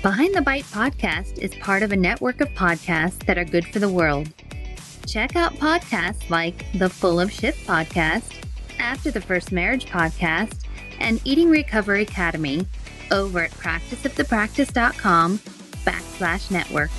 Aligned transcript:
Behind 0.00 0.32
the 0.32 0.42
Bite 0.42 0.64
podcast 0.66 1.38
is 1.38 1.52
part 1.56 1.82
of 1.82 1.90
a 1.90 1.96
network 1.96 2.40
of 2.40 2.48
podcasts 2.50 3.18
that 3.26 3.36
are 3.36 3.44
good 3.44 3.66
for 3.66 3.80
the 3.80 3.88
world. 3.88 4.32
Check 5.08 5.34
out 5.34 5.54
podcasts 5.54 6.30
like 6.30 6.64
the 6.74 6.88
Full 6.88 7.18
of 7.18 7.32
Shit 7.32 7.56
podcast, 7.66 8.32
After 8.78 9.10
the 9.10 9.20
First 9.20 9.50
Marriage 9.50 9.86
podcast, 9.86 10.60
and 11.00 11.20
Eating 11.24 11.50
Recovery 11.50 12.02
Academy 12.02 12.64
over 13.10 13.40
at 13.40 13.50
practiceofthepractice.com 13.50 15.38
backslash 15.84 16.50
network. 16.52 16.90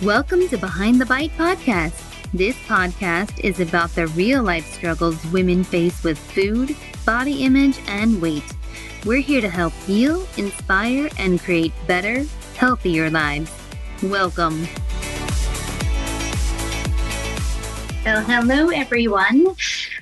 Welcome 0.00 0.48
to 0.48 0.56
Behind 0.56 1.00
the 1.00 1.06
Bite 1.06 1.36
podcast. 1.36 2.06
This 2.32 2.54
podcast 2.68 3.40
is 3.40 3.58
about 3.58 3.92
the 3.96 4.06
real 4.06 4.44
life 4.44 4.72
struggles 4.72 5.26
women 5.32 5.64
face 5.64 6.04
with 6.04 6.16
food, 6.16 6.76
body 7.04 7.44
image, 7.44 7.78
and 7.86 8.20
weight. 8.20 8.44
We're 9.04 9.20
here 9.20 9.40
to 9.40 9.48
help 9.48 9.72
you 9.86 10.26
inspire, 10.36 11.08
and 11.18 11.40
create 11.40 11.72
better, 11.86 12.24
healthier 12.56 13.10
lives. 13.10 13.50
Welcome. 14.02 14.66
So, 18.04 18.20
hello, 18.22 18.68
everyone. 18.68 19.54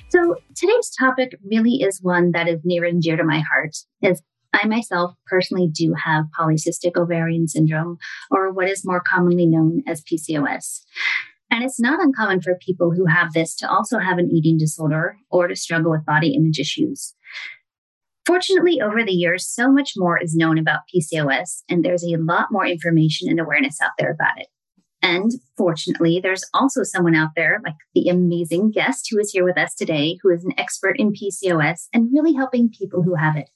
So, 0.09 0.37
today's 0.55 0.89
topic 0.97 1.37
really 1.49 1.81
is 1.81 1.99
one 2.01 2.31
that 2.31 2.47
is 2.47 2.59
near 2.63 2.85
and 2.85 3.01
dear 3.01 3.17
to 3.17 3.23
my 3.23 3.39
heart, 3.39 3.75
as 4.01 4.21
I 4.53 4.65
myself 4.67 5.13
personally 5.27 5.67
do 5.67 5.93
have 5.93 6.25
polycystic 6.37 6.97
ovarian 6.97 7.47
syndrome, 7.47 7.97
or 8.31 8.51
what 8.51 8.69
is 8.69 8.85
more 8.85 9.01
commonly 9.01 9.45
known 9.45 9.83
as 9.87 10.01
PCOS. 10.01 10.81
And 11.51 11.63
it's 11.63 11.79
not 11.79 11.99
uncommon 11.99 12.41
for 12.41 12.55
people 12.55 12.91
who 12.91 13.05
have 13.05 13.33
this 13.33 13.55
to 13.55 13.69
also 13.69 13.99
have 13.99 14.17
an 14.17 14.29
eating 14.31 14.57
disorder 14.57 15.17
or 15.29 15.47
to 15.47 15.55
struggle 15.55 15.91
with 15.91 16.05
body 16.05 16.33
image 16.35 16.59
issues. 16.59 17.15
Fortunately, 18.25 18.79
over 18.79 19.03
the 19.03 19.11
years, 19.11 19.47
so 19.47 19.71
much 19.71 19.93
more 19.97 20.21
is 20.21 20.35
known 20.35 20.59
about 20.59 20.81
PCOS, 20.93 21.63
and 21.67 21.83
there's 21.83 22.03
a 22.03 22.17
lot 22.17 22.49
more 22.51 22.65
information 22.67 23.27
and 23.27 23.39
awareness 23.39 23.81
out 23.81 23.91
there 23.97 24.11
about 24.11 24.39
it. 24.39 24.47
And 25.01 25.31
fortunately, 25.57 26.19
there's 26.21 26.43
also 26.53 26.83
someone 26.83 27.15
out 27.15 27.29
there, 27.35 27.59
like 27.63 27.75
the 27.95 28.09
amazing 28.09 28.71
guest 28.71 29.07
who 29.09 29.17
is 29.17 29.31
here 29.31 29.45
with 29.45 29.57
us 29.57 29.73
today, 29.73 30.19
who 30.21 30.29
is 30.29 30.43
an 30.43 30.53
expert 30.57 30.99
in 30.99 31.13
PCOS 31.13 31.87
and 31.93 32.09
really 32.13 32.33
helping 32.33 32.69
people 32.69 33.01
who 33.01 33.15
have 33.15 33.35
it. 33.35 33.49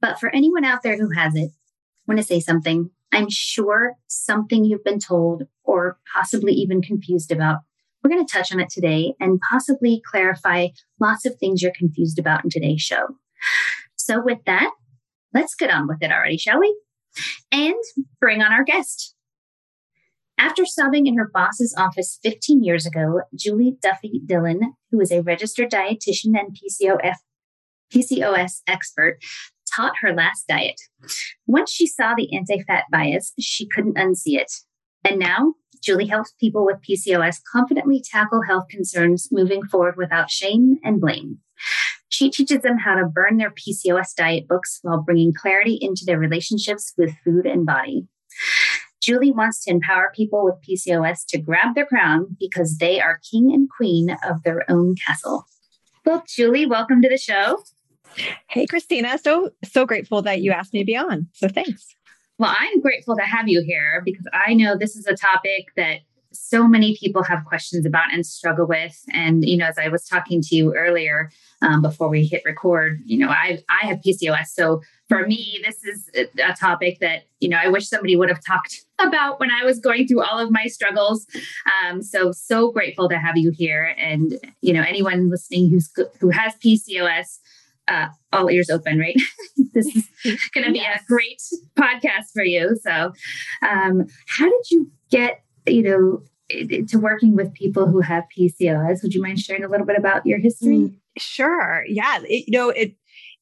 But 0.00 0.18
for 0.18 0.28
anyone 0.34 0.64
out 0.64 0.82
there 0.82 0.98
who 0.98 1.10
has 1.16 1.34
it, 1.34 1.50
I 1.52 2.04
want 2.06 2.18
to 2.18 2.26
say 2.26 2.40
something. 2.40 2.90
I'm 3.12 3.28
sure 3.30 3.94
something 4.08 4.64
you've 4.64 4.84
been 4.84 4.98
told 4.98 5.44
or 5.64 5.98
possibly 6.12 6.52
even 6.52 6.82
confused 6.82 7.32
about. 7.32 7.60
We're 8.02 8.10
going 8.10 8.26
to 8.26 8.32
touch 8.32 8.52
on 8.52 8.60
it 8.60 8.68
today 8.70 9.14
and 9.18 9.40
possibly 9.50 10.02
clarify 10.08 10.68
lots 11.00 11.26
of 11.26 11.36
things 11.36 11.62
you're 11.62 11.72
confused 11.76 12.18
about 12.18 12.44
in 12.44 12.50
today's 12.50 12.82
show. 12.82 13.16
So, 13.96 14.22
with 14.22 14.38
that, 14.46 14.70
let's 15.34 15.54
get 15.54 15.70
on 15.70 15.88
with 15.88 15.98
it 16.02 16.12
already, 16.12 16.36
shall 16.36 16.60
we? 16.60 16.78
And 17.50 17.74
bring 18.20 18.42
on 18.42 18.52
our 18.52 18.64
guest. 18.64 19.14
After 20.38 20.64
subbing 20.64 21.06
in 21.06 21.16
her 21.16 21.30
boss's 21.32 21.74
office 21.76 22.18
15 22.22 22.62
years 22.62 22.86
ago, 22.86 23.22
Julie 23.34 23.78
Duffy 23.80 24.20
Dillon, 24.24 24.74
who 24.90 25.00
is 25.00 25.10
a 25.10 25.22
registered 25.22 25.70
dietitian 25.70 26.38
and 26.38 26.54
PCOF, 26.54 27.16
PCOS 27.92 28.60
expert, 28.66 29.18
taught 29.76 29.98
her 30.00 30.14
last 30.14 30.46
diet. 30.48 30.80
Once 31.46 31.70
she 31.70 31.86
saw 31.86 32.14
the 32.16 32.34
anti 32.34 32.62
fat 32.62 32.84
bias, 32.90 33.32
she 33.38 33.66
couldn't 33.66 33.96
unsee 33.96 34.38
it. 34.38 34.52
And 35.04 35.18
now, 35.18 35.54
Julie 35.82 36.06
helps 36.06 36.32
people 36.40 36.64
with 36.64 36.82
PCOS 36.88 37.36
confidently 37.52 38.02
tackle 38.02 38.42
health 38.42 38.66
concerns 38.70 39.28
moving 39.30 39.62
forward 39.64 39.96
without 39.96 40.30
shame 40.30 40.78
and 40.82 41.00
blame. 41.00 41.38
She 42.08 42.30
teaches 42.30 42.62
them 42.62 42.78
how 42.78 42.94
to 42.94 43.04
burn 43.04 43.36
their 43.36 43.52
PCOS 43.52 44.14
diet 44.16 44.48
books 44.48 44.78
while 44.82 45.02
bringing 45.02 45.34
clarity 45.34 45.78
into 45.80 46.04
their 46.04 46.18
relationships 46.18 46.94
with 46.96 47.14
food 47.24 47.46
and 47.46 47.66
body. 47.66 48.06
Julie 49.00 49.32
wants 49.32 49.62
to 49.64 49.70
empower 49.70 50.12
people 50.14 50.44
with 50.44 50.56
PCOS 50.68 51.20
to 51.28 51.38
grab 51.38 51.74
their 51.74 51.86
crown 51.86 52.36
because 52.40 52.78
they 52.78 53.00
are 53.00 53.20
king 53.30 53.52
and 53.52 53.68
queen 53.70 54.16
of 54.28 54.42
their 54.42 54.68
own 54.68 54.96
castle. 55.06 55.44
Well, 56.04 56.24
Julie, 56.26 56.66
welcome 56.66 57.02
to 57.02 57.08
the 57.08 57.18
show. 57.18 57.62
Hey, 58.48 58.66
Christina. 58.66 59.18
So, 59.18 59.50
so 59.64 59.84
grateful 59.84 60.22
that 60.22 60.40
you 60.40 60.52
asked 60.52 60.72
me 60.72 60.80
to 60.80 60.86
be 60.86 60.96
on. 60.96 61.28
So, 61.32 61.48
thanks. 61.48 61.94
Well, 62.38 62.54
I'm 62.58 62.80
grateful 62.80 63.16
to 63.16 63.22
have 63.22 63.48
you 63.48 63.62
here 63.62 64.02
because 64.04 64.26
I 64.32 64.54
know 64.54 64.76
this 64.76 64.94
is 64.96 65.06
a 65.06 65.14
topic 65.14 65.68
that 65.76 66.00
so 66.32 66.66
many 66.66 66.96
people 66.96 67.22
have 67.22 67.44
questions 67.44 67.86
about 67.86 68.12
and 68.12 68.24
struggle 68.24 68.66
with. 68.66 68.96
And, 69.12 69.44
you 69.44 69.56
know, 69.56 69.66
as 69.66 69.78
I 69.78 69.88
was 69.88 70.04
talking 70.04 70.42
to 70.42 70.54
you 70.54 70.74
earlier 70.74 71.30
um, 71.62 71.82
before 71.82 72.08
we 72.08 72.26
hit 72.26 72.42
record, 72.44 73.00
you 73.04 73.18
know, 73.18 73.28
I, 73.28 73.62
I 73.68 73.86
have 73.86 74.00
PCOS. 74.06 74.48
So 74.48 74.82
for 75.08 75.26
me, 75.26 75.60
this 75.64 75.84
is 75.84 76.10
a 76.14 76.52
topic 76.54 76.98
that, 77.00 77.24
you 77.40 77.48
know, 77.48 77.58
I 77.62 77.68
wish 77.68 77.88
somebody 77.88 78.16
would 78.16 78.28
have 78.28 78.44
talked 78.44 78.84
about 78.98 79.40
when 79.40 79.50
I 79.50 79.64
was 79.64 79.78
going 79.78 80.06
through 80.06 80.22
all 80.22 80.38
of 80.38 80.50
my 80.50 80.66
struggles. 80.66 81.26
Um, 81.84 82.02
so, 82.02 82.32
so 82.32 82.70
grateful 82.70 83.08
to 83.08 83.18
have 83.18 83.36
you 83.36 83.50
here. 83.50 83.94
And, 83.98 84.38
you 84.60 84.72
know, 84.72 84.82
anyone 84.82 85.30
listening 85.30 85.70
who's, 85.70 85.90
who 86.20 86.30
has 86.30 86.54
PCOS, 86.56 87.38
uh, 87.88 88.08
all 88.32 88.50
ears 88.50 88.70
open, 88.70 88.98
right? 88.98 89.16
this 89.74 89.86
is 89.86 90.08
going 90.54 90.66
to 90.66 90.72
be 90.72 90.78
yes. 90.78 91.02
a 91.02 91.06
great 91.06 91.40
podcast 91.78 92.32
for 92.32 92.44
you. 92.44 92.76
So, 92.82 93.12
um, 93.62 94.06
how 94.28 94.44
did 94.44 94.70
you 94.70 94.90
get, 95.10 95.42
you 95.66 95.82
know, 95.82 96.22
to 96.88 96.98
working 96.98 97.34
with 97.34 97.52
people 97.54 97.86
who 97.86 98.00
have 98.00 98.24
PCOS? 98.36 99.02
Would 99.02 99.14
you 99.14 99.22
mind 99.22 99.40
sharing 99.40 99.64
a 99.64 99.68
little 99.68 99.86
bit 99.86 99.98
about 99.98 100.26
your 100.26 100.38
history? 100.38 100.76
Mm, 100.76 100.98
sure. 101.18 101.84
Yeah. 101.88 102.20
It, 102.22 102.44
you 102.48 102.58
know, 102.58 102.70
it 102.70 102.96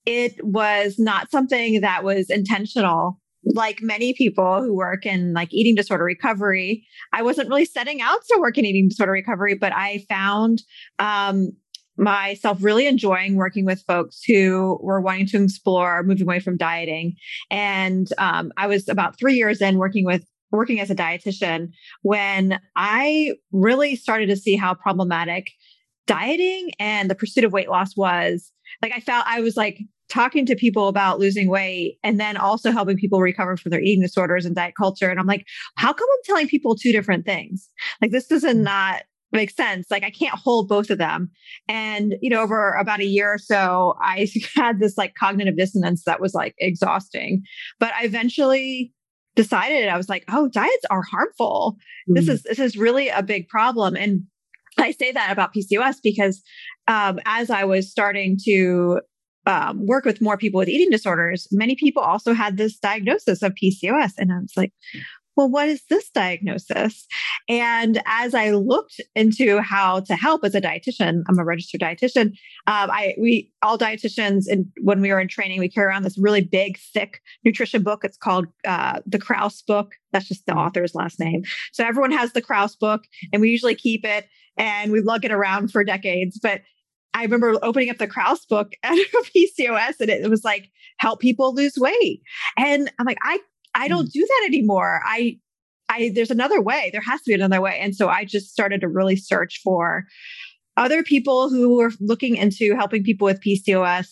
it 0.06 0.44
was 0.44 0.99
not 0.99 1.31
something 1.31 1.81
that 1.81 2.04
was 2.04 2.28
intentional 2.28 3.21
like 3.47 3.83
many 3.83 4.15
people 4.15 4.62
who 4.62 4.75
work 4.75 5.04
in 5.04 5.34
like 5.34 5.53
eating 5.53 5.75
disorder 5.75 6.04
recovery 6.04 6.87
i 7.12 7.22
wasn't 7.22 7.49
really 7.49 7.65
setting 7.65 8.00
out 8.00 8.21
to 8.28 8.38
work 8.41 8.56
in 8.56 8.65
eating 8.65 8.88
disorder 8.88 9.12
recovery 9.12 9.54
but 9.54 9.72
i 9.75 10.04
found 10.09 10.62
um, 10.99 11.50
myself 11.97 12.59
really 12.62 12.87
enjoying 12.87 13.37
working 13.37 13.65
with 13.65 13.82
folks 13.87 14.22
who 14.27 14.78
were 14.82 15.00
wanting 15.00 15.27
to 15.28 15.43
explore 15.43 16.03
moving 16.03 16.27
away 16.27 16.41
from 16.41 16.56
dieting. 16.56 17.15
And 17.50 18.09
um, 18.19 18.53
I 18.56 18.66
was 18.66 18.88
about 18.88 19.19
three 19.19 19.34
years 19.34 19.60
in 19.60 19.78
working 19.78 20.04
with 20.04 20.25
working 20.50 20.81
as 20.81 20.91
a 20.91 20.94
dietitian 20.94 21.69
when 22.03 22.60
I 22.77 23.33
really 23.53 23.97
started 23.97 24.28
to 24.28 24.37
see 24.37 24.56
how 24.56 24.75
problematic 24.75 25.50
dieting 26.06 26.71
and 26.78 27.10
the 27.10 27.15
pursuit 27.15 27.44
of 27.44 27.53
weight 27.53 27.69
loss 27.69 27.97
was. 27.97 28.53
Like 28.83 28.93
I 28.94 29.00
felt 29.00 29.25
I 29.27 29.41
was 29.41 29.56
like 29.56 29.81
talking 30.09 30.47
to 30.47 30.54
people 30.54 30.88
about 30.88 31.19
losing 31.19 31.49
weight 31.49 31.99
and 32.03 32.21
then 32.21 32.37
also 32.37 32.71
helping 32.71 32.97
people 32.97 33.21
recover 33.21 33.56
from 33.56 33.71
their 33.71 33.81
eating 33.81 34.03
disorders 34.03 34.44
and 34.44 34.54
diet 34.54 34.75
culture. 34.77 35.09
And 35.09 35.19
I'm 35.19 35.27
like, 35.27 35.47
how 35.77 35.93
come 35.93 36.06
I'm 36.12 36.25
telling 36.25 36.47
people 36.47 36.77
two 36.77 36.93
different 36.93 37.25
things? 37.25 37.69
Like 38.00 38.10
this 38.10 38.31
is 38.31 38.44
mm. 38.44 38.56
not 38.56 39.03
makes 39.34 39.55
sense. 39.55 39.91
Like 39.91 40.05
I 40.05 40.11
can't 40.11 40.34
hold 40.34 40.69
both 40.69 40.91
of 40.91 40.99
them. 40.99 41.31
And, 41.69 42.15
you 42.22 42.31
know, 42.31 42.41
over 42.41 42.72
about 42.72 43.00
a 43.00 43.06
year 43.06 43.34
or 43.34 43.39
so, 43.39 43.95
I 44.00 44.28
had 44.55 44.81
this 44.81 44.97
like 44.97 45.15
cognitive 45.15 45.56
dissonance 45.56 46.05
that 46.05 46.21
was 46.21 46.34
like 46.34 46.55
exhausting. 46.59 47.43
But 47.78 47.93
I 47.95 48.05
eventually 48.05 48.93
decided 49.34 49.89
I 49.89 49.97
was 49.97 50.09
like, 50.09 50.25
oh, 50.28 50.49
diets 50.49 50.87
are 50.91 51.03
harmful. 51.03 51.77
Mm. 52.09 52.15
This 52.15 52.28
is 52.28 52.43
this 52.45 52.59
is 52.59 52.77
really 52.77 53.09
a 53.09 53.22
big 53.22 53.49
problem. 53.49 53.97
And 53.97 54.22
I 54.78 54.93
say 54.93 55.12
that 55.12 55.31
about 55.31 55.55
PCOS 55.55 55.97
because 56.03 56.43
um, 56.89 57.19
as 57.27 57.51
I 57.51 57.65
was 57.65 57.91
starting 57.91 58.39
to 58.45 59.01
um, 59.47 59.87
work 59.87 60.05
with 60.05 60.21
more 60.21 60.37
people 60.37 60.59
with 60.59 60.69
eating 60.69 60.91
disorders, 60.91 61.47
many 61.51 61.77
people 61.77 62.03
also 62.03 62.33
had 62.33 62.56
this 62.56 62.78
diagnosis 62.78 63.43
of 63.43 63.53
PCOS. 63.53 64.12
And 64.19 64.33
I 64.33 64.39
was 64.39 64.53
like, 64.56 64.72
well, 65.37 65.49
what 65.49 65.69
is 65.69 65.83
this 65.89 66.11
diagnosis? 66.11 67.06
And 67.49 68.03
as 68.06 68.34
I 68.34 68.50
looked 68.50 69.00
into 69.15 69.61
how 69.61 70.00
to 70.00 70.15
help 70.15 70.45
as 70.45 70.55
a 70.55 70.61
dietitian, 70.61 71.22
I'm 71.28 71.39
a 71.39 71.45
registered 71.45 71.81
dietitian. 71.81 72.28
Um, 72.67 72.91
I 72.91 73.15
we 73.21 73.53
all 73.62 73.78
dietitians, 73.78 74.45
and 74.48 74.66
when 74.83 75.01
we 75.01 75.10
were 75.10 75.21
in 75.21 75.28
training, 75.28 75.60
we 75.60 75.69
carry 75.69 75.86
around 75.86 76.04
this 76.04 76.19
really 76.19 76.42
big, 76.42 76.78
thick 76.78 77.21
nutrition 77.45 77.83
book. 77.83 78.04
It's 78.04 78.16
called 78.16 78.47
uh, 78.66 79.01
the 79.07 79.19
Krause 79.19 79.63
book. 79.63 79.92
That's 80.13 80.28
just 80.28 80.47
the 80.47 80.53
mm. 80.53 80.66
author's 80.66 80.95
last 80.95 81.19
name. 81.19 81.42
So 81.72 81.84
everyone 81.84 82.13
has 82.13 82.33
the 82.33 82.42
Krause 82.42 82.77
book, 82.77 83.04
and 83.33 83.41
we 83.41 83.51
usually 83.51 83.75
keep 83.75 84.04
it 84.04 84.27
and 84.57 84.92
we 84.92 85.01
lug 85.01 85.25
it 85.25 85.33
around 85.33 85.72
for 85.72 85.84
decades. 85.84 86.39
But 86.41 86.63
I 87.13 87.22
remember 87.22 87.54
opening 87.63 87.91
up 87.91 87.98
the 87.98 88.09
Krause 88.09 88.45
book 88.45 88.72
at 88.83 88.92
PCOS, 89.36 90.01
and 90.01 90.10
it 90.10 90.28
was 90.28 90.45
like 90.45 90.71
help 90.98 91.21
people 91.21 91.54
lose 91.54 91.77
weight. 91.77 92.22
And 92.59 92.91
I'm 92.98 93.07
like, 93.07 93.19
I 93.22 93.39
I 93.74 93.88
don't 93.88 94.06
mm. 94.06 94.12
do 94.12 94.21
that 94.26 94.44
anymore. 94.47 95.00
I 95.04 95.38
I 95.88 96.12
there's 96.15 96.30
another 96.30 96.60
way. 96.60 96.91
There 96.92 97.03
has 97.03 97.21
to 97.22 97.30
be 97.30 97.34
another 97.34 97.60
way. 97.60 97.78
And 97.80 97.94
so 97.94 98.09
I 98.09 98.24
just 98.24 98.50
started 98.50 98.80
to 98.80 98.88
really 98.88 99.16
search 99.16 99.60
for 99.62 100.04
other 100.76 101.03
people 101.03 101.50
who 101.50 101.76
were 101.76 101.92
looking 102.00 102.36
into 102.36 102.74
helping 102.74 103.04
people 103.04 103.26
with 103.26 103.42
PCOS 103.42 104.09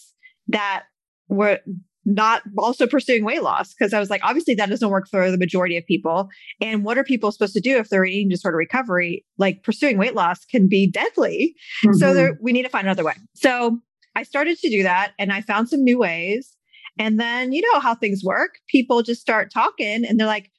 that 0.48 0.84
were 1.28 1.60
not 2.04 2.42
also 2.58 2.86
pursuing 2.86 3.24
weight 3.24 3.42
loss 3.42 3.74
because 3.74 3.92
I 3.92 4.00
was 4.00 4.10
like, 4.10 4.22
obviously 4.24 4.54
that 4.56 4.68
doesn't 4.68 4.88
work 4.88 5.08
for 5.08 5.30
the 5.30 5.38
majority 5.38 5.76
of 5.76 5.86
people. 5.86 6.28
And 6.60 6.84
what 6.84 6.98
are 6.98 7.04
people 7.04 7.30
supposed 7.30 7.54
to 7.54 7.60
do 7.60 7.78
if 7.78 7.88
they're 7.88 8.04
eating 8.04 8.28
disorder 8.28 8.56
recovery? 8.56 9.24
Like 9.38 9.62
pursuing 9.62 9.98
weight 9.98 10.14
loss 10.14 10.44
can 10.44 10.68
be 10.68 10.90
deadly. 10.90 11.54
Mm-hmm. 11.84 11.98
So 11.98 12.12
there, 12.12 12.38
we 12.40 12.52
need 12.52 12.64
to 12.64 12.68
find 12.68 12.86
another 12.86 13.04
way. 13.04 13.14
So 13.34 13.78
I 14.16 14.24
started 14.24 14.58
to 14.58 14.70
do 14.70 14.82
that 14.82 15.12
and 15.18 15.32
I 15.32 15.40
found 15.40 15.68
some 15.68 15.84
new 15.84 15.98
ways. 15.98 16.56
And 16.98 17.18
then, 17.18 17.52
you 17.52 17.62
know 17.72 17.80
how 17.80 17.94
things 17.94 18.22
work. 18.24 18.56
People 18.68 19.02
just 19.02 19.20
start 19.20 19.50
talking 19.52 20.04
and 20.04 20.18
they're 20.18 20.26
like, 20.26 20.50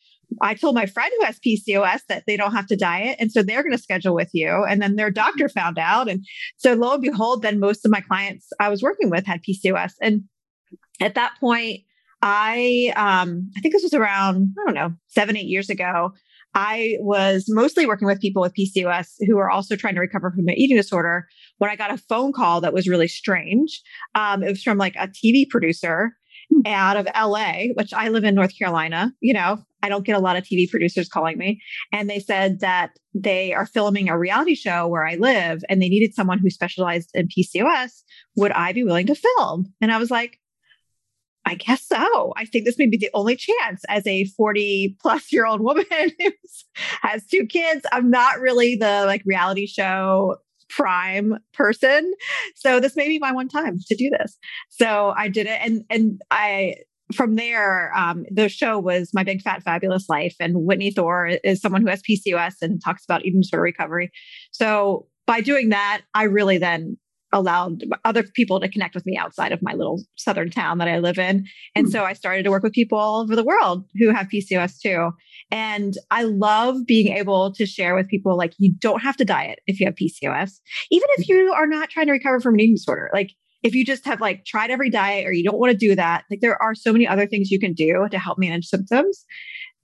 I 0.41 0.55
told 0.55 0.75
my 0.75 0.85
friend 0.85 1.11
who 1.19 1.25
has 1.25 1.39
PCOS 1.39 2.01
that 2.09 2.23
they 2.25 2.37
don't 2.37 2.53
have 2.53 2.67
to 2.67 2.75
diet. 2.75 3.17
And 3.19 3.31
so 3.31 3.43
they're 3.43 3.61
going 3.61 3.75
to 3.75 3.81
schedule 3.81 4.15
with 4.15 4.29
you. 4.33 4.65
And 4.67 4.81
then 4.81 4.95
their 4.95 5.11
doctor 5.11 5.47
found 5.47 5.77
out. 5.77 6.09
And 6.09 6.25
so 6.57 6.73
lo 6.73 6.93
and 6.93 7.03
behold, 7.03 7.43
then 7.43 7.59
most 7.59 7.85
of 7.85 7.91
my 7.91 8.01
clients 8.01 8.49
I 8.59 8.69
was 8.69 8.81
working 8.81 9.09
with 9.09 9.25
had 9.25 9.41
PCOS. 9.43 9.93
And 10.01 10.23
at 10.99 11.15
that 11.15 11.33
point, 11.39 11.81
I 12.21 12.93
um, 12.95 13.51
I 13.57 13.59
think 13.59 13.73
this 13.73 13.83
was 13.83 13.93
around, 13.93 14.55
I 14.59 14.65
don't 14.65 14.75
know, 14.75 14.95
seven, 15.07 15.35
eight 15.35 15.47
years 15.47 15.69
ago. 15.69 16.13
I 16.55 16.97
was 16.99 17.45
mostly 17.49 17.85
working 17.85 18.07
with 18.07 18.21
people 18.21 18.41
with 18.41 18.53
PCOS 18.53 19.07
who 19.27 19.37
are 19.39 19.49
also 19.49 19.75
trying 19.75 19.95
to 19.95 19.99
recover 19.99 20.31
from 20.31 20.45
their 20.45 20.55
eating 20.55 20.77
disorder 20.77 21.27
when 21.57 21.71
I 21.71 21.75
got 21.75 21.91
a 21.91 21.97
phone 21.97 22.31
call 22.31 22.61
that 22.61 22.73
was 22.73 22.87
really 22.87 23.07
strange. 23.07 23.81
Um, 24.13 24.43
it 24.43 24.49
was 24.49 24.61
from 24.61 24.77
like 24.77 24.95
a 24.95 25.07
TV 25.07 25.49
producer 25.49 26.15
out 26.65 26.97
of 26.97 27.07
LA, 27.15 27.67
which 27.75 27.93
I 27.93 28.09
live 28.09 28.23
in 28.23 28.35
North 28.35 28.57
Carolina. 28.57 29.11
You 29.19 29.33
know, 29.33 29.63
I 29.81 29.89
don't 29.89 30.05
get 30.05 30.15
a 30.15 30.19
lot 30.19 30.37
of 30.37 30.43
TV 30.43 30.69
producers 30.69 31.09
calling 31.09 31.37
me. 31.37 31.61
And 31.91 32.09
they 32.09 32.19
said 32.19 32.61
that 32.61 32.91
they 33.13 33.53
are 33.53 33.65
filming 33.65 34.09
a 34.09 34.17
reality 34.17 34.55
show 34.55 34.87
where 34.87 35.05
I 35.05 35.15
live 35.15 35.61
and 35.69 35.81
they 35.81 35.89
needed 35.89 36.15
someone 36.15 36.39
who 36.39 36.49
specialized 36.49 37.11
in 37.13 37.27
PCOS. 37.27 38.03
Would 38.37 38.51
I 38.51 38.71
be 38.71 38.83
willing 38.83 39.07
to 39.07 39.15
film? 39.15 39.73
And 39.81 39.91
I 39.91 39.97
was 39.97 40.09
like, 40.09 40.39
I 41.45 41.55
guess 41.55 41.85
so. 41.85 42.33
I 42.37 42.45
think 42.45 42.65
this 42.65 42.77
may 42.79 42.87
be 42.87 42.97
the 42.97 43.09
only 43.13 43.35
chance 43.35 43.83
as 43.89 44.07
a 44.07 44.25
40 44.37 44.95
plus 45.01 45.31
year 45.33 45.45
old 45.45 45.61
woman 45.61 45.85
who 45.91 46.31
has 47.01 47.25
two 47.25 47.45
kids. 47.45 47.85
I'm 47.91 48.09
not 48.09 48.39
really 48.39 48.77
the 48.77 49.03
like 49.05 49.23
reality 49.25 49.67
show 49.67 50.37
prime 50.75 51.35
person. 51.53 52.13
So 52.55 52.79
this 52.79 52.95
may 52.95 53.07
be 53.07 53.19
my 53.19 53.31
one 53.31 53.47
time 53.47 53.77
to 53.87 53.95
do 53.95 54.09
this. 54.09 54.37
So 54.69 55.13
I 55.15 55.27
did 55.27 55.47
it. 55.47 55.59
And 55.61 55.83
and 55.89 56.21
I 56.31 56.75
from 57.13 57.35
there, 57.35 57.95
um, 57.95 58.25
the 58.31 58.49
show 58.49 58.79
was 58.79 59.11
My 59.13 59.23
Big 59.23 59.41
Fat 59.41 59.61
Fabulous 59.61 60.09
Life. 60.09 60.35
And 60.39 60.65
Whitney 60.65 60.91
Thore 60.91 61.27
is 61.43 61.61
someone 61.61 61.81
who 61.81 61.89
has 61.89 62.01
PCOS 62.01 62.55
and 62.61 62.81
talks 62.83 63.03
about 63.03 63.25
eating 63.25 63.41
disorder 63.41 63.63
recovery. 63.63 64.11
So 64.51 65.07
by 65.27 65.41
doing 65.41 65.69
that, 65.69 66.01
I 66.13 66.23
really 66.23 66.57
then 66.57 66.97
allowed 67.33 67.83
other 68.05 68.23
people 68.23 68.59
to 68.59 68.69
connect 68.69 68.95
with 68.95 69.05
me 69.05 69.17
outside 69.17 69.51
of 69.51 69.61
my 69.61 69.73
little 69.73 70.03
southern 70.15 70.49
town 70.49 70.77
that 70.77 70.87
I 70.87 70.99
live 70.99 71.17
in. 71.17 71.45
And 71.75 71.87
mm-hmm. 71.87 71.91
so 71.91 72.03
I 72.03 72.13
started 72.13 72.43
to 72.43 72.51
work 72.51 72.63
with 72.63 72.73
people 72.73 72.97
all 72.97 73.21
over 73.21 73.35
the 73.35 73.43
world 73.43 73.85
who 73.95 74.11
have 74.11 74.27
PCOS 74.27 74.79
too. 74.79 75.11
And 75.51 75.95
I 76.11 76.23
love 76.23 76.85
being 76.85 77.15
able 77.15 77.53
to 77.53 77.65
share 77.65 77.95
with 77.95 78.07
people 78.07 78.37
like 78.37 78.53
you 78.57 78.73
don't 78.79 79.01
have 79.01 79.17
to 79.17 79.25
diet 79.25 79.59
if 79.67 79.79
you 79.79 79.85
have 79.87 79.95
PCOS, 79.95 80.59
even 80.91 81.07
if 81.17 81.27
you 81.27 81.51
are 81.53 81.67
not 81.67 81.89
trying 81.89 82.05
to 82.05 82.13
recover 82.13 82.39
from 82.39 82.53
an 82.53 82.61
eating 82.61 82.75
disorder. 82.75 83.09
Like 83.13 83.31
if 83.63 83.73
you 83.73 83.85
just 83.85 84.05
have 84.05 84.21
like 84.21 84.45
tried 84.45 84.71
every 84.71 84.89
diet 84.89 85.25
or 85.25 85.31
you 85.31 85.43
don't 85.43 85.59
want 85.59 85.71
to 85.71 85.77
do 85.77 85.95
that, 85.95 86.25
like 86.29 86.41
there 86.41 86.61
are 86.61 86.75
so 86.75 86.93
many 86.93 87.07
other 87.07 87.25
things 87.25 87.49
you 87.49 87.59
can 87.59 87.73
do 87.73 88.07
to 88.11 88.19
help 88.19 88.37
manage 88.37 88.65
symptoms 88.65 89.25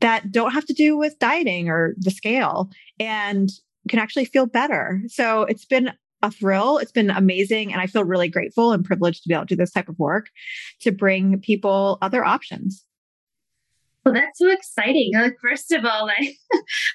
that 0.01 0.31
don't 0.31 0.51
have 0.51 0.65
to 0.65 0.73
do 0.73 0.97
with 0.97 1.19
dieting 1.19 1.69
or 1.69 1.95
the 1.97 2.11
scale 2.11 2.69
and 2.99 3.49
can 3.87 3.99
actually 3.99 4.25
feel 4.25 4.45
better. 4.45 5.01
So 5.07 5.43
it's 5.43 5.65
been 5.65 5.91
a 6.21 6.31
thrill. 6.31 6.77
It's 6.77 6.91
been 6.91 7.09
amazing. 7.09 7.71
And 7.71 7.81
I 7.81 7.87
feel 7.87 8.03
really 8.03 8.29
grateful 8.29 8.71
and 8.71 8.83
privileged 8.83 9.23
to 9.23 9.29
be 9.29 9.33
able 9.33 9.45
to 9.45 9.55
do 9.55 9.57
this 9.57 9.71
type 9.71 9.89
of 9.89 9.97
work 9.99 10.29
to 10.81 10.91
bring 10.91 11.39
people 11.39 11.97
other 12.01 12.25
options. 12.25 12.85
Well, 14.05 14.13
that's 14.13 14.39
so 14.39 14.49
exciting. 14.49 15.11
Like, 15.13 15.37
first 15.41 15.71
of 15.71 15.85
all, 15.85 16.09
I, 16.19 16.35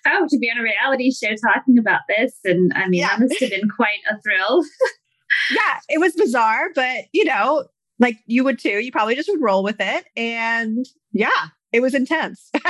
oh, 0.07 0.27
to 0.29 0.39
be 0.39 0.51
on 0.51 0.59
a 0.59 0.63
reality 0.63 1.11
show 1.13 1.35
talking 1.37 1.79
about 1.79 2.01
this. 2.09 2.35
And 2.45 2.73
I 2.75 2.89
mean, 2.89 3.01
yeah. 3.01 3.09
that 3.09 3.21
must 3.21 3.41
have 3.41 3.51
been 3.51 3.69
quite 3.69 4.01
a 4.11 4.21
thrill. 4.23 4.65
yeah, 5.53 5.79
it 5.89 6.01
was 6.01 6.15
bizarre, 6.15 6.71
but 6.75 7.05
you 7.13 7.25
know, 7.25 7.67
like 7.99 8.17
you 8.27 8.45
would 8.45 8.59
too. 8.59 8.81
You 8.81 8.91
probably 8.91 9.15
just 9.15 9.29
would 9.29 9.43
roll 9.43 9.63
with 9.63 9.77
it. 9.81 10.07
And 10.17 10.87
yeah, 11.13 11.49
it 11.73 11.81
was 11.81 11.95
intense. 11.95 12.51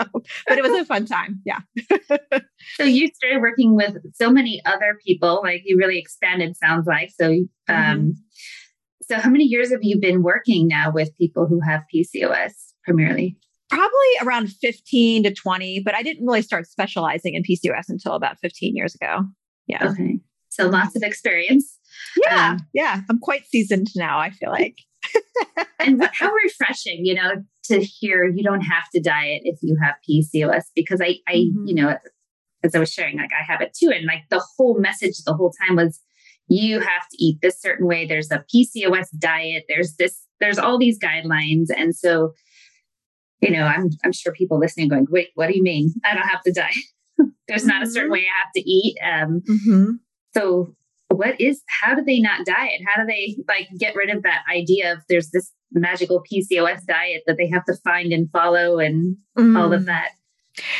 so, 0.00 0.15
but 0.46 0.58
it 0.58 0.62
was 0.62 0.72
a 0.72 0.84
fun 0.84 1.06
time. 1.06 1.40
Yeah. 1.44 1.60
so 2.76 2.84
you 2.84 3.08
started 3.14 3.40
working 3.40 3.74
with 3.74 3.96
so 4.14 4.30
many 4.30 4.62
other 4.64 4.98
people, 5.04 5.40
like 5.42 5.62
you 5.64 5.76
really 5.76 5.98
expanded, 5.98 6.56
sounds 6.56 6.86
like. 6.86 7.10
So, 7.18 7.26
um, 7.26 7.46
mm-hmm. 7.68 8.10
so 9.02 9.16
how 9.16 9.30
many 9.30 9.44
years 9.44 9.70
have 9.70 9.82
you 9.82 9.98
been 9.98 10.22
working 10.22 10.68
now 10.68 10.90
with 10.90 11.16
people 11.18 11.46
who 11.46 11.60
have 11.60 11.82
PCOS 11.94 12.52
primarily? 12.84 13.36
Probably 13.68 13.90
around 14.22 14.48
15 14.48 15.24
to 15.24 15.34
20, 15.34 15.80
but 15.80 15.94
I 15.94 16.02
didn't 16.02 16.24
really 16.24 16.42
start 16.42 16.68
specializing 16.68 17.34
in 17.34 17.42
PCOS 17.42 17.88
until 17.88 18.12
about 18.12 18.38
15 18.40 18.76
years 18.76 18.94
ago. 18.94 19.24
Yeah. 19.66 19.88
Okay. 19.90 20.20
So 20.48 20.68
lots 20.68 20.96
of 20.96 21.02
experience. 21.02 21.78
Yeah. 22.24 22.50
Um, 22.50 22.66
yeah. 22.72 23.00
I'm 23.10 23.18
quite 23.18 23.46
seasoned 23.46 23.88
now, 23.96 24.18
I 24.18 24.30
feel 24.30 24.50
like. 24.50 24.76
and 25.78 26.08
how 26.12 26.30
refreshing, 26.32 27.04
you 27.04 27.14
know, 27.14 27.42
to 27.66 27.80
hear 27.80 28.26
you 28.26 28.42
don't 28.42 28.62
have 28.62 28.88
to 28.94 29.00
diet 29.00 29.42
if 29.44 29.58
you 29.62 29.76
have 29.82 29.94
PCOS 30.08 30.64
because 30.74 31.00
I, 31.00 31.16
I, 31.28 31.34
mm-hmm. 31.34 31.66
you 31.66 31.74
know, 31.74 31.96
as 32.64 32.74
I 32.74 32.78
was 32.78 32.92
sharing, 32.92 33.16
like 33.16 33.30
I 33.32 33.44
have 33.44 33.60
it 33.60 33.74
too. 33.74 33.90
And 33.90 34.06
like 34.06 34.24
the 34.30 34.44
whole 34.56 34.78
message 34.78 35.22
the 35.24 35.34
whole 35.34 35.52
time 35.66 35.76
was 35.76 36.00
you 36.48 36.80
have 36.80 37.08
to 37.10 37.24
eat 37.24 37.38
this 37.42 37.60
certain 37.60 37.86
way. 37.86 38.06
There's 38.06 38.30
a 38.30 38.44
PCOS 38.54 39.08
diet. 39.18 39.64
There's 39.68 39.96
this, 39.96 40.24
there's 40.40 40.58
all 40.58 40.78
these 40.78 40.98
guidelines. 40.98 41.66
And 41.76 41.94
so, 41.94 42.32
you 43.40 43.50
know, 43.50 43.64
I'm, 43.64 43.90
I'm 44.04 44.12
sure 44.12 44.32
people 44.32 44.58
listening 44.58 44.88
going, 44.88 45.06
wait, 45.10 45.28
what 45.34 45.48
do 45.48 45.56
you 45.56 45.62
mean? 45.62 45.92
I 46.04 46.14
don't 46.14 46.28
have 46.28 46.42
to 46.42 46.52
diet. 46.52 46.74
there's 47.48 47.62
mm-hmm. 47.62 47.68
not 47.68 47.82
a 47.82 47.86
certain 47.86 48.04
mm-hmm. 48.04 48.12
way 48.12 48.26
I 48.26 48.38
have 48.38 48.52
to 48.54 48.60
eat. 48.60 48.96
Um, 49.04 49.42
mm-hmm. 49.48 49.90
So 50.34 50.74
what 51.08 51.40
is 51.40 51.62
how 51.82 51.94
do 51.94 52.02
they 52.02 52.20
not 52.20 52.44
diet 52.44 52.80
how 52.86 53.00
do 53.00 53.06
they 53.06 53.36
like 53.48 53.68
get 53.78 53.94
rid 53.94 54.10
of 54.10 54.22
that 54.22 54.42
idea 54.52 54.92
of 54.92 54.98
there's 55.08 55.30
this 55.30 55.52
magical 55.72 56.22
pcos 56.30 56.84
diet 56.86 57.22
that 57.26 57.36
they 57.36 57.48
have 57.48 57.64
to 57.64 57.74
find 57.84 58.12
and 58.12 58.30
follow 58.30 58.78
and 58.78 59.16
mm. 59.38 59.58
all 59.58 59.72
of 59.72 59.82
mm. 59.82 59.86
that 59.86 60.10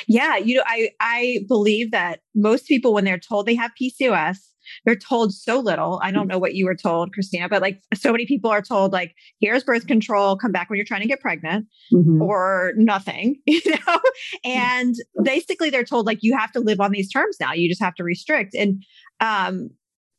yeah 0.06 0.36
you 0.36 0.56
know 0.56 0.62
i 0.66 0.90
i 1.00 1.40
believe 1.48 1.90
that 1.90 2.20
most 2.34 2.66
people 2.66 2.94
when 2.94 3.04
they're 3.04 3.18
told 3.18 3.46
they 3.46 3.54
have 3.54 3.70
pcos 3.80 4.38
they're 4.84 4.96
told 4.96 5.32
so 5.32 5.60
little 5.60 6.00
i 6.02 6.10
don't 6.10 6.26
know 6.26 6.38
what 6.38 6.54
you 6.54 6.64
were 6.64 6.74
told 6.74 7.12
christina 7.12 7.48
but 7.48 7.62
like 7.62 7.80
so 7.94 8.10
many 8.10 8.26
people 8.26 8.50
are 8.50 8.62
told 8.62 8.92
like 8.92 9.14
here's 9.40 9.62
birth 9.62 9.86
control 9.86 10.36
come 10.36 10.50
back 10.50 10.68
when 10.68 10.76
you're 10.76 10.86
trying 10.86 11.02
to 11.02 11.06
get 11.06 11.20
pregnant 11.20 11.66
mm-hmm. 11.92 12.22
or 12.22 12.72
nothing 12.76 13.36
you 13.46 13.60
know 13.66 14.00
and 14.44 14.96
basically 15.22 15.70
they're 15.70 15.84
told 15.84 16.06
like 16.06 16.18
you 16.22 16.36
have 16.36 16.50
to 16.50 16.60
live 16.60 16.80
on 16.80 16.90
these 16.90 17.10
terms 17.10 17.36
now 17.38 17.52
you 17.52 17.68
just 17.68 17.82
have 17.82 17.94
to 17.94 18.02
restrict 18.02 18.54
and 18.54 18.82
um 19.20 19.70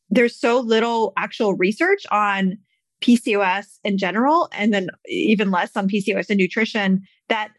there's 0.09 0.39
so 0.39 0.59
little 0.59 1.13
actual 1.18 1.56
research 1.56 2.06
on 2.12 2.57
PCOS 3.01 3.77
in 3.84 3.98
general, 3.98 4.50
and 4.53 4.74
then 4.74 4.88
even 5.08 5.51
less 5.51 5.75
on 5.75 5.88
PCOS 5.88 6.29
and 6.29 6.38
nutrition 6.38 7.03
that 7.29 7.51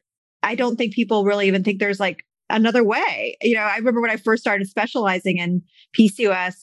I 0.42 0.54
don't 0.54 0.76
think 0.76 0.94
people 0.94 1.24
really 1.24 1.46
even 1.46 1.62
think 1.62 1.78
there's 1.78 2.00
like 2.00 2.24
another 2.50 2.82
way. 2.82 3.36
You 3.42 3.54
know, 3.54 3.62
I 3.62 3.76
remember 3.76 4.00
when 4.00 4.10
I 4.10 4.16
first 4.16 4.42
started 4.42 4.68
specializing 4.68 5.38
in 5.38 5.62
PCOS, 5.98 6.54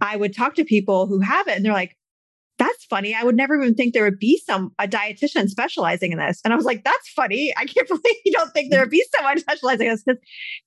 I 0.00 0.16
would 0.16 0.34
talk 0.34 0.54
to 0.56 0.64
people 0.64 1.06
who 1.06 1.20
have 1.20 1.46
it 1.48 1.56
and 1.56 1.64
they're 1.64 1.72
like, 1.72 1.96
that's 2.58 2.84
funny. 2.84 3.14
I 3.14 3.24
would 3.24 3.36
never 3.36 3.60
even 3.60 3.74
think 3.74 3.94
there 3.94 4.04
would 4.04 4.18
be 4.18 4.40
some 4.46 4.72
a 4.78 4.86
dietitian 4.86 5.48
specializing 5.48 6.12
in 6.12 6.18
this. 6.18 6.40
And 6.44 6.52
I 6.52 6.56
was 6.56 6.64
like, 6.64 6.84
that's 6.84 7.08
funny. 7.10 7.52
I 7.56 7.64
can't 7.64 7.88
believe 7.88 8.16
you 8.24 8.32
don't 8.32 8.52
think 8.52 8.70
there 8.70 8.80
would 8.80 8.90
be 8.90 9.04
someone 9.16 9.38
specializing 9.38 9.88
in 9.88 9.92
this 9.94 10.04
because 10.04 10.22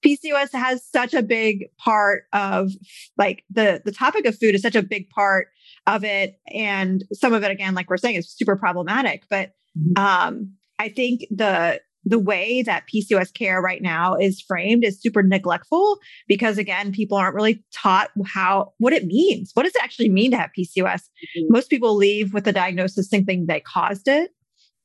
PCOS 0.06 0.54
has 0.54 0.84
such 0.86 1.14
a 1.14 1.24
big 1.24 1.66
part 1.78 2.24
of 2.34 2.72
like 3.18 3.44
the 3.50 3.82
the 3.86 3.92
topic 3.92 4.26
of 4.26 4.38
food 4.38 4.56
is 4.56 4.62
such 4.62 4.76
a 4.76 4.84
big 4.84 5.10
part 5.10 5.48
of 5.86 6.04
it. 6.04 6.40
And 6.54 7.06
some 7.14 7.34
of 7.34 7.44
it, 7.44 7.52
again, 7.52 7.74
like 7.74 7.90
we're 7.90 7.98
saying, 7.98 8.16
is 8.16 8.30
super 8.30 8.56
problematic. 8.56 9.24
But 9.30 9.54
mm-hmm. 9.78 10.04
um, 10.04 10.54
I 10.80 10.90
think 10.90 11.22
the 11.32 11.80
the 12.08 12.20
way 12.20 12.62
that 12.62 12.86
PCOS 12.94 13.34
care 13.34 13.62
right 13.62 13.82
now 13.82 14.16
is 14.16 14.42
framed 14.42 14.86
is 14.86 15.02
super 15.02 15.22
neglectful 15.22 16.00
because 16.28 16.58
again, 16.58 16.92
people 16.94 17.18
aren't 17.18 17.36
really 17.36 17.64
taught 17.74 18.12
how 18.26 18.72
what 18.78 18.94
it 18.94 19.06
means. 19.06 19.52
What 19.54 19.64
does 19.64 19.76
it 19.76 19.84
actually 19.84 20.10
mean 20.10 20.32
to 20.32 20.38
have 20.38 20.52
PCOS? 20.58 20.78
Mm-hmm. 20.78 21.46
Most 21.50 21.70
people 21.70 21.96
leave 21.96 22.34
with 22.34 22.46
the 22.46 22.54
diagnosis 22.54 23.10
thinking 23.10 23.46
they 23.46 23.60
caused 23.60 24.08
it, 24.08 24.32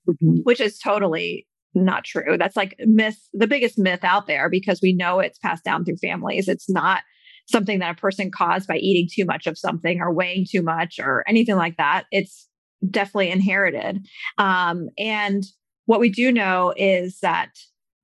mm-hmm. 0.09 0.39
which 0.43 0.61
is 0.61 0.79
totally 0.79 1.47
not 1.75 2.05
true. 2.05 2.37
That's 2.37 2.57
like 2.57 2.75
myth, 2.81 3.21
the 3.33 3.47
biggest 3.47 3.79
myth 3.79 4.03
out 4.03 4.27
there 4.27 4.51
because 4.51 4.81
we 4.83 4.93
know 4.93 5.21
it's 5.21 5.39
passed 5.39 5.65
down 5.65 5.85
through 5.85 5.99
families. 5.99 6.49
It's 6.49 6.69
not 6.69 7.03
something 7.47 7.79
that 7.79 7.97
a 7.97 8.01
person 8.01 8.33
caused 8.33 8.67
by 8.67 8.79
eating 8.79 9.09
too 9.11 9.25
much 9.25 9.47
of 9.47 9.57
something 9.57 10.01
or 10.01 10.13
weighing 10.13 10.45
too 10.49 10.63
much 10.63 10.99
or 10.99 11.25
anything 11.29 11.57
like 11.57 11.77
that. 11.77 12.05
It's 12.11 12.49
definitely 12.91 13.31
inherited. 13.31 14.05
Um, 14.39 14.89
and 14.99 15.45
what 15.87 16.01
we 16.01 16.09
do 16.09 16.33
know 16.33 16.73
is 16.77 17.19
that 17.21 17.51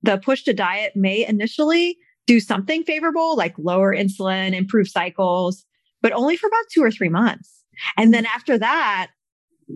the 0.01 0.17
push 0.17 0.43
to 0.43 0.53
diet 0.53 0.95
may 0.95 1.25
initially 1.25 1.97
do 2.27 2.39
something 2.39 2.83
favorable, 2.83 3.35
like 3.35 3.55
lower 3.57 3.95
insulin, 3.95 4.53
improve 4.53 4.87
cycles, 4.87 5.65
but 6.01 6.11
only 6.11 6.37
for 6.37 6.47
about 6.47 6.65
two 6.71 6.83
or 6.83 6.91
three 6.91 7.09
months. 7.09 7.63
And 7.97 8.13
then 8.13 8.25
after 8.25 8.57
that, 8.57 9.09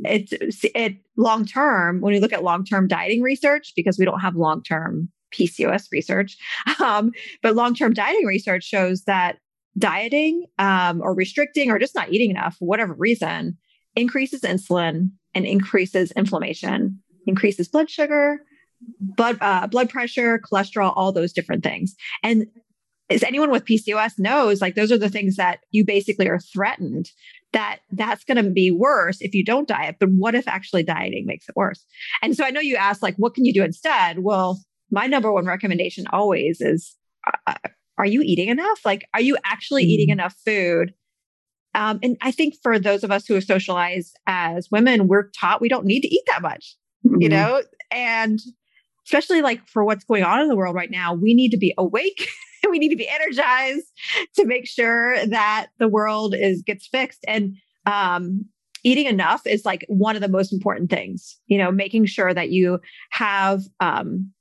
it's 0.03 0.33
it 0.75 0.97
long 1.17 1.45
term. 1.45 2.01
When 2.01 2.13
we 2.13 2.19
look 2.19 2.33
at 2.33 2.43
long 2.43 2.65
term 2.65 2.87
dieting 2.87 3.21
research, 3.21 3.73
because 3.75 3.97
we 3.97 4.05
don't 4.05 4.19
have 4.19 4.35
long 4.35 4.63
term 4.63 5.09
PCOS 5.33 5.87
research, 5.91 6.37
um, 6.79 7.11
but 7.41 7.55
long 7.55 7.75
term 7.75 7.93
dieting 7.93 8.25
research 8.25 8.63
shows 8.63 9.03
that 9.03 9.37
dieting 9.77 10.45
um, 10.59 11.01
or 11.01 11.15
restricting 11.15 11.71
or 11.71 11.79
just 11.79 11.95
not 11.95 12.11
eating 12.11 12.31
enough 12.31 12.57
for 12.57 12.67
whatever 12.67 12.93
reason 12.93 13.57
increases 13.95 14.41
insulin 14.41 15.09
and 15.35 15.45
increases 15.45 16.11
inflammation, 16.11 17.01
increases 17.25 17.67
blood 17.67 17.89
sugar, 17.89 18.41
blood 18.99 19.37
uh, 19.41 19.67
blood 19.67 19.89
pressure, 19.89 20.39
cholesterol, 20.39 20.93
all 20.95 21.11
those 21.11 21.33
different 21.33 21.63
things. 21.63 21.95
And 22.21 22.47
as 23.09 23.23
anyone 23.23 23.51
with 23.51 23.65
PCOS 23.65 24.17
knows, 24.17 24.61
like 24.61 24.75
those 24.75 24.91
are 24.91 24.97
the 24.97 25.09
things 25.09 25.35
that 25.35 25.59
you 25.71 25.85
basically 25.85 26.27
are 26.29 26.39
threatened 26.39 27.11
that 27.51 27.79
that's 27.91 28.23
going 28.23 28.43
to 28.43 28.49
be 28.49 28.71
worse 28.71 29.17
if 29.21 29.35
you 29.35 29.43
don't 29.43 29.67
diet. 29.67 29.97
But 29.99 30.09
what 30.09 30.35
if 30.35 30.47
actually 30.47 30.83
dieting 30.83 31.25
makes 31.25 31.47
it 31.47 31.55
worse? 31.55 31.85
And 32.21 32.35
so 32.35 32.43
I 32.43 32.49
know 32.49 32.59
you 32.59 32.75
asked, 32.75 33.03
like, 33.03 33.15
what 33.17 33.35
can 33.35 33.45
you 33.45 33.53
do 33.53 33.63
instead? 33.63 34.19
Well, 34.19 34.59
my 34.91 35.05
number 35.05 35.31
one 35.31 35.45
recommendation 35.45 36.05
always 36.11 36.61
is 36.61 36.95
uh, 37.47 37.53
are 37.97 38.05
you 38.05 38.21
eating 38.21 38.49
enough? 38.49 38.79
Like, 38.83 39.07
are 39.13 39.21
you 39.21 39.37
actually 39.43 39.83
mm-hmm. 39.83 39.91
eating 39.91 40.09
enough 40.09 40.35
food? 40.45 40.93
Um, 41.75 41.99
and 42.03 42.17
I 42.21 42.31
think 42.31 42.55
for 42.61 42.77
those 42.79 43.03
of 43.03 43.11
us 43.11 43.25
who 43.25 43.35
are 43.35 43.41
socialized 43.41 44.17
as 44.27 44.69
women, 44.71 45.07
we're 45.07 45.29
taught 45.29 45.61
we 45.61 45.69
don't 45.69 45.85
need 45.85 46.01
to 46.01 46.13
eat 46.13 46.23
that 46.27 46.41
much, 46.41 46.75
mm-hmm. 47.05 47.21
you 47.21 47.29
know? 47.29 47.61
And 47.91 48.39
especially 49.05 49.41
like 49.41 49.67
for 49.67 49.83
what's 49.83 50.03
going 50.03 50.23
on 50.23 50.41
in 50.41 50.47
the 50.47 50.55
world 50.55 50.75
right 50.75 50.91
now, 50.91 51.13
we 51.13 51.33
need 51.33 51.49
to 51.49 51.57
be 51.57 51.73
awake. 51.77 52.27
we 52.69 52.79
need 52.79 52.89
to 52.89 52.95
be 52.95 53.09
energized 53.09 53.87
to 54.35 54.45
make 54.45 54.65
sure 54.67 55.17
that 55.27 55.67
the 55.79 55.87
world 55.87 56.33
is 56.33 56.63
gets 56.65 56.87
fixed. 56.87 57.23
And 57.27 57.55
um, 57.85 58.45
eating 58.83 59.05
enough 59.05 59.45
is 59.45 59.65
like 59.65 59.85
one 59.87 60.15
of 60.15 60.21
the 60.21 60.29
most 60.29 60.53
important 60.53 60.89
things. 60.89 61.39
You 61.47 61.57
know, 61.57 61.71
making 61.71 62.05
sure 62.05 62.33
that 62.33 62.51
you 62.51 62.79
have 63.11 63.63
um, 63.79 64.31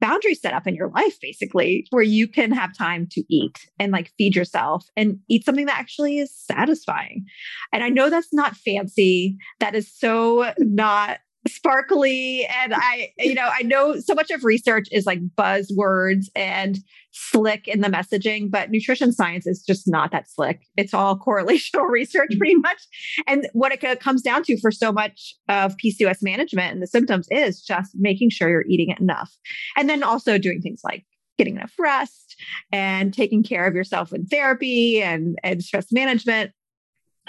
boundaries 0.00 0.40
set 0.40 0.54
up 0.54 0.66
in 0.66 0.74
your 0.74 0.90
life, 0.90 1.18
basically, 1.20 1.86
where 1.90 2.02
you 2.02 2.26
can 2.26 2.50
have 2.52 2.76
time 2.76 3.06
to 3.12 3.22
eat 3.28 3.58
and 3.78 3.92
like 3.92 4.12
feed 4.16 4.34
yourself 4.34 4.86
and 4.96 5.18
eat 5.28 5.44
something 5.44 5.66
that 5.66 5.78
actually 5.78 6.18
is 6.18 6.34
satisfying. 6.34 7.26
And 7.72 7.84
I 7.84 7.90
know 7.90 8.10
that's 8.10 8.32
not 8.32 8.56
fancy. 8.56 9.36
That 9.60 9.74
is 9.74 9.92
so 9.92 10.52
not 10.58 11.18
sparkly 11.48 12.46
and 12.62 12.74
i 12.74 13.10
you 13.18 13.34
know 13.34 13.48
i 13.52 13.62
know 13.62 13.98
so 13.98 14.14
much 14.14 14.30
of 14.30 14.44
research 14.44 14.86
is 14.92 15.06
like 15.06 15.20
buzzwords 15.36 16.26
and 16.36 16.78
slick 17.12 17.66
in 17.66 17.80
the 17.80 17.88
messaging 17.88 18.50
but 18.50 18.70
nutrition 18.70 19.12
science 19.12 19.46
is 19.46 19.62
just 19.62 19.88
not 19.88 20.10
that 20.12 20.30
slick. 20.30 20.62
It's 20.76 20.94
all 20.94 21.18
correlational 21.26 21.88
research 21.88 22.30
pretty 22.38 22.54
mm-hmm. 22.54 22.62
much. 22.62 22.82
And 23.26 23.48
what 23.52 23.72
it 23.72 24.00
comes 24.00 24.22
down 24.22 24.42
to 24.44 24.60
for 24.60 24.70
so 24.70 24.92
much 24.92 25.34
of 25.48 25.76
pcos 25.76 26.22
management 26.22 26.72
and 26.72 26.82
the 26.82 26.86
symptoms 26.86 27.26
is 27.30 27.60
just 27.60 27.92
making 27.94 28.30
sure 28.30 28.48
you're 28.48 28.66
eating 28.68 28.90
it 28.90 29.00
enough. 29.00 29.32
And 29.76 29.88
then 29.88 30.02
also 30.02 30.38
doing 30.38 30.60
things 30.60 30.80
like 30.84 31.04
getting 31.38 31.56
enough 31.56 31.72
rest 31.78 32.36
and 32.70 33.14
taking 33.14 33.42
care 33.42 33.66
of 33.66 33.74
yourself 33.74 34.12
in 34.12 34.26
therapy 34.26 35.02
and, 35.02 35.38
and 35.42 35.62
stress 35.62 35.86
management. 35.92 36.52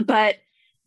But 0.03 0.37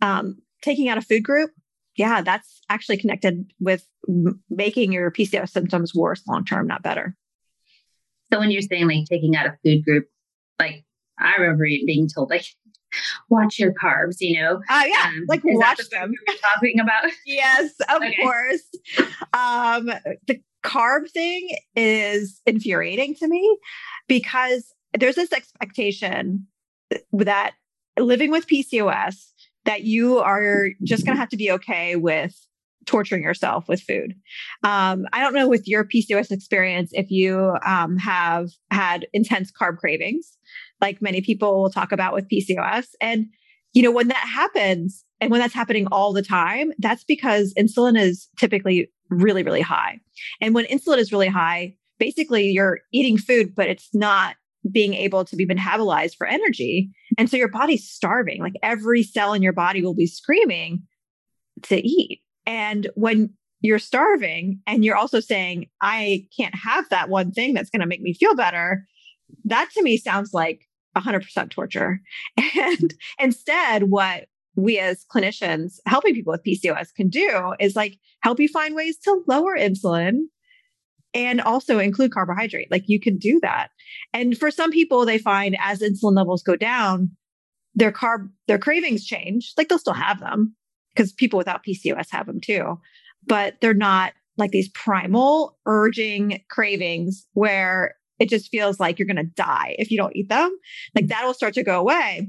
um, 0.03 0.39
taking 0.63 0.89
out 0.89 0.99
a 0.99 1.03
food 1.03 1.25
group 1.25 1.51
yeah, 1.97 2.23
that's 2.23 2.61
actually 2.69 2.97
connected 2.97 3.51
with 3.61 3.87
m- 4.09 4.43
making 4.51 4.93
your 4.93 5.11
PCOS 5.11 5.51
symptoms 5.51 5.95
worse 5.95 6.23
long 6.27 6.45
term, 6.45 6.67
not 6.67 6.83
better. 6.83 7.17
So 8.33 8.39
when 8.39 8.51
you're 8.51 8.63
saying 8.63 8.89
like 8.89 9.07
taking 9.09 9.37
out 9.37 9.47
a 9.47 9.57
food 9.65 9.85
group, 9.85 10.07
like 10.59 10.85
I 11.19 11.37
remember 11.37 11.65
being 11.65 12.09
told 12.09 12.31
like 12.31 12.47
watch 13.29 13.59
your 13.59 13.73
carbs, 13.73 14.17
you 14.21 14.41
know? 14.41 14.61
Oh 14.69 14.75
uh, 14.75 14.85
yeah, 14.85 15.09
um, 15.09 15.25
like 15.29 15.43
watch 15.45 15.79
the 15.79 15.89
them. 15.91 16.13
We're 16.29 16.35
talking 16.55 16.81
about. 16.81 17.11
yes, 17.27 17.73
of 17.89 18.03
okay. 18.03 18.17
course. 18.23 18.63
Um, 19.33 19.91
the 20.27 20.41
carb 20.65 21.11
thing 21.11 21.57
is 21.77 22.41
infuriating 22.47 23.15
to 23.17 23.29
me 23.29 23.59
because 24.09 24.73
there's 24.99 25.17
this 25.17 25.33
expectation 25.33 26.47
that 27.13 27.53
living 27.99 28.31
with 28.31 28.47
PCOS 28.47 29.34
that 29.65 29.85
you 29.85 30.19
are 30.19 30.69
just 30.83 31.05
going 31.05 31.17
to 31.17 31.21
have 31.21 31.31
to 31.31 31.37
be 31.37 31.51
okay 31.53 31.97
with 31.97 32.35
torturing 32.87 33.23
yourself 33.23 33.69
with 33.69 33.81
food. 33.81 34.15
Um, 34.63 35.07
I 35.13 35.21
don't 35.21 35.35
know 35.35 35.49
with 35.49 35.67
your 35.67 35.85
PCOS 35.85 36.31
experience 36.31 36.91
if 36.93 37.11
you 37.11 37.57
um, 37.65 37.97
have 37.97 38.51
had 38.71 39.07
intense 39.13 39.51
carb 39.51 39.79
cravings, 39.79 40.37
like 40.81 41.01
many 41.01 41.21
people 41.21 41.63
will 41.63 41.71
talk 41.71 41.93
about 41.93 42.13
with 42.13 42.29
PCOS. 42.29 42.89
And, 43.01 43.27
you 43.73 43.83
know, 43.83 43.91
when 43.91 44.09
that 44.09 44.17
happens, 44.17 45.05
and 45.21 45.31
when 45.31 45.41
that's 45.41 45.55
happening 45.55 45.87
all 45.91 46.13
the 46.13 46.23
time, 46.23 46.73
that's 46.79 47.05
because 47.05 47.55
insulin 47.55 47.99
is 47.99 48.29
typically 48.39 48.91
really, 49.09 49.43
really 49.43 49.63
high. 49.63 49.99
And 50.41 50.55
when 50.55 50.67
insulin 50.67 50.99
is 50.99 51.13
really 51.13 51.29
high, 51.29 51.77
basically 51.99 52.51
you're 52.51 52.81
eating 52.93 53.17
food, 53.17 53.55
but 53.55 53.69
it's 53.69 53.89
not 53.95 54.37
being 54.71 54.95
able 54.95 55.25
to 55.25 55.37
be 55.37 55.47
metabolized 55.47 56.17
for 56.17 56.27
energy. 56.27 56.91
And 57.19 57.29
so 57.29 57.37
your 57.37 57.49
body's 57.49 57.89
starving. 57.89 58.41
Like 58.41 58.55
every 58.63 59.03
cell 59.03 59.33
in 59.33 59.43
your 59.43 59.53
body 59.53 59.83
will 59.83 59.95
be 59.95 60.07
screaming 60.07 60.83
to 61.65 61.77
eat. 61.77 62.21
And 62.47 62.89
when 62.95 63.31
you're 63.61 63.79
starving 63.79 64.61
and 64.67 64.85
you're 64.85 64.97
also 64.97 65.21
saying, 65.21 65.69
I 65.81 66.27
can't 66.37 66.55
have 66.55 66.89
that 66.91 67.09
one 67.09 67.33
thing 67.33 67.55
that's 67.55 67.71
going 67.71 67.81
to 67.81 67.87
make 67.87 68.03
me 68.03 68.15
feel 68.15 68.35
better, 68.35 68.87
that 69.45 69.71
to 69.75 69.83
me 69.83 69.97
sounds 69.97 70.33
like 70.33 70.67
100% 70.97 71.51
torture. 71.51 72.01
And 72.57 72.95
instead, 73.19 73.85
what 73.85 74.27
we 74.57 74.79
as 74.79 75.05
clinicians 75.13 75.79
helping 75.87 76.15
people 76.15 76.31
with 76.31 76.45
PCOS 76.45 76.95
can 76.95 77.09
do 77.09 77.55
is 77.59 77.75
like 77.75 77.99
help 78.21 78.39
you 78.39 78.49
find 78.49 78.75
ways 78.75 78.97
to 78.99 79.23
lower 79.27 79.57
insulin 79.59 80.27
and 81.15 81.41
also 81.41 81.79
include 81.79 82.13
carbohydrate. 82.13 82.71
Like 82.71 82.85
you 82.87 83.01
can 83.01 83.17
do 83.17 83.39
that. 83.43 83.69
And 84.13 84.37
for 84.37 84.51
some 84.51 84.71
people, 84.71 85.07
they 85.07 85.19
find 85.19 85.57
as 85.61 85.81
insulin 85.81 86.17
levels 86.17 86.43
go 86.43 86.57
down, 86.57 87.11
their 87.75 87.93
carb, 87.93 88.29
their 88.49 88.59
cravings 88.59 89.05
change. 89.05 89.53
Like 89.57 89.69
they'll 89.69 89.79
still 89.79 89.95
have 89.95 90.21
them 90.21 90.57
because 90.95 91.13
people 91.13 91.39
without 91.39 91.65
PCOS 91.65 92.11
have 92.11 92.27
them 92.27 92.41
too, 92.41 92.81
but 93.27 93.55
they're 93.61 93.75
not 93.75 94.13
like 94.37 94.51
these 94.51 94.69
primal 94.71 95.57
urging 95.67 96.43
cravings 96.51 97.27
where 97.35 97.95
it 98.19 98.29
just 98.29 98.51
feels 98.51 98.81
like 98.81 98.99
you're 98.99 99.07
going 99.07 99.17
to 99.17 99.23
die 99.23 99.77
if 99.79 99.91
you 99.91 99.97
don't 99.97 100.17
eat 100.17 100.29
them. 100.29 100.57
Like 100.95 101.09
that 101.09 101.25
will 101.25 101.35
start 101.35 101.55
to 101.55 101.65
go 101.65 101.79
away. 101.79 102.29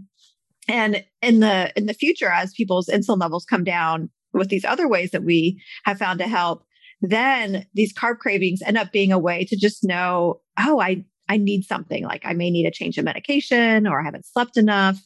And 0.68 1.04
in 1.22 1.42
the 1.42 1.72
in 1.76 1.86
the 1.86 1.94
future, 1.94 2.30
as 2.30 2.54
people's 2.54 2.88
insulin 2.88 3.20
levels 3.20 3.46
come 3.46 3.64
down 3.64 4.10
with 4.34 4.50
these 4.50 4.66
other 4.66 4.88
ways 4.88 5.12
that 5.12 5.24
we 5.24 5.62
have 5.86 6.00
found 6.00 6.20
to 6.20 6.28
help, 6.28 6.66
then 7.10 7.66
these 7.74 7.94
carb 7.94 8.20
cravings 8.20 8.62
end 8.66 8.78
up 8.78 8.92
being 8.92 9.12
a 9.12 9.20
way 9.20 9.46
to 9.46 9.56
just 9.56 9.84
know, 9.84 10.42
oh, 10.60 10.80
I 10.80 11.06
I 11.28 11.38
need 11.38 11.64
something 11.64 12.04
like 12.04 12.26
I 12.26 12.34
may 12.34 12.52
need 12.52 12.68
a 12.68 12.72
change 12.72 12.98
of 12.98 13.06
medication 13.06 13.88
or 13.88 14.00
I 14.00 14.04
haven't 14.04 14.28
slept 14.28 14.58
enough. 14.58 15.00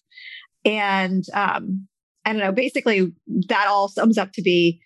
And 0.65 1.23
um, 1.33 1.87
I 2.25 2.33
don't 2.33 2.41
know, 2.41 2.51
basically 2.51 3.13
that 3.47 3.67
all 3.67 3.87
sums 3.87 4.17
up 4.17 4.33
to 4.33 4.41
be 4.41 4.81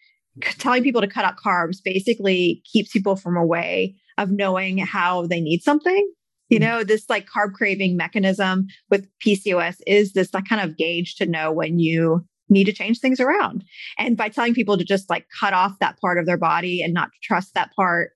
telling 0.60 0.84
people 0.84 1.02
to 1.02 1.08
cut 1.08 1.26
out 1.26 1.38
carbs 1.44 1.78
basically 1.84 2.62
keeps 2.72 2.92
people 2.92 3.16
from 3.16 3.36
a 3.36 3.46
way 3.46 3.96
of 4.18 4.32
knowing 4.32 4.78
how 4.78 5.26
they 5.28 5.42
need 5.42 5.62
something. 5.62 6.12
You 6.50 6.60
mm-hmm. 6.60 6.68
know, 6.70 6.84
this 6.84 7.06
like 7.10 7.28
carb 7.28 7.54
craving 7.54 7.98
mechanism 7.98 8.68
with 8.90 9.08
PCOS 9.26 9.78
is 9.88 10.14
this 10.14 10.34
like 10.34 10.48
kind 10.48 10.62
of 10.62 10.78
gauge 10.78 11.16
to 11.16 11.26
know 11.26 11.52
when 11.52 11.80
you 11.80 12.26
need 12.54 12.66
to 12.66 12.74
change 12.74 13.00
things 13.00 13.20
around. 13.20 13.64
And 13.98 14.16
by 14.16 14.30
telling 14.30 14.54
people 14.54 14.78
to 14.78 14.84
just 14.84 15.10
like 15.10 15.28
cut 15.40 15.54
off 15.54 15.80
that 15.80 16.00
part 16.00 16.18
of 16.18 16.26
their 16.26 16.38
body 16.38 16.82
and 16.82 16.94
not 16.94 17.10
trust 17.22 17.54
that 17.56 17.72
part, 17.76 18.12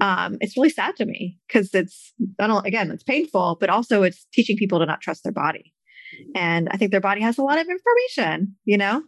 um, 0.00 0.36
it's 0.40 0.56
really 0.56 0.70
sad 0.70 0.96
to 0.96 1.06
me 1.06 1.38
because 1.46 1.72
it's 1.72 2.12
I 2.40 2.46
don't, 2.46 2.66
again, 2.66 2.90
it's 2.90 3.04
painful, 3.04 3.56
but 3.60 3.70
also 3.70 4.02
it's 4.02 4.26
teaching 4.32 4.56
people 4.56 4.80
to 4.80 4.86
not 4.86 5.00
trust 5.00 5.22
their 5.22 5.32
body. 5.32 5.72
And 6.34 6.68
I 6.70 6.76
think 6.76 6.90
their 6.90 7.00
body 7.00 7.20
has 7.20 7.38
a 7.38 7.42
lot 7.42 7.58
of 7.58 7.66
information, 7.68 8.56
you 8.64 8.76
know? 8.76 9.02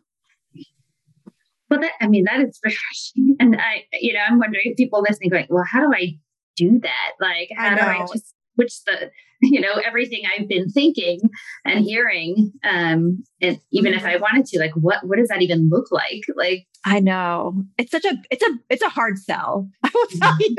Well, 1.71 1.81
that, 1.81 1.93
I 2.01 2.07
mean, 2.07 2.25
that 2.25 2.41
is 2.41 2.59
refreshing. 2.65 3.37
And 3.41 3.57
I, 3.57 3.85
you 3.93 4.15
know, 4.15 4.21
I'm 4.27 4.39
wondering 4.39 4.65
if 4.67 4.77
people 4.77 5.03
listening 5.07 5.31
going, 5.31 5.47
well, 5.49 5.65
how 5.71 5.81
do 5.81 5.93
I 5.95 6.19
do 6.57 6.81
that? 6.81 7.13
Like, 7.21 7.51
how 7.57 7.75
do 7.75 7.81
I 7.81 8.01
just 8.13 8.35
which 8.59 8.83
the 8.85 9.11
you 9.41 9.61
know 9.61 9.81
everything 9.87 10.23
i've 10.27 10.49
been 10.49 10.69
thinking 10.69 11.21
and 11.65 11.85
hearing 11.85 12.53
um 12.65 13.23
and 13.41 13.61
even 13.71 13.95
if 13.95 14.05
i 14.05 14.15
mm-hmm. 14.15 14.23
wanted 14.23 14.45
to 14.45 14.59
like 14.59 14.73
what 14.73 15.07
what 15.07 15.17
does 15.17 15.29
that 15.29 15.43
even 15.43 15.69
look 15.71 15.91
like? 15.93 16.23
Like 16.35 16.67
i 16.85 17.01
know. 17.01 17.65
It's 17.79 17.91
such 17.91 18.05
a 18.05 18.17
it's 18.31 18.43
a 18.43 18.51
it's 18.69 18.83
a 18.83 18.89
hard 18.89 19.19
sell. 19.19 19.69
I 19.83 19.91
will 19.95 20.07
tell 20.19 20.33
mm-hmm. 20.33 20.43
you 20.43 20.57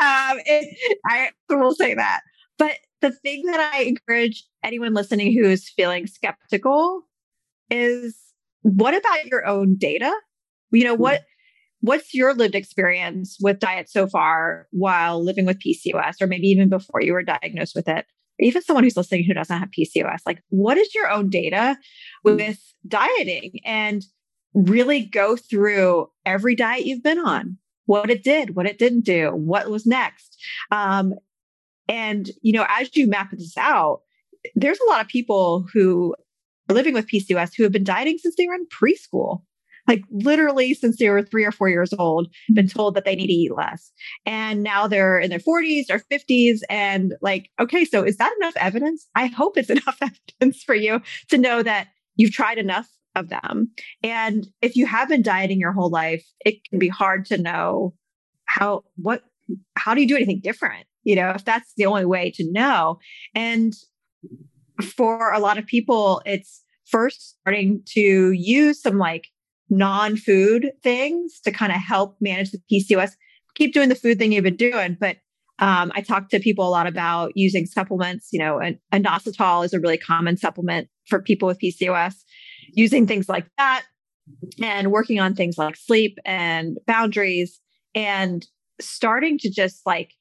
um 0.00 0.42
it, 0.44 0.98
i 1.06 1.30
will 1.48 1.74
say 1.74 1.94
that. 1.94 2.20
But 2.58 2.76
the 3.00 3.10
thing 3.10 3.44
that 3.46 3.72
i 3.74 3.82
encourage 3.82 4.44
anyone 4.62 4.94
listening 4.94 5.32
who 5.32 5.48
is 5.48 5.68
feeling 5.68 6.06
skeptical 6.06 7.02
is 7.70 8.16
what 8.60 8.94
about 8.94 9.26
your 9.26 9.46
own 9.46 9.76
data? 9.76 10.12
You 10.70 10.84
know 10.84 10.94
what 10.94 11.22
What's 11.82 12.14
your 12.14 12.32
lived 12.32 12.54
experience 12.54 13.36
with 13.40 13.58
diet 13.58 13.90
so 13.90 14.06
far 14.06 14.68
while 14.70 15.22
living 15.22 15.46
with 15.46 15.58
PCOS, 15.58 16.22
or 16.22 16.28
maybe 16.28 16.46
even 16.46 16.68
before 16.68 17.02
you 17.02 17.12
were 17.12 17.24
diagnosed 17.24 17.74
with 17.74 17.88
it? 17.88 18.06
Even 18.38 18.62
someone 18.62 18.84
who's 18.84 18.96
listening 18.96 19.24
who 19.24 19.34
doesn't 19.34 19.58
have 19.58 19.68
PCOS, 19.76 20.20
like 20.24 20.42
what 20.48 20.78
is 20.78 20.94
your 20.94 21.10
own 21.10 21.28
data 21.28 21.76
with 22.22 22.60
dieting 22.86 23.58
and 23.64 24.04
really 24.54 25.00
go 25.00 25.36
through 25.36 26.08
every 26.24 26.54
diet 26.54 26.86
you've 26.86 27.02
been 27.02 27.18
on, 27.18 27.58
what 27.86 28.10
it 28.10 28.22
did, 28.22 28.54
what 28.54 28.66
it 28.66 28.78
didn't 28.78 29.04
do, 29.04 29.30
what 29.30 29.68
was 29.68 29.84
next. 29.84 30.40
Um, 30.70 31.14
and, 31.88 32.30
you 32.42 32.52
know, 32.52 32.64
as 32.68 32.94
you 32.96 33.08
map 33.08 33.32
this 33.32 33.56
out, 33.58 34.02
there's 34.54 34.78
a 34.80 34.90
lot 34.90 35.00
of 35.00 35.08
people 35.08 35.66
who 35.72 36.14
are 36.68 36.74
living 36.74 36.94
with 36.94 37.08
PCOS 37.08 37.54
who 37.56 37.64
have 37.64 37.72
been 37.72 37.84
dieting 37.84 38.18
since 38.18 38.36
they 38.36 38.46
were 38.46 38.54
in 38.54 38.66
preschool 38.66 39.42
like 39.92 40.04
literally 40.10 40.72
since 40.72 40.96
they 40.96 41.10
were 41.10 41.22
three 41.22 41.44
or 41.44 41.52
four 41.52 41.68
years 41.68 41.92
old, 41.98 42.28
been 42.52 42.64
mm-hmm. 42.64 42.78
told 42.78 42.94
that 42.94 43.04
they 43.04 43.14
need 43.14 43.26
to 43.26 43.32
eat 43.32 43.54
less. 43.54 43.92
And 44.24 44.62
now 44.62 44.86
they're 44.86 45.18
in 45.18 45.28
their 45.28 45.38
40s 45.38 45.90
or 45.90 46.00
50s. 46.10 46.60
And 46.70 47.14
like, 47.20 47.50
okay, 47.60 47.84
so 47.84 48.02
is 48.02 48.16
that 48.16 48.34
enough 48.40 48.54
evidence? 48.56 49.06
I 49.14 49.26
hope 49.26 49.58
it's 49.58 49.68
enough 49.78 49.98
evidence 50.00 50.62
for 50.62 50.74
you 50.74 51.02
to 51.28 51.36
know 51.36 51.62
that 51.62 51.88
you've 52.16 52.32
tried 52.32 52.56
enough 52.56 52.88
of 53.14 53.28
them. 53.28 53.70
And 54.02 54.46
if 54.62 54.76
you 54.76 54.86
have 54.86 55.10
been 55.10 55.20
dieting 55.20 55.60
your 55.60 55.72
whole 55.72 55.90
life, 55.90 56.24
it 56.46 56.64
can 56.64 56.78
be 56.78 56.88
hard 56.88 57.26
to 57.26 57.36
know 57.36 57.92
how, 58.46 58.84
what, 58.96 59.24
how 59.76 59.92
do 59.92 60.00
you 60.00 60.08
do 60.08 60.16
anything 60.16 60.40
different? 60.42 60.86
You 61.04 61.16
know, 61.16 61.30
if 61.30 61.44
that's 61.44 61.74
the 61.76 61.84
only 61.84 62.06
way 62.06 62.30
to 62.36 62.50
know. 62.50 62.98
And 63.34 63.74
for 64.82 65.32
a 65.32 65.40
lot 65.40 65.58
of 65.58 65.66
people, 65.66 66.22
it's 66.24 66.62
first 66.86 67.36
starting 67.40 67.82
to 67.88 68.32
use 68.32 68.80
some 68.80 68.96
like 68.96 69.28
non-food 69.72 70.70
things 70.82 71.40
to 71.40 71.50
kind 71.50 71.72
of 71.72 71.78
help 71.78 72.16
manage 72.20 72.52
the 72.52 72.60
PCOS. 72.70 73.12
Keep 73.54 73.72
doing 73.72 73.88
the 73.88 73.94
food 73.94 74.18
thing 74.18 74.32
you've 74.32 74.44
been 74.44 74.56
doing, 74.56 74.96
but 75.00 75.16
um, 75.58 75.92
I 75.94 76.02
talk 76.02 76.28
to 76.30 76.40
people 76.40 76.66
a 76.66 76.70
lot 76.70 76.86
about 76.86 77.32
using 77.34 77.66
supplements. 77.66 78.28
You 78.32 78.38
know, 78.38 78.58
and 78.58 78.78
inositol 78.92 79.64
is 79.64 79.72
a 79.72 79.80
really 79.80 79.98
common 79.98 80.36
supplement 80.36 80.88
for 81.08 81.20
people 81.20 81.46
with 81.46 81.60
PCOS. 81.60 82.14
Using 82.74 83.06
things 83.06 83.28
like 83.28 83.46
that, 83.58 83.84
and 84.62 84.90
working 84.92 85.20
on 85.20 85.34
things 85.34 85.58
like 85.58 85.76
sleep 85.76 86.18
and 86.24 86.78
boundaries, 86.86 87.60
and 87.94 88.46
starting 88.80 89.38
to 89.38 89.50
just 89.50 89.82
like 89.86 90.12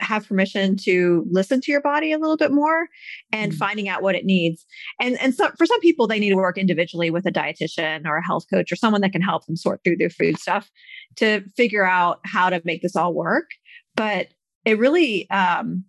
have 0.00 0.28
permission 0.28 0.76
to 0.76 1.26
listen 1.30 1.60
to 1.60 1.72
your 1.72 1.80
body 1.80 2.12
a 2.12 2.18
little 2.18 2.36
bit 2.36 2.52
more 2.52 2.88
and 3.32 3.52
mm 3.52 3.56
finding 3.56 3.88
out 3.88 4.02
what 4.02 4.14
it 4.14 4.24
needs. 4.26 4.66
And 5.00 5.18
and 5.20 5.34
so 5.34 5.50
for 5.56 5.64
some 5.64 5.80
people 5.80 6.06
they 6.06 6.18
need 6.18 6.28
to 6.30 6.36
work 6.36 6.58
individually 6.58 7.10
with 7.10 7.24
a 7.24 7.32
dietitian 7.32 8.04
or 8.04 8.18
a 8.18 8.24
health 8.24 8.44
coach 8.52 8.70
or 8.70 8.76
someone 8.76 9.00
that 9.00 9.12
can 9.12 9.22
help 9.22 9.46
them 9.46 9.56
sort 9.56 9.80
through 9.82 9.96
their 9.96 10.10
food 10.10 10.38
stuff 10.38 10.70
to 11.16 11.42
figure 11.56 11.86
out 11.86 12.20
how 12.24 12.50
to 12.50 12.60
make 12.64 12.82
this 12.82 12.96
all 12.96 13.14
work. 13.14 13.46
But 13.94 14.28
it 14.66 14.78
really 14.78 15.28
um, 15.30 15.84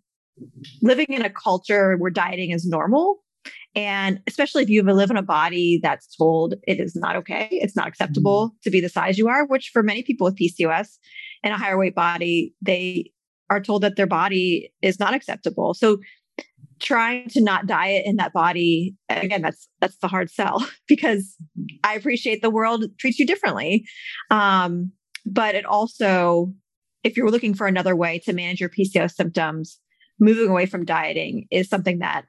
living 0.81 1.07
in 1.09 1.23
a 1.23 1.29
culture 1.29 1.97
where 1.97 2.11
dieting 2.11 2.51
is 2.51 2.65
normal 2.65 3.19
and 3.75 4.21
especially 4.25 4.63
if 4.63 4.69
you 4.69 4.81
live 4.81 5.11
in 5.11 5.17
a 5.17 5.21
body 5.21 5.79
that's 5.81 6.15
told 6.15 6.55
it 6.63 6.79
is 6.79 6.95
not 6.95 7.15
okay, 7.17 7.47
it's 7.51 7.75
not 7.75 7.87
acceptable 7.87 8.49
mm 8.49 8.53
to 8.63 8.71
be 8.71 8.81
the 8.81 8.89
size 8.89 9.17
you 9.17 9.27
are, 9.27 9.45
which 9.45 9.69
for 9.71 9.83
many 9.83 10.01
people 10.01 10.25
with 10.25 10.37
PCOS 10.37 10.97
and 11.43 11.53
a 11.53 11.57
higher 11.57 11.77
weight 11.77 11.93
body, 11.93 12.53
they 12.61 13.11
are 13.50 13.62
told 13.62 13.84
that 13.84 13.96
their 13.96 14.08
body 14.08 14.72
is 14.82 15.00
not 15.00 15.13
acceptable. 15.13 15.74
So 15.74 16.00
trying 16.80 17.27
to 17.30 17.42
not 17.42 17.66
diet 17.66 18.06
in 18.06 18.18
that 18.18 18.34
body 18.34 18.96
again 19.10 19.42
that's 19.42 19.68
that's 19.80 19.98
the 19.98 20.08
hard 20.08 20.30
sell 20.30 20.68
because 20.88 21.36
i 21.84 21.96
appreciate 21.96 22.42
the 22.42 22.50
world 22.50 22.86
treats 23.00 23.20
you 23.20 23.25
differently 23.25 23.86
um, 24.30 24.92
but 25.25 25.56
it 25.56 25.66
also 25.66 26.54
if 27.04 27.18
you're 27.18 27.32
looking 27.32 27.54
for 27.54 27.68
another 27.68 27.96
way 27.96 28.20
to 28.20 28.34
manage 28.34 28.60
your 28.60 28.70
pcos 28.70 29.13
symptoms 29.13 29.80
moving 30.20 30.50
away 30.50 30.66
from 30.66 30.86
dieting 30.86 31.48
is 31.51 31.70
something 31.70 32.00
that 32.00 32.25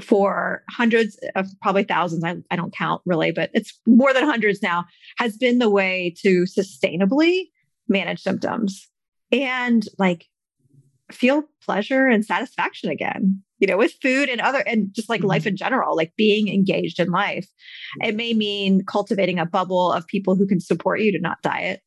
for 0.00 0.62
hundreds 0.68 1.18
of 1.36 1.46
probably 1.62 1.84
thousands 1.84 2.22
I, 2.24 2.36
I 2.50 2.56
don't 2.56 2.74
count 2.74 3.02
really 3.06 3.30
but 3.30 3.50
it's 3.54 3.78
more 3.86 4.12
than 4.12 4.24
hundreds 4.24 4.62
now 4.62 4.84
has 5.18 5.36
been 5.36 5.58
the 5.58 5.70
way 5.70 6.14
to 6.22 6.44
sustainably 6.44 7.44
manage 7.88 8.20
symptoms 8.20 8.88
and 9.32 9.86
like 9.98 10.26
feel 11.12 11.44
pleasure 11.62 12.06
and 12.06 12.24
satisfaction 12.24 12.90
again 12.90 13.40
you 13.58 13.66
know 13.66 13.76
with 13.76 13.92
food 14.02 14.28
and 14.28 14.40
other 14.40 14.58
and 14.60 14.92
just 14.92 15.08
like 15.08 15.22
life 15.22 15.42
mm-hmm. 15.42 15.50
in 15.50 15.56
general 15.56 15.96
like 15.96 16.12
being 16.16 16.48
engaged 16.48 16.98
in 16.98 17.10
life 17.10 17.48
it 18.02 18.16
may 18.16 18.34
mean 18.34 18.84
cultivating 18.84 19.38
a 19.38 19.46
bubble 19.46 19.92
of 19.92 20.06
people 20.06 20.34
who 20.34 20.46
can 20.46 20.60
support 20.60 21.00
you 21.00 21.12
to 21.12 21.18
not 21.20 21.40
diet 21.42 21.80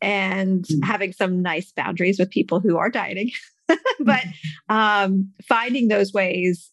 and 0.00 0.64
mm-hmm. 0.64 0.82
having 0.82 1.12
some 1.12 1.42
nice 1.42 1.72
boundaries 1.72 2.18
with 2.18 2.30
people 2.30 2.60
who 2.60 2.76
are 2.76 2.90
dieting 2.90 3.30
but 3.68 4.20
mm-hmm. 4.20 4.74
um 4.74 5.30
finding 5.46 5.88
those 5.88 6.12
ways 6.12 6.70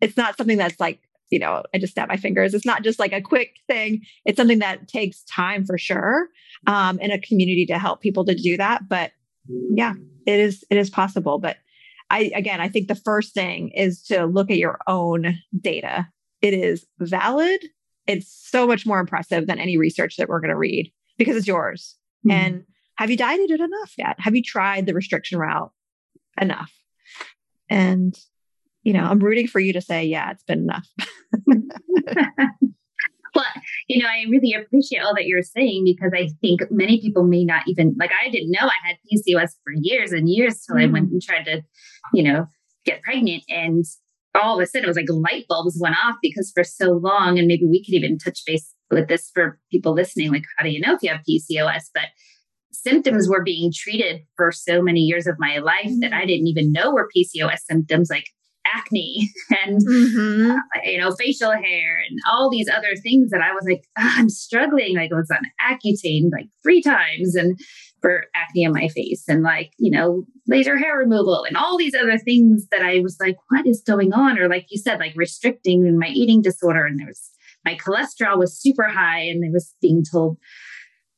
it's 0.00 0.16
not 0.16 0.36
something 0.36 0.58
that's 0.58 0.78
like 0.78 1.00
you 1.30 1.38
know 1.38 1.62
i 1.74 1.78
just 1.78 1.94
snap 1.94 2.08
my 2.08 2.16
fingers 2.16 2.54
it's 2.54 2.66
not 2.66 2.82
just 2.82 2.98
like 2.98 3.12
a 3.12 3.20
quick 3.20 3.56
thing 3.66 4.00
it's 4.24 4.36
something 4.36 4.60
that 4.60 4.86
takes 4.86 5.22
time 5.24 5.64
for 5.64 5.76
sure 5.76 6.28
um 6.66 6.98
in 7.00 7.10
a 7.10 7.20
community 7.20 7.66
to 7.66 7.78
help 7.78 8.00
people 8.00 8.24
to 8.24 8.34
do 8.34 8.56
that 8.56 8.88
but 8.88 9.12
yeah 9.74 9.94
it 10.30 10.40
is 10.40 10.64
it 10.70 10.76
is 10.76 10.90
possible 10.90 11.38
but 11.38 11.56
i 12.08 12.30
again 12.34 12.60
i 12.60 12.68
think 12.68 12.88
the 12.88 12.94
first 12.94 13.34
thing 13.34 13.70
is 13.70 14.02
to 14.02 14.24
look 14.26 14.50
at 14.50 14.58
your 14.58 14.78
own 14.86 15.38
data. 15.58 16.08
It 16.42 16.54
is 16.54 16.86
valid. 16.98 17.60
It's 18.06 18.32
so 18.32 18.66
much 18.66 18.86
more 18.86 18.98
impressive 18.98 19.46
than 19.46 19.58
any 19.58 19.76
research 19.76 20.16
that 20.16 20.28
we're 20.28 20.40
going 20.40 20.50
to 20.50 20.56
read 20.56 20.90
because 21.18 21.36
it's 21.36 21.46
yours. 21.46 21.96
Mm-hmm. 22.26 22.30
and 22.30 22.64
have 22.96 23.10
you 23.10 23.16
dieted 23.16 23.50
it 23.50 23.60
enough 23.60 23.94
yet? 23.96 24.16
Have 24.18 24.36
you 24.36 24.42
tried 24.42 24.84
the 24.84 24.92
restriction 24.92 25.38
route 25.38 25.72
enough? 26.38 26.70
And 27.70 28.14
you 28.82 28.92
know 28.92 29.04
i'm 29.04 29.18
rooting 29.18 29.46
for 29.46 29.60
you 29.60 29.72
to 29.72 29.80
say 29.80 30.04
yeah 30.04 30.30
it's 30.30 30.44
been 30.44 30.60
enough 30.60 30.88
Well, 33.34 33.44
you 33.88 34.02
know, 34.02 34.08
I 34.08 34.24
really 34.30 34.54
appreciate 34.54 35.00
all 35.00 35.14
that 35.14 35.26
you're 35.26 35.42
saying 35.42 35.84
because 35.84 36.12
I 36.14 36.28
think 36.40 36.62
many 36.70 37.00
people 37.00 37.24
may 37.24 37.44
not 37.44 37.62
even 37.66 37.94
like 37.98 38.10
I 38.24 38.30
didn't 38.30 38.50
know 38.50 38.66
I 38.66 38.88
had 38.88 38.96
PCOS 39.12 39.50
for 39.62 39.72
years 39.74 40.12
and 40.12 40.28
years 40.28 40.60
till 40.64 40.76
mm. 40.76 40.82
I 40.82 40.86
went 40.86 41.10
mm. 41.10 41.12
and 41.12 41.22
tried 41.22 41.44
to, 41.44 41.62
you 42.12 42.22
know, 42.22 42.46
get 42.84 43.02
pregnant 43.02 43.44
and 43.48 43.84
all 44.34 44.58
of 44.58 44.62
a 44.62 44.66
sudden 44.66 44.84
it 44.84 44.88
was 44.88 44.96
like 44.96 45.06
light 45.08 45.44
bulbs 45.48 45.78
went 45.80 45.96
off 46.04 46.16
because 46.22 46.52
for 46.54 46.64
so 46.64 46.92
long 46.92 47.38
and 47.38 47.48
maybe 47.48 47.66
we 47.66 47.84
could 47.84 47.94
even 47.94 48.18
touch 48.18 48.42
base 48.46 48.74
with 48.90 49.08
this 49.08 49.30
for 49.34 49.58
people 49.70 49.92
listening 49.92 50.30
like 50.30 50.44
how 50.56 50.64
do 50.64 50.70
you 50.70 50.80
know 50.80 50.94
if 50.94 51.02
you 51.02 51.10
have 51.10 51.20
PCOS 51.28 51.84
but 51.94 52.04
symptoms 52.72 53.28
were 53.28 53.42
being 53.42 53.72
treated 53.74 54.22
for 54.36 54.52
so 54.52 54.80
many 54.80 55.00
years 55.00 55.26
of 55.26 55.36
my 55.38 55.58
life 55.58 55.90
that 56.00 56.12
I 56.12 56.24
didn't 56.24 56.46
even 56.46 56.72
know 56.72 56.92
were 56.92 57.08
PCOS 57.16 57.58
symptoms 57.68 58.08
like 58.10 58.26
acne 58.74 59.28
and 59.64 59.80
mm-hmm. 59.86 60.50
uh, 60.52 60.80
you 60.84 60.98
know 60.98 61.12
facial 61.12 61.52
hair 61.52 62.02
and 62.08 62.18
all 62.30 62.50
these 62.50 62.68
other 62.68 62.94
things 63.02 63.30
that 63.30 63.40
I 63.40 63.52
was 63.52 63.64
like 63.66 63.84
oh, 63.98 64.12
I'm 64.16 64.28
struggling 64.28 64.96
like 64.96 65.10
I 65.12 65.16
was 65.16 65.30
on 65.30 65.42
Accutane 65.60 66.30
like 66.32 66.48
three 66.62 66.82
times 66.82 67.34
and 67.34 67.58
for 68.00 68.24
acne 68.34 68.66
on 68.66 68.72
my 68.72 68.88
face 68.88 69.24
and 69.28 69.42
like 69.42 69.72
you 69.78 69.90
know 69.90 70.24
laser 70.46 70.76
hair 70.76 70.96
removal 70.96 71.44
and 71.44 71.56
all 71.56 71.76
these 71.76 71.94
other 71.94 72.18
things 72.18 72.66
that 72.70 72.82
I 72.82 73.00
was 73.00 73.16
like 73.20 73.36
what 73.48 73.66
is 73.66 73.82
going 73.86 74.12
on 74.12 74.38
or 74.38 74.48
like 74.48 74.66
you 74.70 74.78
said 74.78 74.98
like 74.98 75.14
restricting 75.16 75.98
my 75.98 76.08
eating 76.08 76.42
disorder 76.42 76.84
and 76.84 76.98
there 76.98 77.08
was 77.08 77.30
my 77.64 77.76
cholesterol 77.76 78.38
was 78.38 78.58
super 78.58 78.88
high 78.88 79.20
and 79.20 79.44
I 79.44 79.50
was 79.52 79.74
being 79.80 80.02
told 80.10 80.38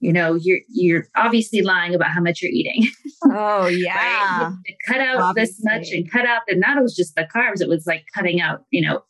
you 0.02 0.12
know 0.12 0.34
you're 0.34 0.58
you're 0.68 1.06
obviously 1.16 1.62
lying 1.62 1.94
about 1.94 2.10
how 2.10 2.20
much 2.20 2.42
you're 2.42 2.50
eating 2.52 2.86
oh 3.24 3.66
yeah 3.66 4.50
right? 4.50 4.76
cut 4.86 5.00
out 5.00 5.20
obviously. 5.20 5.54
this 5.54 5.64
much 5.64 5.92
and 5.92 6.10
cut 6.10 6.26
out 6.26 6.42
the 6.46 6.56
not 6.56 6.76
it 6.76 6.82
was 6.82 6.94
just 6.94 7.14
the 7.14 7.26
carbs 7.34 7.62
it 7.62 7.68
was 7.68 7.86
like 7.86 8.04
cutting 8.14 8.40
out 8.40 8.64
you 8.70 8.82
know 8.82 9.02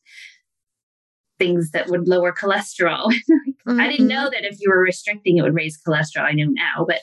things 1.38 1.70
that 1.70 1.88
would 1.88 2.06
lower 2.06 2.32
cholesterol 2.32 3.06
mm-hmm. 3.30 3.80
i 3.80 3.88
didn't 3.88 4.06
know 4.06 4.26
mm-hmm. 4.26 4.32
that 4.32 4.44
if 4.44 4.58
you 4.60 4.68
were 4.70 4.80
restricting 4.80 5.38
it 5.38 5.42
would 5.42 5.54
raise 5.54 5.80
cholesterol 5.84 6.24
i 6.24 6.32
know 6.32 6.46
now 6.46 6.84
but 6.86 7.00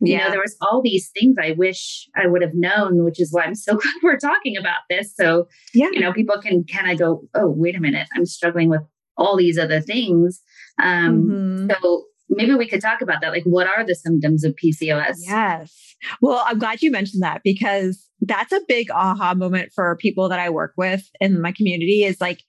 you 0.00 0.12
yeah. 0.12 0.24
know 0.24 0.30
there 0.30 0.40
was 0.40 0.56
all 0.62 0.80
these 0.80 1.10
things 1.10 1.36
i 1.42 1.50
wish 1.52 2.08
i 2.16 2.26
would 2.26 2.42
have 2.42 2.54
known 2.54 3.04
which 3.04 3.20
is 3.20 3.32
why 3.32 3.42
i'm 3.42 3.56
so 3.56 3.74
glad 3.76 3.94
we're 4.04 4.16
talking 4.16 4.56
about 4.56 4.80
this 4.88 5.14
so 5.14 5.48
yeah 5.74 5.88
you 5.92 6.00
know 6.00 6.12
people 6.12 6.40
can 6.40 6.64
kind 6.64 6.90
of 6.90 6.98
go 6.98 7.28
oh 7.34 7.48
wait 7.48 7.76
a 7.76 7.80
minute 7.80 8.06
i'm 8.16 8.24
struggling 8.24 8.70
with 8.70 8.82
all 9.18 9.36
these 9.36 9.58
other 9.58 9.80
things 9.80 10.40
um 10.80 11.26
mm-hmm. 11.28 11.70
so 11.82 12.04
maybe 12.36 12.54
we 12.54 12.68
could 12.68 12.80
talk 12.80 13.00
about 13.00 13.20
that. 13.20 13.30
Like, 13.30 13.44
what 13.44 13.66
are 13.66 13.84
the 13.84 13.94
symptoms 13.94 14.44
of 14.44 14.54
PCOS? 14.62 15.16
Yes. 15.20 15.96
Well, 16.20 16.42
I'm 16.46 16.58
glad 16.58 16.82
you 16.82 16.90
mentioned 16.90 17.22
that 17.22 17.42
because 17.44 18.08
that's 18.20 18.52
a 18.52 18.60
big 18.68 18.90
aha 18.90 19.34
moment 19.34 19.72
for 19.74 19.96
people 19.96 20.28
that 20.28 20.40
I 20.40 20.50
work 20.50 20.74
with 20.76 21.08
in 21.20 21.40
my 21.40 21.52
community 21.52 22.04
is 22.04 22.20
like, 22.20 22.42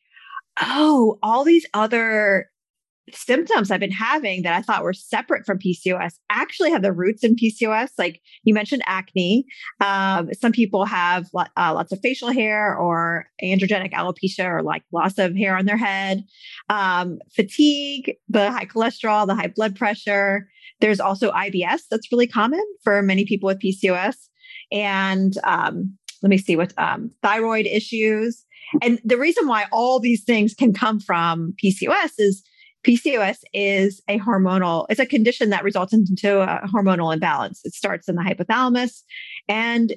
oh, 0.61 1.19
all 1.23 1.43
these 1.43 1.65
other 1.73 2.49
symptoms 3.11 3.69
I've 3.69 3.79
been 3.79 3.91
having 3.91 4.43
that 4.43 4.53
I 4.53 4.61
thought 4.61 4.83
were 4.83 4.93
separate 4.93 5.45
from 5.45 5.59
PCOS 5.59 6.13
actually 6.29 6.71
have 6.71 6.81
the 6.81 6.93
roots 6.93 7.23
in 7.23 7.35
PCOS. 7.35 7.89
Like 7.97 8.21
you 8.43 8.53
mentioned 8.53 8.81
acne. 8.85 9.45
Um, 9.81 10.29
some 10.33 10.51
people 10.51 10.85
have 10.85 11.27
uh, 11.35 11.73
lots 11.73 11.91
of 11.91 11.99
facial 12.01 12.31
hair 12.31 12.75
or 12.75 13.25
androgenic 13.43 13.91
alopecia 13.91 14.45
or 14.45 14.61
like 14.61 14.83
loss 14.91 15.17
of 15.17 15.35
hair 15.35 15.57
on 15.57 15.65
their 15.65 15.77
head, 15.77 16.23
um, 16.69 17.19
fatigue, 17.35 18.15
the 18.29 18.51
high 18.51 18.65
cholesterol, 18.65 19.27
the 19.27 19.35
high 19.35 19.51
blood 19.53 19.75
pressure. 19.75 20.47
There's 20.79 20.99
also 20.99 21.31
IBS 21.31 21.81
that's 21.89 22.11
really 22.11 22.27
common 22.27 22.63
for 22.83 23.01
many 23.01 23.25
people 23.25 23.47
with 23.47 23.61
PCOS. 23.61 24.15
And 24.71 25.33
um, 25.43 25.97
let 26.21 26.29
me 26.29 26.37
see 26.37 26.55
what 26.55 26.73
um, 26.77 27.11
thyroid 27.21 27.65
issues. 27.65 28.45
And 28.81 28.99
the 29.03 29.17
reason 29.17 29.47
why 29.47 29.65
all 29.71 29.99
these 29.99 30.23
things 30.23 30.53
can 30.53 30.73
come 30.73 30.99
from 30.99 31.53
PCOS 31.63 32.13
is 32.17 32.43
PCOS 32.85 33.37
is 33.53 34.01
a 34.07 34.19
hormonal, 34.19 34.85
it's 34.89 34.99
a 34.99 35.05
condition 35.05 35.49
that 35.51 35.63
results 35.63 35.93
into 35.93 36.41
a 36.41 36.67
hormonal 36.67 37.13
imbalance. 37.13 37.61
It 37.63 37.73
starts 37.73 38.09
in 38.09 38.15
the 38.15 38.21
hypothalamus, 38.21 39.01
and 39.47 39.93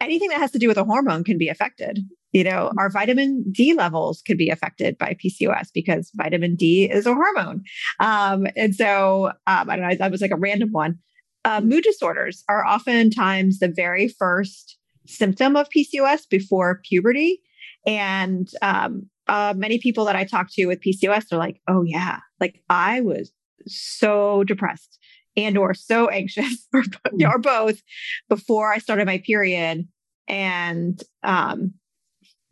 anything 0.00 0.28
that 0.30 0.38
has 0.40 0.50
to 0.52 0.58
do 0.58 0.68
with 0.68 0.76
a 0.76 0.84
hormone 0.84 1.24
can 1.24 1.38
be 1.38 1.48
affected. 1.48 2.00
you 2.32 2.42
know, 2.42 2.72
our 2.78 2.90
vitamin 2.90 3.44
D 3.52 3.74
levels 3.74 4.20
could 4.26 4.36
be 4.36 4.50
affected 4.50 4.98
by 4.98 5.16
PCOS 5.24 5.68
because 5.72 6.10
vitamin 6.16 6.56
D 6.56 6.90
is 6.90 7.06
a 7.06 7.14
hormone. 7.14 7.62
Um, 8.00 8.48
and 8.56 8.74
so 8.74 9.26
um, 9.46 9.70
I 9.70 9.76
don't 9.76 9.88
know, 9.88 9.94
that 9.94 10.10
was 10.10 10.20
like 10.20 10.32
a 10.32 10.36
random 10.36 10.70
one. 10.72 10.98
Uh, 11.44 11.60
mood 11.60 11.84
disorders 11.84 12.42
are 12.48 12.66
oftentimes 12.66 13.60
the 13.60 13.68
very 13.68 14.08
first 14.08 14.78
symptom 15.06 15.54
of 15.54 15.68
PCOS 15.68 16.28
before 16.28 16.80
puberty. 16.84 17.40
And 17.86 18.48
um, 18.62 19.08
uh, 19.28 19.54
many 19.56 19.78
people 19.78 20.04
that 20.04 20.16
I 20.16 20.24
talk 20.24 20.48
to 20.52 20.66
with 20.66 20.80
PCOS 20.80 21.32
are 21.32 21.38
like, 21.38 21.60
oh, 21.68 21.82
yeah, 21.82 22.18
like 22.40 22.62
I 22.68 23.00
was 23.00 23.32
so 23.66 24.44
depressed 24.44 24.98
and 25.36 25.56
or 25.56 25.74
so 25.74 26.08
anxious 26.10 26.66
or, 26.72 26.82
mm. 26.82 27.28
or 27.28 27.38
both 27.38 27.80
before 28.28 28.72
I 28.72 28.78
started 28.78 29.06
my 29.06 29.18
period. 29.18 29.86
And 30.28 31.02
um, 31.22 31.74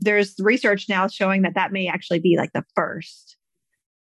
there's 0.01 0.35
research 0.39 0.87
now 0.89 1.09
showing 1.09 1.43
that 1.43 1.55
that 1.55 1.73
may 1.73 1.89
actually 1.89 2.21
be 2.21 2.37
like 2.37 2.53
the 2.53 2.65
first 2.75 3.37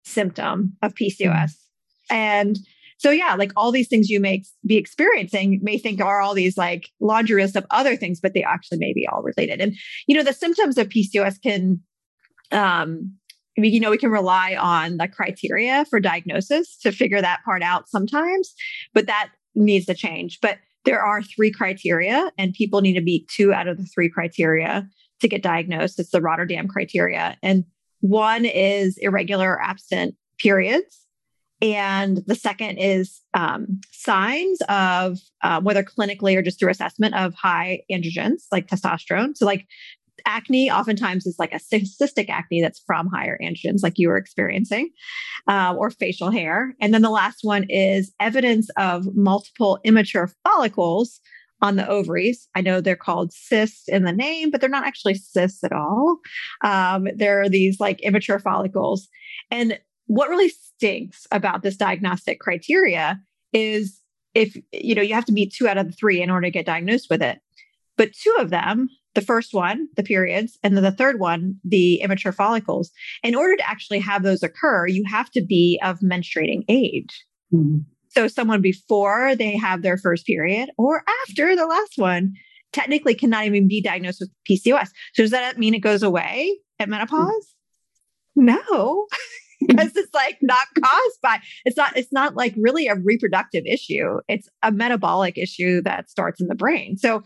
symptom 0.04 0.76
of 0.82 0.94
PCOS. 0.94 1.20
Mm-hmm. 1.20 2.14
And 2.14 2.58
so 2.98 3.10
yeah, 3.10 3.34
like 3.34 3.52
all 3.56 3.72
these 3.72 3.88
things 3.88 4.08
you 4.08 4.20
may 4.20 4.42
be 4.64 4.76
experiencing 4.76 5.60
may 5.62 5.78
think 5.78 6.00
are 6.00 6.20
all 6.20 6.34
these 6.34 6.56
like 6.56 6.88
laundry 7.00 7.42
list 7.42 7.56
of 7.56 7.66
other 7.70 7.96
things, 7.96 8.20
but 8.20 8.32
they 8.32 8.42
actually 8.42 8.78
may 8.78 8.92
be 8.94 9.06
all 9.06 9.22
related. 9.22 9.60
And 9.60 9.74
you 10.06 10.16
know, 10.16 10.22
the 10.22 10.32
symptoms 10.32 10.78
of 10.78 10.88
PCOS 10.88 11.42
can 11.42 11.80
um 12.52 13.16
we, 13.58 13.68
you 13.68 13.80
know, 13.80 13.90
we 13.90 13.98
can 13.98 14.10
rely 14.10 14.54
on 14.54 14.98
the 14.98 15.08
criteria 15.08 15.84
for 15.86 15.98
diagnosis 15.98 16.76
to 16.78 16.92
figure 16.92 17.22
that 17.22 17.42
part 17.44 17.62
out 17.62 17.88
sometimes, 17.88 18.54
but 18.92 19.06
that 19.06 19.30
needs 19.54 19.86
to 19.86 19.94
change. 19.94 20.38
But 20.42 20.58
there 20.84 21.00
are 21.00 21.22
three 21.22 21.50
criteria, 21.50 22.30
and 22.38 22.52
people 22.52 22.80
need 22.80 22.94
to 22.94 23.00
meet 23.00 23.28
two 23.28 23.52
out 23.52 23.66
of 23.66 23.78
the 23.78 23.84
three 23.84 24.08
criteria 24.08 24.88
to 25.20 25.28
get 25.28 25.42
diagnosed. 25.42 25.98
It's 25.98 26.10
the 26.10 26.20
Rotterdam 26.20 26.68
criteria. 26.68 27.36
And 27.42 27.64
one 28.00 28.44
is 28.44 28.96
irregular 28.98 29.52
or 29.52 29.62
absent 29.62 30.14
periods. 30.38 31.06
And 31.62 32.18
the 32.26 32.34
second 32.34 32.76
is 32.76 33.20
um, 33.32 33.80
signs 33.90 34.60
of 34.68 35.18
uh, 35.42 35.60
whether 35.62 35.82
clinically 35.82 36.36
or 36.36 36.42
just 36.42 36.60
through 36.60 36.70
assessment 36.70 37.14
of 37.14 37.34
high 37.34 37.80
androgens 37.90 38.42
like 38.52 38.68
testosterone. 38.68 39.36
So, 39.36 39.46
like 39.46 39.66
acne, 40.24 40.70
oftentimes 40.70 41.26
is 41.26 41.38
like 41.38 41.52
a 41.52 41.60
cystic 41.60 42.28
acne 42.28 42.60
that's 42.60 42.82
from 42.86 43.08
higher 43.08 43.38
androgens, 43.42 43.82
like 43.82 43.98
you 43.98 44.08
were 44.08 44.16
experiencing, 44.16 44.90
uh, 45.48 45.74
or 45.76 45.90
facial 45.90 46.30
hair. 46.30 46.74
And 46.80 46.94
then 46.94 47.02
the 47.02 47.10
last 47.10 47.40
one 47.42 47.64
is 47.68 48.12
evidence 48.20 48.70
of 48.76 49.14
multiple 49.14 49.78
immature 49.84 50.30
follicles 50.44 51.20
on 51.62 51.76
the 51.76 51.88
ovaries. 51.88 52.48
I 52.54 52.60
know 52.60 52.80
they're 52.80 52.96
called 52.96 53.32
cysts 53.32 53.88
in 53.88 54.04
the 54.04 54.12
name, 54.12 54.50
but 54.50 54.60
they're 54.60 54.70
not 54.70 54.86
actually 54.86 55.14
cysts 55.14 55.64
at 55.64 55.72
all. 55.72 56.18
Um, 56.62 57.08
they're 57.14 57.48
these 57.48 57.80
like 57.80 58.00
immature 58.02 58.38
follicles. 58.38 59.08
And 59.50 59.78
what 60.06 60.28
really 60.28 60.50
stinks 60.50 61.26
about 61.30 61.62
this 61.62 61.76
diagnostic 61.76 62.40
criteria 62.40 63.18
is 63.52 64.00
if 64.34 64.56
you 64.72 64.94
know 64.94 65.02
you 65.02 65.14
have 65.14 65.24
to 65.24 65.32
meet 65.32 65.52
two 65.52 65.66
out 65.66 65.78
of 65.78 65.86
the 65.86 65.92
three 65.92 66.20
in 66.20 66.30
order 66.30 66.46
to 66.46 66.50
get 66.50 66.66
diagnosed 66.66 67.08
with 67.10 67.22
it. 67.22 67.40
But 67.96 68.12
two 68.12 68.36
of 68.38 68.50
them, 68.50 68.90
the 69.16 69.22
first 69.22 69.54
one, 69.54 69.88
the 69.96 70.02
periods, 70.02 70.58
and 70.62 70.76
then 70.76 70.84
the 70.84 70.92
third 70.92 71.18
one, 71.18 71.56
the 71.64 71.96
immature 72.02 72.32
follicles, 72.32 72.92
in 73.24 73.34
order 73.34 73.56
to 73.56 73.68
actually 73.68 73.98
have 73.98 74.22
those 74.22 74.42
occur, 74.42 74.86
you 74.86 75.04
have 75.08 75.30
to 75.30 75.42
be 75.42 75.80
of 75.82 76.00
menstruating 76.00 76.64
age. 76.68 77.24
Mm-hmm. 77.52 77.78
So 78.10 78.28
someone 78.28 78.60
before 78.60 79.34
they 79.34 79.56
have 79.56 79.80
their 79.80 79.96
first 79.96 80.26
period 80.26 80.70
or 80.76 81.02
after 81.22 81.56
the 81.56 81.66
last 81.66 81.94
one 81.96 82.34
technically 82.72 83.14
cannot 83.14 83.46
even 83.46 83.68
be 83.68 83.80
diagnosed 83.80 84.20
with 84.20 84.30
PCOS. 84.48 84.88
So 85.14 85.22
does 85.22 85.30
that 85.30 85.58
mean 85.58 85.74
it 85.74 85.80
goes 85.80 86.02
away 86.02 86.58
at 86.78 86.90
menopause? 86.90 87.54
No. 88.34 89.06
because 89.66 89.96
it's 89.96 90.12
like 90.12 90.36
not 90.42 90.66
caused 90.78 91.20
by 91.22 91.38
it's 91.64 91.78
not 91.78 91.96
it's 91.96 92.12
not 92.12 92.36
like 92.36 92.54
really 92.58 92.88
a 92.88 92.94
reproductive 92.94 93.64
issue 93.64 94.18
it's 94.28 94.50
a 94.62 94.70
metabolic 94.70 95.38
issue 95.38 95.80
that 95.80 96.10
starts 96.10 96.42
in 96.42 96.48
the 96.48 96.54
brain 96.54 96.98
so 96.98 97.22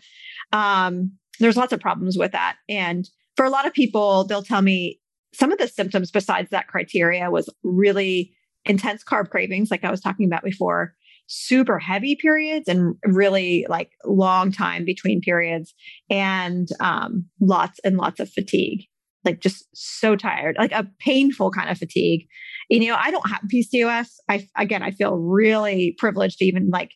um 0.53 1.11
there's 1.41 1.57
lots 1.57 1.73
of 1.73 1.81
problems 1.81 2.17
with 2.17 2.33
that. 2.33 2.57
And 2.69 3.09
for 3.37 3.45
a 3.45 3.51
lot 3.51 3.67
of 3.67 3.73
people 3.73 4.25
they'll 4.25 4.43
tell 4.43 4.63
me 4.63 5.01
some 5.33 5.53
of 5.53 5.59
the 5.59 5.69
symptoms 5.69 6.11
besides 6.11 6.51
that 6.51 6.69
criteria 6.69 7.31
was 7.31 7.49
really 7.63 8.33
intense 8.65 9.03
carb 9.05 9.31
cravings, 9.31 9.71
like 9.71 9.85
I 9.85 9.91
was 9.91 10.01
talking 10.01 10.27
about 10.27 10.43
before, 10.43 10.95
super 11.29 11.79
heavy 11.79 12.17
periods 12.17 12.69
and 12.69 12.97
really 13.05 13.65
like 13.69 13.93
long 14.05 14.51
time 14.51 14.85
between 14.85 15.21
periods 15.21 15.73
and 16.11 16.69
um, 16.81 17.25
lots 17.41 17.79
and 17.85 17.97
lots 17.97 18.19
of 18.19 18.29
fatigue 18.29 18.83
like 19.25 19.41
just 19.41 19.67
so 19.75 20.17
tired 20.17 20.57
like 20.59 20.73
a 20.73 20.89
painful 20.99 21.51
kind 21.51 21.71
of 21.71 21.79
fatigue. 21.79 22.27
You 22.69 22.89
know 22.89 22.97
i 22.99 23.11
don't 23.11 23.29
have 23.29 23.43
pcos 23.53 24.09
i 24.29 24.47
again 24.57 24.83
i 24.83 24.91
feel 24.91 25.17
really 25.17 25.95
privileged 25.99 26.39
to 26.39 26.45
even 26.45 26.71
like 26.71 26.93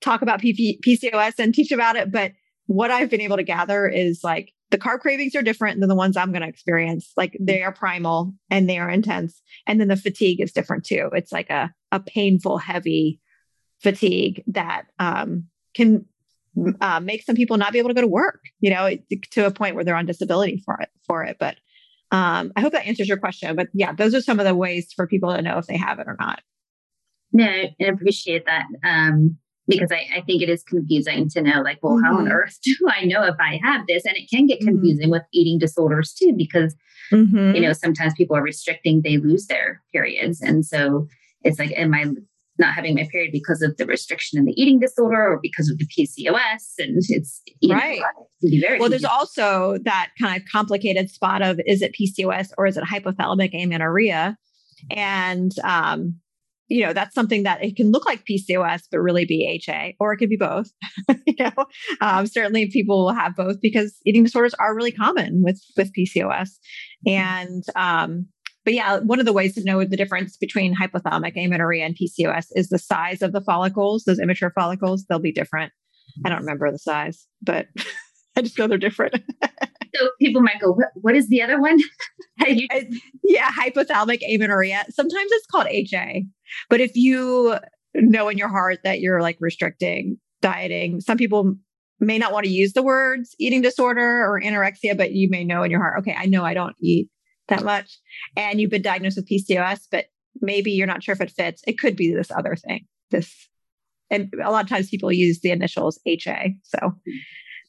talk 0.00 0.22
about 0.22 0.40
pcos 0.40 1.34
and 1.38 1.54
teach 1.54 1.70
about 1.70 1.96
it 1.96 2.10
but 2.10 2.32
what 2.66 2.90
i've 2.90 3.10
been 3.10 3.20
able 3.20 3.36
to 3.36 3.42
gather 3.42 3.86
is 3.86 4.20
like 4.22 4.52
the 4.72 4.78
carb 4.78 5.00
cravings 5.00 5.36
are 5.36 5.42
different 5.42 5.78
than 5.78 5.88
the 5.88 5.94
ones 5.94 6.16
I'm 6.16 6.32
going 6.32 6.42
to 6.42 6.48
experience. 6.48 7.12
Like 7.14 7.36
they 7.38 7.62
are 7.62 7.72
primal 7.72 8.34
and 8.50 8.68
they 8.68 8.78
are 8.78 8.90
intense. 8.90 9.40
And 9.66 9.78
then 9.78 9.88
the 9.88 9.96
fatigue 9.96 10.40
is 10.40 10.50
different 10.50 10.84
too. 10.84 11.10
It's 11.12 11.30
like 11.30 11.50
a, 11.50 11.72
a 11.92 12.00
painful, 12.00 12.56
heavy 12.58 13.20
fatigue 13.80 14.42
that 14.48 14.84
um, 14.98 15.44
can 15.74 16.06
uh, 16.80 17.00
make 17.00 17.22
some 17.22 17.36
people 17.36 17.58
not 17.58 17.72
be 17.72 17.78
able 17.78 17.90
to 17.90 17.94
go 17.94 18.00
to 18.00 18.08
work, 18.08 18.40
you 18.60 18.70
know, 18.70 18.96
to 19.32 19.46
a 19.46 19.50
point 19.50 19.74
where 19.74 19.84
they're 19.84 19.94
on 19.94 20.06
disability 20.06 20.62
for 20.64 20.80
it, 20.80 20.88
for 21.06 21.22
it. 21.22 21.36
But 21.38 21.56
um, 22.10 22.52
I 22.56 22.62
hope 22.62 22.72
that 22.72 22.86
answers 22.86 23.08
your 23.08 23.18
question. 23.18 23.54
But 23.54 23.68
yeah, 23.74 23.92
those 23.92 24.14
are 24.14 24.22
some 24.22 24.40
of 24.40 24.46
the 24.46 24.54
ways 24.54 24.90
for 24.94 25.06
people 25.06 25.34
to 25.34 25.42
know 25.42 25.58
if 25.58 25.66
they 25.66 25.76
have 25.76 25.98
it 25.98 26.08
or 26.08 26.16
not. 26.18 26.40
No, 27.30 27.44
I 27.44 27.74
appreciate 27.80 28.46
that. 28.46 28.64
Um, 28.84 29.36
because 29.68 29.92
I, 29.92 30.06
I, 30.16 30.20
think 30.22 30.42
it 30.42 30.48
is 30.48 30.62
confusing 30.62 31.28
to 31.30 31.42
know, 31.42 31.62
like, 31.62 31.78
well, 31.82 31.94
mm-hmm. 31.94 32.04
how 32.04 32.18
on 32.18 32.24
mm-hmm. 32.24 32.32
earth 32.32 32.58
do 32.64 32.74
I 32.88 33.04
know 33.04 33.24
if 33.24 33.36
I 33.40 33.60
have 33.62 33.86
this? 33.86 34.04
And 34.04 34.16
it 34.16 34.28
can 34.28 34.46
get 34.46 34.60
mm-hmm. 34.60 34.68
confusing 34.68 35.04
mm-hmm. 35.04 35.12
with 35.12 35.22
eating 35.32 35.58
disorders 35.58 36.12
too, 36.12 36.34
because, 36.36 36.74
mm-hmm. 37.12 37.54
you 37.54 37.60
know, 37.60 37.72
sometimes 37.72 38.14
people 38.14 38.36
are 38.36 38.42
restricting, 38.42 39.02
they 39.02 39.18
lose 39.18 39.46
their 39.46 39.82
periods. 39.92 40.40
And 40.40 40.66
so 40.66 41.06
it's 41.42 41.58
like, 41.58 41.72
am 41.72 41.94
I 41.94 42.06
not 42.58 42.74
having 42.74 42.94
my 42.94 43.08
period 43.10 43.32
because 43.32 43.62
of 43.62 43.76
the 43.76 43.86
restriction 43.86 44.38
in 44.38 44.44
the 44.44 44.60
eating 44.60 44.78
disorder 44.78 45.32
or 45.32 45.38
because 45.40 45.70
of 45.70 45.78
the 45.78 45.86
PCOS? 45.86 46.74
And 46.78 47.02
it's 47.08 47.42
right. 47.68 48.00
Know, 48.00 48.28
it 48.42 48.80
well, 48.80 48.90
there's 48.90 49.04
also 49.04 49.78
that 49.84 50.10
kind 50.20 50.40
of 50.40 50.46
complicated 50.50 51.10
spot 51.10 51.42
of 51.42 51.60
is 51.66 51.82
it 51.82 51.94
PCOS 51.94 52.50
or 52.58 52.66
is 52.66 52.76
it 52.76 52.84
hypothalamic 52.84 53.54
amenorrhea? 53.54 54.36
And 54.90 55.52
um, 55.64 56.20
you 56.72 56.84
know 56.84 56.92
that's 56.92 57.14
something 57.14 57.42
that 57.42 57.62
it 57.62 57.76
can 57.76 57.90
look 57.90 58.06
like 58.06 58.24
PCOS 58.24 58.82
but 58.90 59.00
really 59.00 59.24
be 59.24 59.46
HA, 59.46 59.96
or 60.00 60.12
it 60.12 60.16
could 60.16 60.30
be 60.30 60.36
both. 60.36 60.70
you 61.26 61.36
know, 61.38 61.66
um, 62.00 62.26
certainly 62.26 62.70
people 62.70 63.04
will 63.04 63.12
have 63.12 63.36
both 63.36 63.60
because 63.60 63.96
eating 64.06 64.24
disorders 64.24 64.54
are 64.54 64.74
really 64.74 64.92
common 64.92 65.42
with 65.44 65.60
with 65.76 65.92
PCOS, 65.92 66.48
and 67.06 67.62
um, 67.76 68.26
but 68.64 68.74
yeah, 68.74 69.00
one 69.00 69.20
of 69.20 69.26
the 69.26 69.32
ways 69.32 69.54
to 69.54 69.64
know 69.64 69.84
the 69.84 69.96
difference 69.96 70.36
between 70.36 70.74
hypothalamic 70.74 71.36
amenorrhea 71.36 71.84
and 71.84 71.96
PCOS 71.96 72.46
is 72.52 72.68
the 72.68 72.78
size 72.78 73.20
of 73.22 73.32
the 73.32 73.40
follicles. 73.40 74.04
Those 74.04 74.18
immature 74.18 74.52
follicles, 74.54 75.04
they'll 75.08 75.18
be 75.18 75.32
different. 75.32 75.72
I 76.24 76.28
don't 76.28 76.40
remember 76.40 76.70
the 76.70 76.78
size, 76.78 77.26
but 77.42 77.66
I 78.36 78.42
just 78.42 78.58
know 78.58 78.66
they're 78.66 78.78
different. 78.78 79.22
so 79.94 80.10
people 80.20 80.42
might 80.42 80.60
go, 80.60 80.72
what, 80.72 80.88
what 80.94 81.16
is 81.16 81.28
the 81.28 81.42
other 81.42 81.60
one? 81.60 81.78
yeah, 82.46 83.50
hypothalamic 83.50 84.20
amenorrhea. 84.28 84.84
Sometimes 84.90 85.30
it's 85.32 85.46
called 85.46 85.66
HA. 85.66 86.24
But 86.70 86.80
if 86.80 86.96
you 86.96 87.56
know 87.94 88.28
in 88.28 88.38
your 88.38 88.48
heart 88.48 88.80
that 88.84 89.00
you're 89.00 89.20
like 89.20 89.36
restricting 89.40 90.18
dieting, 90.40 91.00
some 91.00 91.18
people 91.18 91.54
may 92.00 92.18
not 92.18 92.32
want 92.32 92.44
to 92.44 92.50
use 92.50 92.72
the 92.72 92.82
words 92.82 93.34
eating 93.38 93.62
disorder 93.62 94.24
or 94.24 94.40
anorexia, 94.42 94.96
but 94.96 95.12
you 95.12 95.28
may 95.30 95.44
know 95.44 95.62
in 95.62 95.70
your 95.70 95.80
heart, 95.80 96.00
okay, 96.00 96.16
I 96.18 96.26
know 96.26 96.44
I 96.44 96.54
don't 96.54 96.76
eat 96.80 97.08
that 97.48 97.62
much. 97.62 97.98
And 98.36 98.60
you've 98.60 98.70
been 98.70 98.82
diagnosed 98.82 99.16
with 99.16 99.28
PCOS, 99.28 99.86
but 99.90 100.06
maybe 100.40 100.72
you're 100.72 100.86
not 100.86 101.02
sure 101.02 101.12
if 101.12 101.20
it 101.20 101.30
fits. 101.30 101.62
It 101.66 101.78
could 101.78 101.96
be 101.96 102.12
this 102.12 102.30
other 102.30 102.56
thing. 102.56 102.86
This 103.10 103.48
and 104.10 104.32
a 104.44 104.50
lot 104.50 104.64
of 104.64 104.68
times 104.68 104.90
people 104.90 105.10
use 105.10 105.40
the 105.40 105.50
initials 105.50 105.98
HA. 106.04 106.54
So 106.64 106.94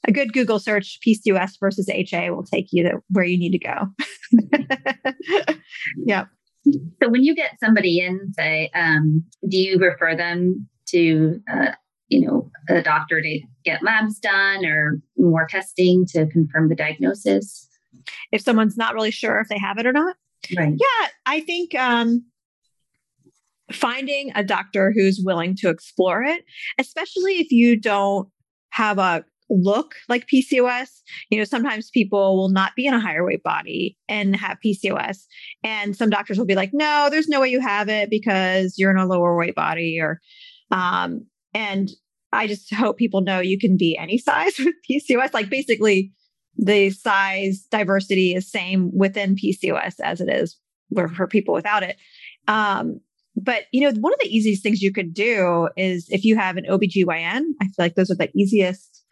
a 0.07 0.11
good 0.11 0.33
Google 0.33 0.59
search 0.59 0.99
PCOS 1.05 1.59
versus 1.59 1.89
HA 1.89 2.31
will 2.31 2.43
take 2.43 2.67
you 2.71 2.83
to 2.83 2.99
where 3.09 3.23
you 3.23 3.37
need 3.37 3.51
to 3.51 3.59
go. 3.59 5.53
yeah. 6.05 6.25
So 7.01 7.09
when 7.09 7.23
you 7.23 7.35
get 7.35 7.59
somebody 7.59 7.99
in, 7.99 8.33
say, 8.33 8.69
um, 8.73 9.23
do 9.47 9.57
you 9.57 9.77
refer 9.79 10.15
them 10.15 10.67
to, 10.87 11.41
uh, 11.51 11.71
you 12.07 12.21
know, 12.21 12.51
a 12.69 12.81
doctor 12.81 13.21
to 13.21 13.41
get 13.65 13.83
labs 13.83 14.19
done 14.19 14.65
or 14.65 15.01
more 15.17 15.47
testing 15.47 16.05
to 16.07 16.27
confirm 16.27 16.69
the 16.69 16.75
diagnosis? 16.75 17.67
If 18.31 18.41
someone's 18.41 18.77
not 18.77 18.93
really 18.93 19.11
sure 19.11 19.39
if 19.39 19.47
they 19.49 19.57
have 19.57 19.77
it 19.77 19.85
or 19.85 19.93
not. 19.93 20.15
Right. 20.57 20.73
Yeah, 20.77 21.07
I 21.25 21.39
think 21.41 21.75
um, 21.75 22.25
finding 23.71 24.31
a 24.35 24.43
doctor 24.43 24.93
who's 24.95 25.21
willing 25.23 25.55
to 25.57 25.69
explore 25.69 26.23
it, 26.23 26.43
especially 26.77 27.39
if 27.39 27.51
you 27.51 27.79
don't 27.79 28.29
have 28.71 28.97
a 28.97 29.23
look 29.49 29.95
like 30.09 30.27
PCOS. 30.27 30.89
You 31.29 31.37
know, 31.37 31.43
sometimes 31.43 31.89
people 31.89 32.37
will 32.37 32.49
not 32.49 32.71
be 32.75 32.85
in 32.85 32.93
a 32.93 32.99
higher 32.99 33.25
weight 33.25 33.43
body 33.43 33.97
and 34.07 34.35
have 34.35 34.57
PCOS. 34.65 35.25
And 35.63 35.95
some 35.95 36.09
doctors 36.09 36.37
will 36.37 36.45
be 36.45 36.55
like, 36.55 36.71
no, 36.73 37.07
there's 37.09 37.27
no 37.27 37.41
way 37.41 37.49
you 37.49 37.59
have 37.61 37.89
it 37.89 38.09
because 38.09 38.75
you're 38.77 38.91
in 38.91 38.97
a 38.97 39.05
lower 39.05 39.37
weight 39.37 39.55
body 39.55 39.99
or 39.99 40.19
um, 40.71 41.25
and 41.53 41.89
I 42.31 42.47
just 42.47 42.73
hope 42.73 42.97
people 42.97 43.21
know 43.21 43.39
you 43.39 43.59
can 43.59 43.77
be 43.77 43.97
any 43.97 44.17
size 44.17 44.53
with 44.59 44.75
PCOS. 44.89 45.33
Like 45.33 45.49
basically 45.49 46.11
the 46.57 46.89
size 46.89 47.65
diversity 47.71 48.35
is 48.35 48.49
same 48.49 48.91
within 48.95 49.35
PCOS 49.35 49.95
as 50.03 50.21
it 50.21 50.29
is 50.29 50.57
for, 50.93 51.07
for 51.09 51.27
people 51.27 51.53
without 51.53 51.83
it. 51.83 51.97
Um, 52.47 52.99
but 53.35 53.63
you 53.71 53.81
know, 53.81 53.99
one 53.99 54.13
of 54.13 54.19
the 54.21 54.35
easiest 54.35 54.61
things 54.61 54.81
you 54.81 54.93
could 54.93 55.13
do 55.13 55.69
is 55.75 56.07
if 56.09 56.23
you 56.23 56.35
have 56.35 56.57
an 56.57 56.65
OBGYN, 56.69 57.41
I 57.61 57.65
feel 57.65 57.73
like 57.79 57.95
those 57.95 58.11
are 58.11 58.15
the 58.15 58.29
easiest 58.35 59.02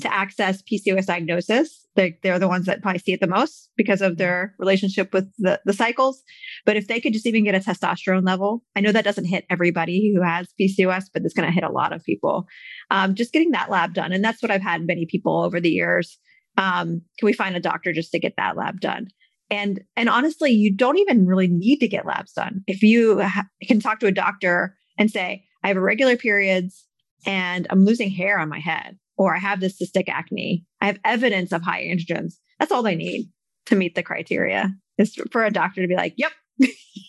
to 0.00 0.12
access 0.12 0.62
PCOS 0.62 1.06
diagnosis. 1.06 1.86
They're, 1.96 2.12
they're 2.22 2.38
the 2.38 2.48
ones 2.48 2.66
that 2.66 2.82
probably 2.82 3.00
see 3.00 3.12
it 3.12 3.20
the 3.20 3.26
most 3.26 3.70
because 3.76 4.00
of 4.00 4.16
their 4.16 4.54
relationship 4.58 5.12
with 5.12 5.30
the, 5.38 5.60
the 5.64 5.72
cycles. 5.72 6.22
But 6.64 6.76
if 6.76 6.88
they 6.88 7.00
could 7.00 7.12
just 7.12 7.26
even 7.26 7.44
get 7.44 7.54
a 7.54 7.58
testosterone 7.58 8.26
level, 8.26 8.62
I 8.76 8.80
know 8.80 8.92
that 8.92 9.04
doesn't 9.04 9.26
hit 9.26 9.44
everybody 9.50 10.12
who 10.14 10.22
has 10.22 10.48
PCOS, 10.60 11.06
but 11.12 11.22
it's 11.24 11.34
going 11.34 11.46
to 11.46 11.54
hit 11.54 11.64
a 11.64 11.72
lot 11.72 11.92
of 11.92 12.04
people. 12.04 12.46
Um, 12.90 13.14
just 13.14 13.32
getting 13.32 13.52
that 13.52 13.70
lab 13.70 13.94
done. 13.94 14.12
And 14.12 14.24
that's 14.24 14.42
what 14.42 14.50
I've 14.50 14.62
had 14.62 14.86
many 14.86 15.06
people 15.06 15.42
over 15.42 15.60
the 15.60 15.70
years. 15.70 16.18
Um, 16.56 17.02
can 17.18 17.26
we 17.26 17.32
find 17.32 17.56
a 17.56 17.60
doctor 17.60 17.92
just 17.92 18.12
to 18.12 18.18
get 18.18 18.34
that 18.36 18.56
lab 18.56 18.80
done? 18.80 19.08
And 19.50 19.80
and 19.96 20.08
honestly, 20.08 20.52
you 20.52 20.74
don't 20.74 20.98
even 20.98 21.26
really 21.26 21.48
need 21.48 21.78
to 21.78 21.88
get 21.88 22.06
labs 22.06 22.32
done. 22.32 22.62
If 22.66 22.82
you 22.82 23.20
ha- 23.20 23.48
can 23.64 23.80
talk 23.80 23.98
to 24.00 24.06
a 24.06 24.12
doctor 24.12 24.76
and 24.96 25.10
say, 25.10 25.44
I 25.64 25.68
have 25.68 25.76
irregular 25.76 26.16
periods 26.16 26.86
and 27.26 27.66
I'm 27.68 27.84
losing 27.84 28.10
hair 28.10 28.38
on 28.38 28.48
my 28.48 28.60
head, 28.60 28.96
or 29.20 29.34
I 29.34 29.38
have 29.38 29.60
this 29.60 29.80
cystic 29.80 30.08
acne, 30.08 30.64
I 30.80 30.86
have 30.86 30.98
evidence 31.04 31.52
of 31.52 31.62
high 31.62 31.84
androgens. 31.84 32.34
That's 32.58 32.72
all 32.72 32.82
they 32.82 32.96
need 32.96 33.30
to 33.66 33.76
meet 33.76 33.94
the 33.94 34.02
criteria 34.02 34.72
is 34.98 35.14
for 35.30 35.44
a 35.44 35.50
doctor 35.50 35.82
to 35.82 35.88
be 35.88 35.96
like, 35.96 36.14
yep, 36.16 36.32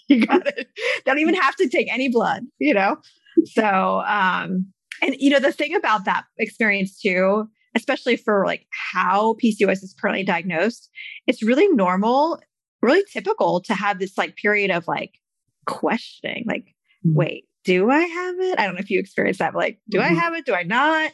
you 0.08 0.26
got 0.26 0.45
it. 0.45 0.67
Don't 1.06 1.19
even 1.19 1.36
have 1.36 1.56
to 1.56 1.69
take 1.69 1.91
any 1.91 2.10
blood, 2.10 2.43
you 2.60 2.74
know? 2.74 2.97
So, 3.45 4.04
um, 4.06 4.67
and 5.02 5.15
you 5.19 5.30
know, 5.30 5.39
the 5.39 5.54
thing 5.54 5.74
about 5.74 6.06
that 6.06 6.26
experience 6.38 7.00
too 7.00 7.47
especially 7.76 8.17
for 8.17 8.45
like 8.45 8.65
how 8.91 9.36
PCOS 9.43 9.84
is 9.84 9.95
currently 10.00 10.24
diagnosed, 10.24 10.89
it's 11.28 11.43
really 11.43 11.67
normal, 11.69 12.39
really 12.82 13.04
typical 13.12 13.62
to 13.62 13.74
have 13.74 14.00
this 14.00 14.17
like 14.17 14.36
period 14.36 14.71
of 14.71 14.88
like 14.88 15.13
questioning, 15.67 16.43
like, 16.47 16.65
mm-hmm. 17.06 17.15
wait, 17.15 17.45
do 17.63 17.89
I 17.89 18.02
have 18.02 18.36
it? 18.39 18.60
I 18.60 18.65
don't 18.65 18.76
know 18.76 18.82
if 18.82 18.89
you 18.89 19.00
experience 19.00 19.38
that, 19.38 19.54
but 19.54 19.60
like, 19.60 19.80
do 19.89 20.00
mm-hmm. 20.00 20.15
I 20.15 20.19
have 20.19 20.34
it? 20.34 20.45
Do 20.45 20.54
I 20.54 20.63
not? 20.63 21.12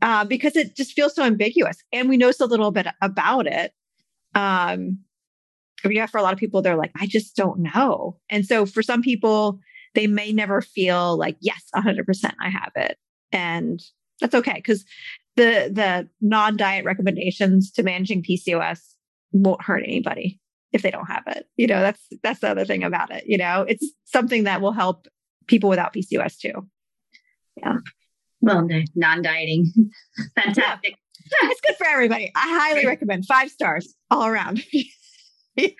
Uh, 0.00 0.24
because 0.24 0.54
it 0.54 0.76
just 0.76 0.92
feels 0.92 1.14
so 1.14 1.24
ambiguous 1.24 1.76
and 1.92 2.08
we 2.08 2.16
know 2.16 2.30
so 2.30 2.46
little 2.46 2.70
bit 2.70 2.86
about 3.02 3.46
it. 3.48 3.72
Um, 4.34 5.00
yeah, 5.84 6.06
for 6.06 6.18
a 6.18 6.22
lot 6.22 6.32
of 6.32 6.38
people, 6.38 6.62
they're 6.62 6.76
like, 6.76 6.92
I 7.00 7.06
just 7.06 7.36
don't 7.36 7.60
know. 7.60 8.16
And 8.30 8.46
so 8.46 8.66
for 8.66 8.82
some 8.82 9.02
people, 9.02 9.58
they 9.94 10.06
may 10.06 10.32
never 10.32 10.60
feel 10.60 11.16
like, 11.16 11.36
yes, 11.40 11.64
100% 11.74 12.32
I 12.40 12.48
have 12.48 12.72
it. 12.76 12.96
And 13.32 13.80
that's 14.20 14.34
okay 14.34 14.54
because 14.54 14.84
the 15.36 15.70
the 15.72 16.08
non-diet 16.20 16.84
recommendations 16.84 17.70
to 17.72 17.82
managing 17.82 18.22
PCOS 18.22 18.80
won't 19.32 19.62
hurt 19.62 19.84
anybody 19.84 20.40
if 20.72 20.82
they 20.82 20.90
don't 20.90 21.06
have 21.06 21.22
it. 21.28 21.46
You 21.56 21.68
know, 21.68 21.80
that's 21.80 22.06
that's 22.22 22.40
the 22.40 22.50
other 22.50 22.64
thing 22.64 22.82
about 22.82 23.10
it. 23.12 23.24
You 23.26 23.38
know, 23.38 23.64
it's 23.68 23.86
something 24.04 24.44
that 24.44 24.60
will 24.60 24.72
help 24.72 25.06
people 25.46 25.70
without 25.70 25.94
PCOS 25.94 26.38
too. 26.38 26.68
Yeah. 27.56 27.78
Well, 28.40 28.68
non-dieting, 28.94 29.72
fantastic. 30.36 30.94
Yeah. 31.30 31.50
It's 31.50 31.60
good 31.60 31.76
for 31.76 31.86
everybody. 31.86 32.30
I 32.34 32.58
highly 32.60 32.86
recommend 32.86 33.26
five 33.26 33.50
stars 33.50 33.94
all 34.10 34.26
around. 34.26 34.62
yes. 35.56 35.74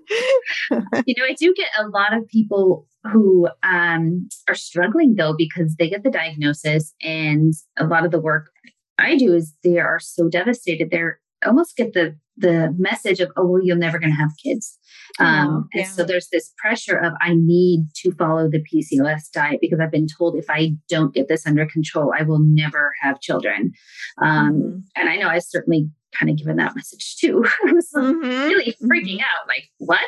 you 0.70 1.14
know, 1.16 1.24
I 1.24 1.34
do 1.38 1.54
get 1.54 1.68
a 1.78 1.88
lot 1.88 2.14
of 2.14 2.26
people 2.28 2.86
who 3.04 3.48
um, 3.62 4.28
are 4.48 4.54
struggling 4.54 5.14
though 5.16 5.34
because 5.36 5.76
they 5.76 5.88
get 5.88 6.02
the 6.02 6.10
diagnosis 6.10 6.94
and 7.02 7.52
a 7.78 7.86
lot 7.86 8.04
of 8.04 8.10
the 8.10 8.20
work 8.20 8.50
I 8.98 9.16
do 9.16 9.34
is 9.34 9.54
they 9.64 9.78
are 9.78 9.98
so 9.98 10.28
devastated. 10.28 10.90
They're 10.90 11.20
almost 11.44 11.76
get 11.76 11.92
the 11.92 12.16
the 12.36 12.74
message 12.78 13.20
of 13.20 13.30
oh 13.36 13.46
well 13.46 13.62
you're 13.62 13.76
never 13.76 13.98
going 13.98 14.10
to 14.10 14.16
have 14.16 14.30
kids 14.42 14.78
um, 15.18 15.48
oh, 15.48 15.64
yeah. 15.74 15.82
and 15.82 15.90
so 15.90 16.04
there's 16.04 16.28
this 16.32 16.52
pressure 16.56 16.96
of 16.96 17.12
i 17.20 17.34
need 17.34 17.86
to 17.94 18.12
follow 18.12 18.48
the 18.48 18.62
pcos 18.62 19.30
diet 19.32 19.58
because 19.60 19.80
i've 19.80 19.90
been 19.90 20.06
told 20.06 20.36
if 20.36 20.48
i 20.48 20.72
don't 20.88 21.14
get 21.14 21.28
this 21.28 21.46
under 21.46 21.66
control 21.66 22.12
i 22.18 22.22
will 22.22 22.40
never 22.40 22.92
have 23.00 23.20
children 23.20 23.72
um, 24.20 24.52
mm-hmm. 24.52 24.78
and 24.96 25.08
i 25.08 25.16
know 25.16 25.28
i 25.28 25.38
certainly 25.38 25.88
kind 26.18 26.30
of 26.30 26.36
given 26.36 26.56
that 26.56 26.74
message 26.74 27.16
too 27.16 27.44
i 27.66 27.72
was 27.72 27.90
mm-hmm. 27.94 28.48
really 28.48 28.72
freaking 28.82 29.18
mm-hmm. 29.18 29.20
out 29.20 29.48
like 29.48 29.68
what 29.78 30.00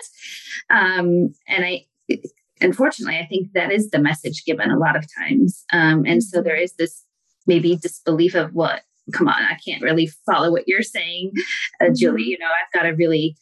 um, 0.70 1.32
and 1.48 1.64
i 1.64 1.84
unfortunately 2.60 3.18
i 3.18 3.26
think 3.26 3.48
that 3.52 3.70
is 3.70 3.90
the 3.90 3.98
message 3.98 4.44
given 4.46 4.70
a 4.70 4.78
lot 4.78 4.96
of 4.96 5.04
times 5.18 5.64
um, 5.72 6.04
and 6.06 6.22
so 6.22 6.38
mm-hmm. 6.38 6.44
there 6.44 6.56
is 6.56 6.74
this 6.74 7.04
maybe 7.46 7.76
disbelief 7.76 8.34
of 8.34 8.54
what 8.54 8.82
come 9.12 9.28
on 9.28 9.42
i 9.42 9.56
can't 9.64 9.82
really 9.82 10.06
follow 10.26 10.50
what 10.50 10.64
you're 10.66 10.82
saying 10.82 11.32
uh, 11.80 11.90
julie 11.94 12.22
mm-hmm. 12.22 12.30
you 12.30 12.38
know 12.38 12.46
i've 12.46 12.72
got 12.72 12.88
to 12.88 12.94
really 12.94 13.36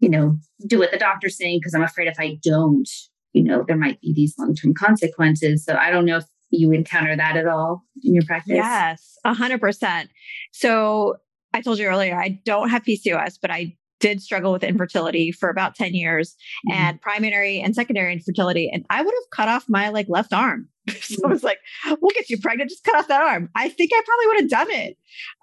you 0.00 0.08
know 0.08 0.36
do 0.66 0.78
what 0.78 0.90
the 0.90 0.98
doctor's 0.98 1.36
saying 1.36 1.58
because 1.58 1.74
i'm 1.74 1.82
afraid 1.82 2.08
if 2.08 2.18
i 2.18 2.38
don't 2.42 2.88
you 3.32 3.42
know 3.42 3.64
there 3.66 3.76
might 3.76 4.00
be 4.00 4.14
these 4.14 4.34
long-term 4.38 4.74
consequences. 4.74 5.64
So 5.64 5.74
i 5.74 5.90
don't 5.90 6.06
know 6.06 6.18
if 6.18 6.24
you 6.50 6.72
encounter 6.72 7.16
that 7.16 7.36
at 7.36 7.46
all 7.46 7.82
in 8.02 8.14
your 8.14 8.24
practice. 8.24 8.54
Yes 8.54 9.18
100% 9.26 10.08
so 10.52 11.16
i 11.52 11.60
told 11.60 11.78
you 11.78 11.86
earlier 11.86 12.18
i 12.18 12.40
don't 12.44 12.70
have 12.70 12.82
pcos 12.82 13.38
but 13.40 13.50
i 13.50 13.76
did 14.00 14.20
struggle 14.20 14.52
with 14.52 14.62
infertility 14.62 15.32
for 15.32 15.48
about 15.48 15.74
10 15.74 15.94
years 15.94 16.36
mm-hmm. 16.68 16.78
and 16.78 17.00
primary 17.00 17.60
and 17.60 17.74
secondary 17.74 18.12
infertility 18.12 18.70
and 18.72 18.84
i 18.90 19.02
would 19.02 19.14
have 19.14 19.30
cut 19.30 19.48
off 19.48 19.64
my 19.68 19.88
like 19.88 20.08
left 20.08 20.32
arm 20.32 20.68
so 21.00 21.16
I 21.24 21.28
was 21.28 21.42
like, 21.42 21.58
we'll 21.84 22.12
get 22.14 22.30
you 22.30 22.38
pregnant. 22.38 22.70
Just 22.70 22.84
cut 22.84 22.96
off 22.96 23.08
that 23.08 23.22
arm. 23.22 23.50
I 23.54 23.68
think 23.68 23.90
I 23.94 24.02
probably 24.04 24.26
would 24.26 24.40
have 24.40 24.50
done 24.50 24.70
it. 24.70 24.96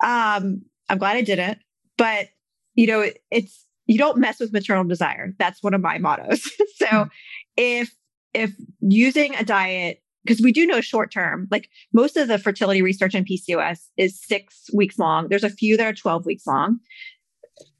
Um, 0.03 0.61
I'm 0.89 0.97
glad 0.97 1.17
I 1.17 1.21
didn't. 1.21 1.59
But, 1.97 2.27
you 2.75 2.87
know, 2.87 3.01
it, 3.01 3.19
it's, 3.31 3.65
you 3.85 3.97
don't 3.97 4.17
mess 4.17 4.39
with 4.39 4.53
maternal 4.53 4.85
desire. 4.85 5.33
That's 5.37 5.61
one 5.61 5.73
of 5.73 5.81
my 5.81 5.97
mottos. 5.97 6.43
so 6.75 6.85
mm-hmm. 6.85 7.09
if, 7.57 7.93
if 8.33 8.51
using 8.79 9.35
a 9.35 9.43
diet, 9.43 10.01
because 10.25 10.41
we 10.41 10.53
do 10.53 10.65
know 10.65 10.79
short 10.79 11.11
term, 11.11 11.47
like 11.51 11.69
most 11.91 12.15
of 12.15 12.29
the 12.29 12.39
fertility 12.39 12.81
research 12.81 13.13
in 13.13 13.25
PCOS 13.25 13.79
is 13.97 14.19
six 14.19 14.69
weeks 14.73 14.97
long. 14.97 15.27
There's 15.27 15.43
a 15.43 15.49
few 15.49 15.75
that 15.75 15.85
are 15.85 15.93
12 15.93 16.25
weeks 16.25 16.47
long. 16.47 16.79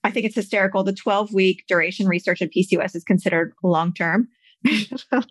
I 0.04 0.12
think 0.12 0.26
it's 0.26 0.36
hysterical. 0.36 0.84
The 0.84 0.94
12 0.94 1.34
week 1.34 1.64
duration 1.68 2.08
research 2.08 2.42
in 2.42 2.50
PCOS 2.50 2.96
is 2.96 3.04
considered 3.04 3.54
long 3.64 3.94
term. 3.94 4.28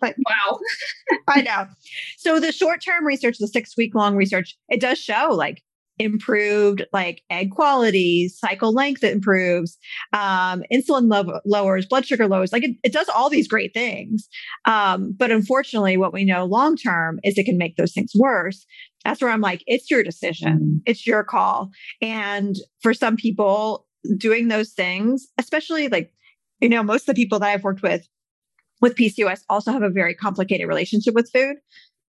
like, 0.01 0.15
wow. 0.17 0.59
I 1.27 1.41
know. 1.41 1.67
So 2.17 2.39
the 2.39 2.51
short-term 2.51 3.05
research, 3.05 3.37
the 3.39 3.47
six-week 3.47 3.95
long 3.95 4.15
research, 4.15 4.55
it 4.69 4.79
does 4.79 4.99
show 4.99 5.29
like 5.31 5.63
improved 5.99 6.83
like 6.91 7.21
egg 7.29 7.51
quality, 7.51 8.27
cycle 8.29 8.73
length 8.73 9.03
improves, 9.03 9.77
um, 10.11 10.63
insulin 10.71 11.09
lo- 11.09 11.39
lowers, 11.45 11.85
blood 11.85 12.05
sugar 12.05 12.27
lowers. 12.27 12.51
Like 12.51 12.63
it, 12.63 12.75
it 12.83 12.93
does 12.93 13.09
all 13.09 13.29
these 13.29 13.47
great 13.47 13.73
things. 13.73 14.27
Um, 14.65 15.15
but 15.17 15.31
unfortunately, 15.31 15.97
what 15.97 16.13
we 16.13 16.25
know 16.25 16.45
long 16.45 16.75
term 16.75 17.19
is 17.23 17.37
it 17.37 17.45
can 17.45 17.57
make 17.57 17.75
those 17.75 17.93
things 17.93 18.11
worse. 18.15 18.65
That's 19.03 19.21
where 19.21 19.31
I'm 19.31 19.41
like, 19.41 19.63
it's 19.67 19.91
your 19.91 20.03
decision, 20.03 20.59
mm. 20.59 20.81
it's 20.85 21.05
your 21.05 21.23
call. 21.23 21.69
And 22.01 22.55
for 22.81 22.93
some 22.93 23.17
people, 23.17 23.85
doing 24.17 24.47
those 24.47 24.71
things, 24.71 25.27
especially 25.37 25.87
like, 25.87 26.13
you 26.59 26.69
know, 26.69 26.83
most 26.83 27.01
of 27.01 27.15
the 27.15 27.21
people 27.21 27.39
that 27.39 27.49
I've 27.49 27.63
worked 27.63 27.81
with 27.81 28.07
with 28.81 28.95
PCOS 28.95 29.41
also 29.49 29.71
have 29.71 29.81
a 29.81 29.89
very 29.89 30.13
complicated 30.13 30.67
relationship 30.67 31.13
with 31.13 31.31
food. 31.31 31.55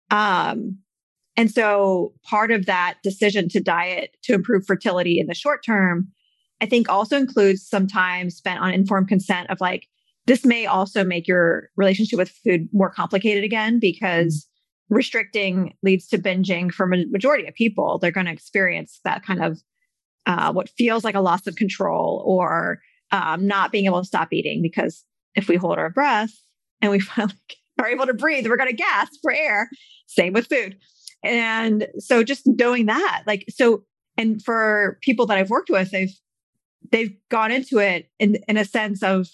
Um, 0.09 0.77
and 1.37 1.49
so 1.49 2.13
part 2.23 2.51
of 2.51 2.65
that 2.65 2.97
decision 3.03 3.49
to 3.49 3.59
diet 3.59 4.15
to 4.23 4.33
improve 4.33 4.65
fertility 4.65 5.19
in 5.19 5.27
the 5.27 5.33
short 5.33 5.65
term, 5.65 6.09
I 6.61 6.65
think 6.65 6.89
also 6.89 7.17
includes 7.17 7.67
some 7.67 7.87
time 7.87 8.29
spent 8.29 8.61
on 8.61 8.73
informed 8.73 9.07
consent 9.07 9.49
of 9.49 9.59
like, 9.59 9.87
this 10.27 10.45
may 10.45 10.65
also 10.65 11.03
make 11.03 11.27
your 11.27 11.69
relationship 11.75 12.19
with 12.19 12.29
food 12.29 12.69
more 12.71 12.89
complicated 12.89 13.43
again 13.43 13.79
because 13.79 14.47
restricting 14.89 15.73
leads 15.81 16.07
to 16.09 16.17
binging 16.17 16.71
for 16.71 16.85
a 16.85 17.05
majority 17.07 17.47
of 17.47 17.55
people. 17.55 17.97
They're 17.97 18.11
going 18.11 18.27
to 18.27 18.31
experience 18.31 18.99
that 19.03 19.25
kind 19.25 19.43
of 19.43 19.59
uh, 20.25 20.51
what 20.53 20.69
feels 20.77 21.03
like 21.03 21.15
a 21.15 21.21
loss 21.21 21.47
of 21.47 21.55
control 21.55 22.23
or 22.25 22.79
um, 23.11 23.47
not 23.47 23.71
being 23.71 23.85
able 23.85 24.01
to 24.01 24.07
stop 24.07 24.31
eating 24.31 24.61
because 24.61 25.03
if 25.35 25.47
we 25.47 25.55
hold 25.55 25.77
our 25.77 25.89
breath, 25.89 26.31
and 26.81 26.91
we 26.91 26.99
finally 26.99 27.35
are 27.79 27.87
able 27.87 28.05
to 28.05 28.13
breathe, 28.13 28.47
we're 28.47 28.57
going 28.57 28.69
to 28.69 28.75
gasp 28.75 29.13
for 29.21 29.31
air. 29.31 29.69
Same 30.07 30.33
with 30.33 30.47
food. 30.47 30.77
And 31.23 31.87
so 31.99 32.23
just 32.23 32.43
knowing 32.45 32.87
that, 32.87 33.23
like, 33.27 33.45
so, 33.49 33.83
and 34.17 34.41
for 34.43 34.97
people 35.01 35.25
that 35.27 35.37
I've 35.37 35.49
worked 35.49 35.69
with, 35.69 35.91
they've, 35.91 36.13
they've 36.91 37.15
gone 37.29 37.51
into 37.51 37.77
it 37.77 38.09
in, 38.19 38.37
in 38.47 38.57
a 38.57 38.65
sense 38.65 39.03
of, 39.03 39.27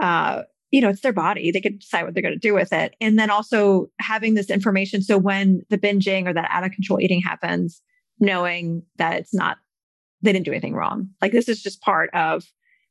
uh, 0.00 0.42
you 0.70 0.80
know, 0.80 0.88
it's 0.88 1.00
their 1.00 1.12
body. 1.12 1.50
They 1.50 1.60
can 1.60 1.78
decide 1.78 2.04
what 2.04 2.14
they're 2.14 2.22
going 2.22 2.34
to 2.34 2.38
do 2.38 2.54
with 2.54 2.72
it. 2.72 2.94
And 3.00 3.18
then 3.18 3.30
also 3.30 3.88
having 3.98 4.34
this 4.34 4.50
information. 4.50 5.02
So 5.02 5.18
when 5.18 5.62
the 5.70 5.78
binging 5.78 6.28
or 6.28 6.32
that 6.32 6.48
out 6.50 6.64
of 6.64 6.72
control 6.72 7.00
eating 7.00 7.20
happens, 7.20 7.82
knowing 8.20 8.82
that 8.96 9.14
it's 9.14 9.34
not, 9.34 9.58
they 10.22 10.32
didn't 10.32 10.44
do 10.44 10.52
anything 10.52 10.74
wrong. 10.74 11.08
Like 11.20 11.32
this 11.32 11.48
is 11.48 11.62
just 11.62 11.80
part 11.80 12.10
of 12.14 12.44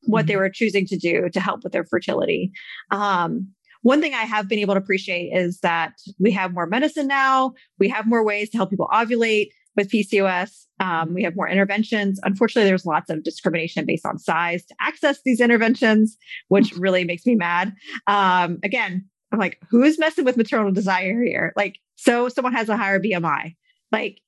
what 0.04 0.22
mm-hmm. 0.22 0.28
they 0.28 0.36
were 0.38 0.50
choosing 0.50 0.86
to 0.88 0.98
do 0.98 1.30
to 1.30 1.40
help 1.40 1.64
with 1.64 1.74
their 1.74 1.86
fertility. 1.86 2.52
Um, 2.92 3.50
one 3.82 4.02
thing 4.02 4.14
I 4.14 4.24
have 4.24 4.48
been 4.48 4.60
able 4.60 4.74
to 4.74 4.80
appreciate 4.80 5.30
is 5.34 5.60
that 5.60 5.94
we 6.20 6.32
have 6.32 6.54
more 6.54 6.66
medicine 6.66 7.08
now. 7.08 7.54
We 7.80 7.90
have 7.90 8.08
more 8.08 8.26
ways 8.26 8.50
to 8.50 8.58
help 8.58 8.70
people 8.70 8.90
ovulate 8.92 9.50
with 9.76 9.90
PCOS. 9.90 10.66
Um, 10.80 11.14
we 11.14 11.24
have 11.24 11.36
more 11.36 11.48
interventions. 11.48 12.20
Unfortunately, 12.24 12.68
there's 12.68 12.86
lots 12.86 13.10
of 13.10 13.24
discrimination 13.24 13.86
based 13.86 14.06
on 14.06 14.18
size 14.18 14.66
to 14.66 14.76
access 14.82 15.20
these 15.24 15.40
interventions, 15.40 16.18
which 16.50 16.74
really 16.78 17.04
makes 17.04 17.26
me 17.26 17.36
mad. 17.36 17.74
Um, 18.08 18.60
again, 18.64 19.06
I'm 19.32 19.40
like, 19.40 19.62
who 19.70 19.84
is 19.84 20.00
messing 20.00 20.26
with 20.26 20.38
maternal 20.38 20.72
desire 20.72 21.22
here? 21.24 21.54
Like, 21.56 21.80
so 21.96 22.30
someone 22.30 22.54
has 22.54 22.70
a 22.70 22.78
higher 22.78 23.00
BMI, 23.00 23.56
like, 23.92 24.20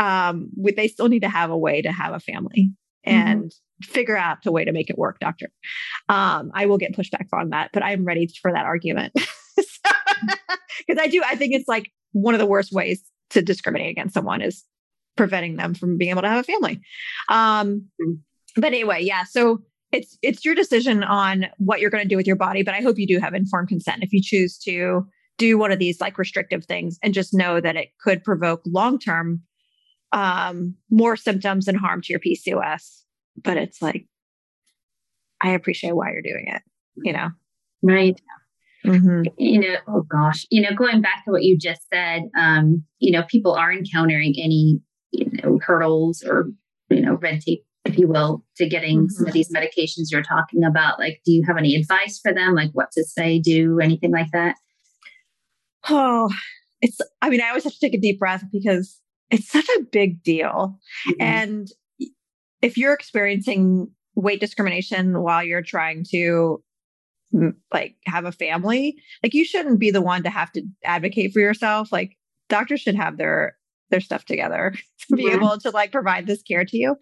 um, 0.00 0.50
they 0.76 0.88
still 0.88 1.08
need 1.08 1.20
to 1.20 1.28
have 1.28 1.50
a 1.50 1.56
way 1.56 1.82
to 1.82 1.92
have 1.92 2.14
a 2.14 2.20
family 2.20 2.72
mm-hmm. 3.06 3.18
and 3.18 3.44
mm-hmm. 3.44 3.92
figure 3.92 4.16
out 4.16 4.44
a 4.46 4.50
way 4.50 4.64
to 4.64 4.72
make 4.72 4.90
it 4.90 4.98
work, 4.98 5.20
doctor. 5.20 5.50
Um, 6.08 6.50
I 6.54 6.66
will 6.66 6.78
get 6.78 6.96
pushback 6.96 7.26
on 7.32 7.50
that, 7.50 7.70
but 7.72 7.84
I'm 7.84 8.04
ready 8.04 8.28
for 8.42 8.52
that 8.52 8.64
argument. 8.64 9.12
Because 10.86 10.98
I 11.02 11.08
do, 11.08 11.22
I 11.24 11.34
think 11.34 11.54
it's 11.54 11.68
like 11.68 11.90
one 12.12 12.34
of 12.34 12.40
the 12.40 12.46
worst 12.46 12.72
ways 12.72 13.02
to 13.30 13.42
discriminate 13.42 13.90
against 13.90 14.14
someone 14.14 14.40
is 14.40 14.64
preventing 15.16 15.56
them 15.56 15.74
from 15.74 15.98
being 15.98 16.10
able 16.10 16.22
to 16.22 16.28
have 16.28 16.40
a 16.40 16.44
family. 16.44 16.80
Um, 17.28 17.88
mm-hmm. 18.00 18.12
but 18.56 18.68
anyway, 18.68 19.02
yeah. 19.02 19.24
So 19.24 19.62
it's 19.92 20.16
it's 20.22 20.44
your 20.44 20.54
decision 20.54 21.02
on 21.02 21.46
what 21.58 21.80
you're 21.80 21.90
going 21.90 22.02
to 22.02 22.08
do 22.08 22.16
with 22.16 22.26
your 22.26 22.36
body, 22.36 22.62
but 22.62 22.74
I 22.74 22.80
hope 22.80 22.98
you 22.98 23.06
do 23.06 23.18
have 23.18 23.34
informed 23.34 23.68
consent 23.68 24.02
if 24.02 24.12
you 24.12 24.22
choose 24.22 24.56
to 24.58 25.06
do 25.38 25.58
one 25.58 25.72
of 25.72 25.78
these 25.78 26.00
like 26.00 26.18
restrictive 26.18 26.64
things 26.64 26.98
and 27.02 27.14
just 27.14 27.34
know 27.34 27.60
that 27.60 27.76
it 27.76 27.88
could 28.00 28.22
provoke 28.22 28.62
long 28.66 28.98
term 28.98 29.42
um, 30.12 30.74
more 30.90 31.16
symptoms 31.16 31.68
and 31.68 31.78
harm 31.78 32.02
to 32.02 32.12
your 32.12 32.20
PCOS. 32.20 33.02
But 33.42 33.56
it's 33.56 33.80
like, 33.80 34.06
I 35.40 35.50
appreciate 35.50 35.94
why 35.94 36.12
you're 36.12 36.22
doing 36.22 36.46
it, 36.48 36.62
you 36.96 37.12
know? 37.12 37.30
Right. 37.82 38.20
Mm-hmm. 38.84 39.22
You 39.38 39.60
know, 39.60 39.76
oh 39.88 40.02
gosh, 40.02 40.46
you 40.50 40.62
know, 40.62 40.74
going 40.74 41.00
back 41.00 41.24
to 41.24 41.30
what 41.30 41.42
you 41.42 41.58
just 41.58 41.82
said, 41.92 42.22
um, 42.38 42.84
you 42.98 43.12
know, 43.12 43.24
people 43.28 43.52
are 43.52 43.72
encountering 43.72 44.34
any, 44.42 44.80
you 45.12 45.30
know, 45.32 45.58
hurdles 45.62 46.22
or, 46.26 46.50
you 46.88 47.02
know, 47.02 47.16
red 47.16 47.40
tape, 47.40 47.64
if 47.84 47.98
you 47.98 48.08
will, 48.08 48.44
to 48.56 48.68
getting 48.68 49.00
mm-hmm. 49.00 49.08
some 49.08 49.26
of 49.26 49.32
these 49.32 49.52
medications 49.52 50.10
you're 50.10 50.22
talking 50.22 50.64
about. 50.64 50.98
Like, 50.98 51.20
do 51.26 51.32
you 51.32 51.42
have 51.46 51.58
any 51.58 51.74
advice 51.74 52.18
for 52.18 52.32
them? 52.32 52.54
Like 52.54 52.70
what 52.72 52.90
to 52.92 53.04
say, 53.04 53.38
do 53.38 53.80
anything 53.80 54.12
like 54.12 54.30
that? 54.32 54.56
Oh, 55.88 56.30
it's, 56.80 56.98
I 57.20 57.28
mean, 57.28 57.42
I 57.42 57.48
always 57.48 57.64
have 57.64 57.74
to 57.74 57.80
take 57.80 57.94
a 57.94 58.00
deep 58.00 58.18
breath 58.18 58.44
because 58.50 58.98
it's 59.30 59.48
such 59.48 59.68
a 59.78 59.82
big 59.82 60.22
deal. 60.22 60.78
Mm-hmm. 61.08 61.22
And 61.22 61.68
if 62.62 62.76
you're 62.76 62.92
experiencing 62.92 63.88
weight 64.14 64.40
discrimination 64.40 65.22
while 65.22 65.42
you're 65.42 65.62
trying 65.62 66.04
to 66.10 66.62
like 67.72 67.94
have 68.06 68.24
a 68.24 68.32
family 68.32 68.96
like 69.22 69.34
you 69.34 69.44
shouldn't 69.44 69.78
be 69.78 69.92
the 69.92 70.00
one 70.00 70.24
to 70.24 70.30
have 70.30 70.50
to 70.50 70.62
advocate 70.84 71.32
for 71.32 71.38
yourself 71.38 71.92
like 71.92 72.16
doctors 72.48 72.80
should 72.80 72.96
have 72.96 73.18
their 73.18 73.56
their 73.90 74.00
stuff 74.00 74.24
together 74.24 74.74
to 75.08 75.14
be 75.14 75.24
yeah. 75.24 75.34
able 75.34 75.56
to 75.56 75.70
like 75.70 75.92
provide 75.92 76.26
this 76.26 76.42
care 76.42 76.64
to 76.64 76.76
you 76.76 76.96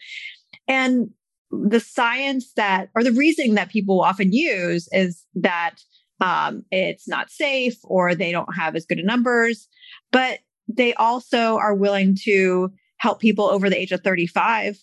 and 0.69 1.09
the 1.51 1.81
science 1.81 2.53
that 2.57 2.91
or 2.95 3.03
the 3.03 3.13
reasoning 3.13 3.55
that 3.55 3.71
people 3.71 4.03
often 4.03 4.33
use 4.33 4.87
is 4.93 5.25
that 5.35 5.77
um, 6.21 6.65
it's 6.71 7.09
not 7.09 7.31
safe 7.31 7.77
or 7.85 8.15
they 8.15 8.33
don't 8.33 8.55
have 8.55 8.77
as 8.77 8.85
good 8.85 8.99
numbers 9.03 9.67
but 10.13 10.41
they 10.69 10.95
also 10.95 11.57
are 11.57 11.75
willing 11.75 12.17
to 12.25 12.71
help 12.99 13.21
people 13.21 13.47
over 13.47 13.71
the 13.71 13.79
age 13.79 13.93
of 13.93 14.03
35 14.03 14.77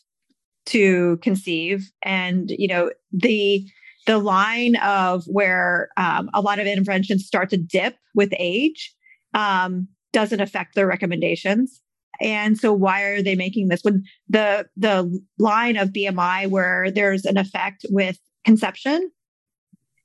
to 0.67 1.17
conceive 1.17 1.91
and 2.03 2.49
you 2.49 2.67
know 2.67 2.91
the 3.11 3.65
the 4.05 4.17
line 4.19 4.75
of 4.77 5.25
where 5.25 5.89
um, 5.97 6.29
a 6.33 6.41
lot 6.41 6.59
of 6.59 6.67
interventions 6.67 7.25
start 7.25 7.49
to 7.49 7.57
dip 7.57 7.95
with 8.13 8.33
age 8.37 8.93
um, 9.33 9.87
doesn't 10.13 10.41
affect 10.41 10.75
their 10.75 10.87
recommendations. 10.87 11.81
And 12.21 12.57
so 12.57 12.71
why 12.71 13.01
are 13.03 13.21
they 13.21 13.35
making 13.35 13.67
this 13.67 13.81
when 13.83 14.03
the 14.29 14.67
the 14.77 15.21
line 15.37 15.75
of 15.75 15.89
BMI 15.89 16.47
where 16.47 16.89
there's 16.89 17.25
an 17.25 17.37
effect 17.37 17.85
with 17.89 18.17
conception, 18.45 19.11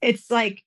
it's 0.03 0.31
like 0.31 0.63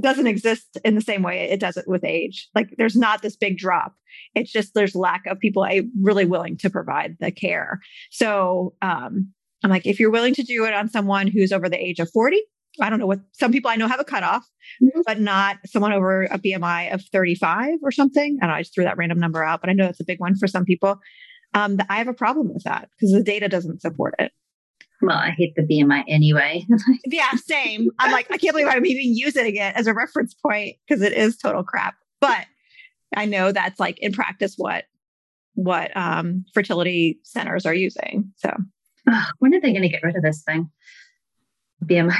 doesn't 0.00 0.26
exist 0.26 0.78
in 0.84 0.94
the 0.94 1.00
same 1.00 1.22
way 1.22 1.50
it 1.50 1.60
does 1.60 1.76
it 1.76 1.86
with 1.86 2.04
age. 2.04 2.48
Like 2.54 2.74
there's 2.78 2.96
not 2.96 3.22
this 3.22 3.36
big 3.36 3.58
drop. 3.58 3.94
It's 4.34 4.50
just 4.50 4.74
there's 4.74 4.94
lack 4.94 5.26
of 5.26 5.38
people 5.38 5.62
I 5.62 5.82
really 6.00 6.24
willing 6.24 6.56
to 6.58 6.70
provide 6.70 7.16
the 7.20 7.30
care. 7.30 7.80
So 8.10 8.74
um, 8.80 9.32
I'm 9.62 9.70
like, 9.70 9.86
if 9.86 10.00
you're 10.00 10.10
willing 10.10 10.34
to 10.34 10.42
do 10.42 10.64
it 10.64 10.74
on 10.74 10.88
someone 10.88 11.26
who's 11.26 11.52
over 11.52 11.68
the 11.68 11.82
age 11.82 12.00
of 12.00 12.10
40, 12.10 12.40
I 12.80 12.88
don't 12.88 12.98
know 12.98 13.06
what 13.06 13.20
some 13.32 13.52
people 13.52 13.70
I 13.70 13.76
know 13.76 13.86
have 13.86 14.00
a 14.00 14.04
cutoff, 14.04 14.48
mm-hmm. 14.82 15.00
but 15.04 15.20
not 15.20 15.58
someone 15.66 15.92
over 15.92 16.24
a 16.24 16.38
BMI 16.38 16.92
of 16.94 17.02
35 17.12 17.74
or 17.82 17.90
something. 17.90 18.38
I 18.40 18.46
know, 18.46 18.54
I 18.54 18.62
just 18.62 18.74
threw 18.74 18.84
that 18.84 18.96
random 18.96 19.18
number 19.18 19.44
out, 19.44 19.60
but 19.60 19.68
I 19.68 19.74
know 19.74 19.84
that's 19.84 20.00
a 20.00 20.04
big 20.04 20.20
one 20.20 20.36
for 20.36 20.46
some 20.46 20.64
people. 20.64 20.98
Um, 21.54 21.78
I 21.90 21.98
have 21.98 22.08
a 22.08 22.14
problem 22.14 22.52
with 22.52 22.64
that 22.64 22.88
because 22.96 23.12
the 23.12 23.22
data 23.22 23.48
doesn't 23.48 23.82
support 23.82 24.14
it. 24.18 24.32
Well, 25.02 25.16
I 25.16 25.30
hate 25.30 25.54
the 25.56 25.62
BMI 25.62 26.04
anyway. 26.08 26.64
yeah, 27.06 27.30
same. 27.36 27.90
I'm 27.98 28.12
like, 28.12 28.30
I 28.30 28.38
can't 28.38 28.54
believe 28.54 28.68
I'm 28.68 28.86
even 28.86 29.14
using 29.16 29.56
it 29.56 29.74
as 29.74 29.86
a 29.86 29.94
reference 29.94 30.34
point 30.34 30.76
because 30.86 31.02
it 31.02 31.12
is 31.12 31.36
total 31.36 31.64
crap. 31.64 31.96
But 32.20 32.46
I 33.14 33.26
know 33.26 33.52
that's 33.52 33.80
like 33.80 33.98
in 33.98 34.12
practice 34.12 34.54
what 34.56 34.84
what 35.54 35.94
um, 35.96 36.46
fertility 36.54 37.18
centers 37.24 37.66
are 37.66 37.74
using. 37.74 38.32
So 38.36 38.56
when 39.38 39.54
are 39.54 39.60
they 39.60 39.72
going 39.72 39.82
to 39.82 39.88
get 39.88 40.02
rid 40.02 40.16
of 40.16 40.22
this 40.22 40.42
thing? 40.42 40.70
BMI 41.84 42.16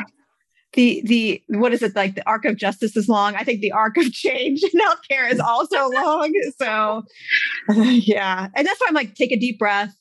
the 0.72 1.02
the 1.04 1.42
what 1.48 1.72
is 1.72 1.82
it 1.82 1.94
like 1.94 2.14
the 2.14 2.26
arc 2.26 2.44
of 2.44 2.56
justice 2.56 2.96
is 2.96 3.08
long 3.08 3.34
i 3.36 3.44
think 3.44 3.60
the 3.60 3.72
arc 3.72 3.96
of 3.96 4.10
change 4.12 4.62
in 4.62 4.80
healthcare 4.80 5.30
is 5.30 5.40
also 5.40 5.88
long 5.94 6.32
so 6.58 7.02
yeah 7.68 8.48
and 8.54 8.66
that's 8.66 8.80
why 8.80 8.86
i'm 8.88 8.94
like 8.94 9.14
take 9.14 9.32
a 9.32 9.38
deep 9.38 9.58
breath 9.58 9.94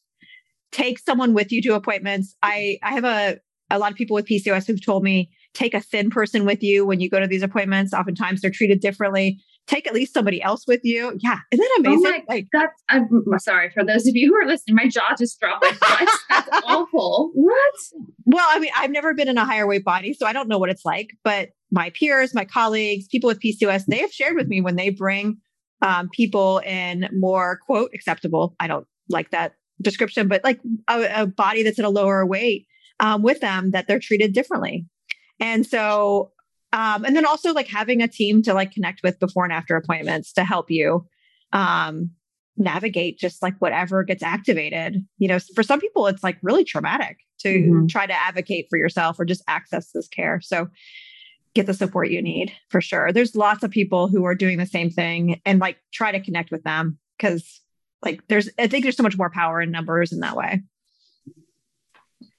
take 0.71 0.99
someone 0.99 1.33
with 1.33 1.51
you 1.51 1.61
to 1.61 1.75
appointments 1.75 2.35
i 2.43 2.77
i 2.83 2.91
have 2.91 3.05
a 3.05 3.37
a 3.69 3.79
lot 3.79 3.91
of 3.91 3.97
people 3.97 4.15
with 4.15 4.25
pcos 4.25 4.67
who've 4.67 4.83
told 4.83 5.03
me 5.03 5.29
take 5.53 5.73
a 5.73 5.81
thin 5.81 6.09
person 6.09 6.45
with 6.45 6.63
you 6.63 6.85
when 6.85 6.99
you 6.99 7.09
go 7.09 7.19
to 7.19 7.27
these 7.27 7.43
appointments 7.43 7.93
oftentimes 7.93 8.41
they're 8.41 8.51
treated 8.51 8.79
differently 8.79 9.39
take 9.67 9.87
at 9.87 9.93
least 9.93 10.13
somebody 10.13 10.41
else 10.41 10.65
with 10.67 10.81
you. 10.83 11.17
Yeah. 11.19 11.37
Isn't 11.51 11.63
that 11.63 11.77
amazing? 11.79 12.05
Oh 12.05 12.11
my, 12.11 12.23
like 12.27 12.47
that's 12.51 12.83
I'm 12.89 13.07
sorry 13.37 13.69
for 13.69 13.83
those 13.83 14.07
of 14.07 14.15
you 14.15 14.29
who 14.29 14.35
are 14.35 14.47
listening. 14.47 14.75
My 14.75 14.87
jaw 14.87 15.15
just 15.17 15.39
dropped. 15.39 15.63
Like, 15.63 15.79
that's 15.79 16.49
awful. 16.65 17.31
What? 17.33 17.73
Well, 18.25 18.47
I 18.49 18.59
mean, 18.59 18.71
I've 18.75 18.91
never 18.91 19.13
been 19.13 19.29
in 19.29 19.37
a 19.37 19.45
higher 19.45 19.67
weight 19.67 19.83
body, 19.83 20.13
so 20.13 20.25
I 20.25 20.33
don't 20.33 20.47
know 20.47 20.57
what 20.57 20.69
it's 20.69 20.85
like. 20.85 21.11
But 21.23 21.49
my 21.71 21.89
peers, 21.91 22.33
my 22.33 22.45
colleagues, 22.45 23.07
people 23.07 23.27
with 23.27 23.39
PCOS, 23.41 23.85
they 23.87 23.99
have 23.99 24.11
shared 24.11 24.35
with 24.35 24.47
me 24.47 24.61
when 24.61 24.75
they 24.75 24.89
bring 24.89 25.37
um, 25.81 26.09
people 26.09 26.59
in 26.59 27.07
more 27.13 27.59
quote 27.65 27.91
acceptable. 27.93 28.55
I 28.59 28.67
don't 28.67 28.87
like 29.09 29.31
that 29.31 29.53
description, 29.81 30.27
but 30.27 30.43
like 30.43 30.59
a, 30.87 31.21
a 31.21 31.27
body 31.27 31.63
that's 31.63 31.79
at 31.79 31.85
a 31.85 31.89
lower 31.89 32.25
weight 32.25 32.67
um, 32.99 33.21
with 33.21 33.39
them 33.39 33.71
that 33.71 33.87
they're 33.87 33.99
treated 33.99 34.33
differently. 34.33 34.85
And 35.39 35.65
so 35.65 36.31
um, 36.73 37.03
and 37.03 37.15
then 37.15 37.25
also 37.25 37.53
like 37.53 37.67
having 37.67 38.01
a 38.01 38.07
team 38.07 38.41
to 38.43 38.53
like 38.53 38.71
connect 38.71 39.03
with 39.03 39.19
before 39.19 39.43
and 39.43 39.53
after 39.53 39.75
appointments 39.75 40.31
to 40.33 40.43
help 40.43 40.71
you 40.71 41.05
um, 41.51 42.11
navigate 42.55 43.19
just 43.19 43.41
like 43.41 43.55
whatever 43.59 44.03
gets 44.03 44.23
activated. 44.23 45.05
You 45.17 45.27
know, 45.27 45.39
for 45.53 45.63
some 45.63 45.81
people, 45.81 46.07
it's 46.07 46.23
like 46.23 46.37
really 46.41 46.63
traumatic 46.63 47.17
to 47.39 47.49
mm-hmm. 47.49 47.87
try 47.87 48.05
to 48.05 48.13
advocate 48.13 48.67
for 48.69 48.77
yourself 48.77 49.19
or 49.19 49.25
just 49.25 49.43
access 49.47 49.91
this 49.91 50.07
care. 50.07 50.39
So 50.41 50.69
get 51.53 51.65
the 51.65 51.73
support 51.73 52.09
you 52.09 52.21
need 52.21 52.53
for 52.69 52.79
sure. 52.79 53.11
There's 53.11 53.35
lots 53.35 53.63
of 53.63 53.71
people 53.71 54.07
who 54.07 54.23
are 54.23 54.35
doing 54.35 54.57
the 54.57 54.65
same 54.65 54.89
thing 54.89 55.41
and 55.45 55.59
like 55.59 55.77
try 55.91 56.13
to 56.13 56.21
connect 56.21 56.51
with 56.51 56.63
them 56.63 56.97
because 57.17 57.61
like 58.03 58.21
there's, 58.27 58.49
I 58.59 58.67
think 58.67 58.83
there's 58.83 58.97
so 58.97 59.03
much 59.03 59.17
more 59.17 59.29
power 59.29 59.61
in 59.61 59.71
numbers 59.71 60.11
in 60.11 60.19
that 60.19 60.35
way. 60.35 60.61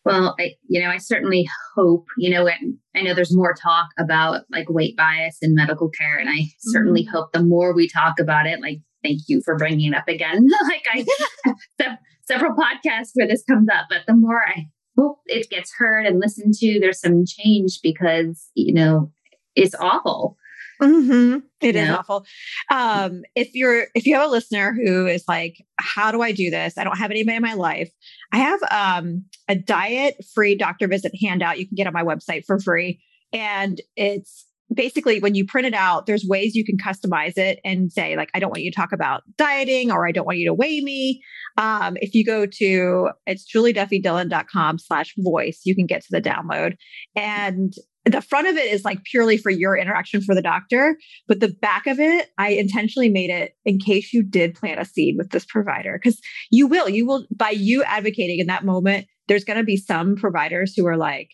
Well, 0.04 0.34
I, 0.38 0.54
you 0.68 0.82
know, 0.82 0.88
I 0.88 0.98
certainly 0.98 1.48
hope, 1.76 2.06
you 2.18 2.30
know, 2.30 2.48
I 2.48 3.02
know 3.02 3.14
there's 3.14 3.34
more 3.34 3.54
talk 3.54 3.88
about 3.98 4.42
like 4.50 4.68
weight 4.68 4.96
bias 4.96 5.38
in 5.42 5.54
medical 5.54 5.88
care. 5.90 6.18
And 6.18 6.28
I 6.28 6.32
mm-hmm. 6.32 6.70
certainly 6.70 7.04
hope 7.04 7.32
the 7.32 7.42
more 7.42 7.72
we 7.74 7.88
talk 7.88 8.18
about 8.18 8.46
it, 8.46 8.60
like, 8.60 8.78
thank 9.04 9.20
you 9.28 9.42
for 9.44 9.56
bringing 9.56 9.92
it 9.92 9.96
up 9.96 10.08
again. 10.08 10.46
like 10.64 10.84
I 10.92 11.06
have 11.78 11.98
several 12.22 12.56
podcasts 12.56 13.10
where 13.14 13.28
this 13.28 13.44
comes 13.48 13.68
up, 13.72 13.86
but 13.88 14.02
the 14.06 14.14
more 14.14 14.42
I 14.44 14.66
hope 14.98 15.20
it 15.26 15.48
gets 15.50 15.72
heard 15.76 16.06
and 16.06 16.20
listened 16.20 16.54
to, 16.54 16.80
there's 16.80 17.00
some 17.00 17.24
change 17.24 17.78
because, 17.82 18.50
you 18.54 18.74
know, 18.74 19.12
it's 19.54 19.74
awful. 19.76 20.36
Mm-hmm. 20.82 21.38
It 21.60 21.74
yeah. 21.74 21.82
is 21.82 21.90
awful. 21.90 22.26
Um, 22.70 23.22
if 23.34 23.54
you're 23.54 23.86
if 23.94 24.06
you 24.06 24.14
have 24.16 24.28
a 24.28 24.30
listener 24.30 24.72
who 24.74 25.06
is 25.06 25.24
like, 25.28 25.64
how 25.78 26.10
do 26.10 26.22
I 26.22 26.32
do 26.32 26.50
this? 26.50 26.76
I 26.76 26.84
don't 26.84 26.98
have 26.98 27.10
anybody 27.10 27.36
in 27.36 27.42
my 27.42 27.54
life. 27.54 27.90
I 28.32 28.38
have 28.38 28.60
um, 28.70 29.24
a 29.48 29.54
diet 29.54 30.16
free 30.34 30.56
doctor 30.56 30.88
visit 30.88 31.12
handout 31.22 31.58
you 31.58 31.68
can 31.68 31.76
get 31.76 31.86
on 31.86 31.92
my 31.92 32.02
website 32.02 32.44
for 32.46 32.58
free, 32.58 33.00
and 33.32 33.80
it's 33.96 34.46
basically 34.74 35.20
when 35.20 35.34
you 35.34 35.44
print 35.44 35.66
it 35.66 35.74
out, 35.74 36.06
there's 36.06 36.24
ways 36.24 36.54
you 36.54 36.64
can 36.64 36.76
customize 36.76 37.36
it 37.36 37.60
and 37.64 37.92
say, 37.92 38.16
like, 38.16 38.30
I 38.34 38.40
don't 38.40 38.50
want 38.50 38.62
you 38.62 38.70
to 38.70 38.76
talk 38.76 38.92
about 38.92 39.22
dieting 39.36 39.90
or 39.90 40.06
I 40.06 40.12
don't 40.12 40.26
want 40.26 40.38
you 40.38 40.48
to 40.48 40.54
weigh 40.54 40.80
me. 40.80 41.22
Um, 41.58 41.96
if 42.00 42.14
you 42.14 42.24
go 42.24 42.46
to 42.46 43.10
it's 43.26 43.50
julieduffydillon.com 43.52 44.78
slash 44.78 45.14
voice, 45.18 45.60
you 45.64 45.74
can 45.74 45.86
get 45.86 46.02
to 46.02 46.08
the 46.10 46.22
download. 46.22 46.76
And 47.16 47.74
the 48.04 48.20
front 48.20 48.48
of 48.48 48.56
it 48.56 48.72
is 48.72 48.84
like 48.84 49.04
purely 49.04 49.36
for 49.36 49.50
your 49.50 49.76
interaction 49.76 50.20
for 50.22 50.34
the 50.34 50.42
doctor, 50.42 50.96
but 51.28 51.40
the 51.40 51.54
back 51.60 51.86
of 51.86 52.00
it, 52.00 52.30
I 52.36 52.50
intentionally 52.50 53.08
made 53.08 53.30
it 53.30 53.54
in 53.64 53.78
case 53.78 54.12
you 54.12 54.22
did 54.22 54.54
plant 54.54 54.80
a 54.80 54.84
seed 54.84 55.16
with 55.16 55.30
this 55.30 55.44
provider 55.44 56.00
because 56.02 56.20
you 56.50 56.66
will, 56.66 56.88
you 56.88 57.06
will, 57.06 57.26
by 57.34 57.50
you 57.50 57.84
advocating 57.84 58.40
in 58.40 58.48
that 58.48 58.64
moment, 58.64 59.06
there's 59.28 59.44
going 59.44 59.58
to 59.58 59.64
be 59.64 59.76
some 59.76 60.16
providers 60.16 60.74
who 60.76 60.86
are 60.86 60.96
like, 60.96 61.30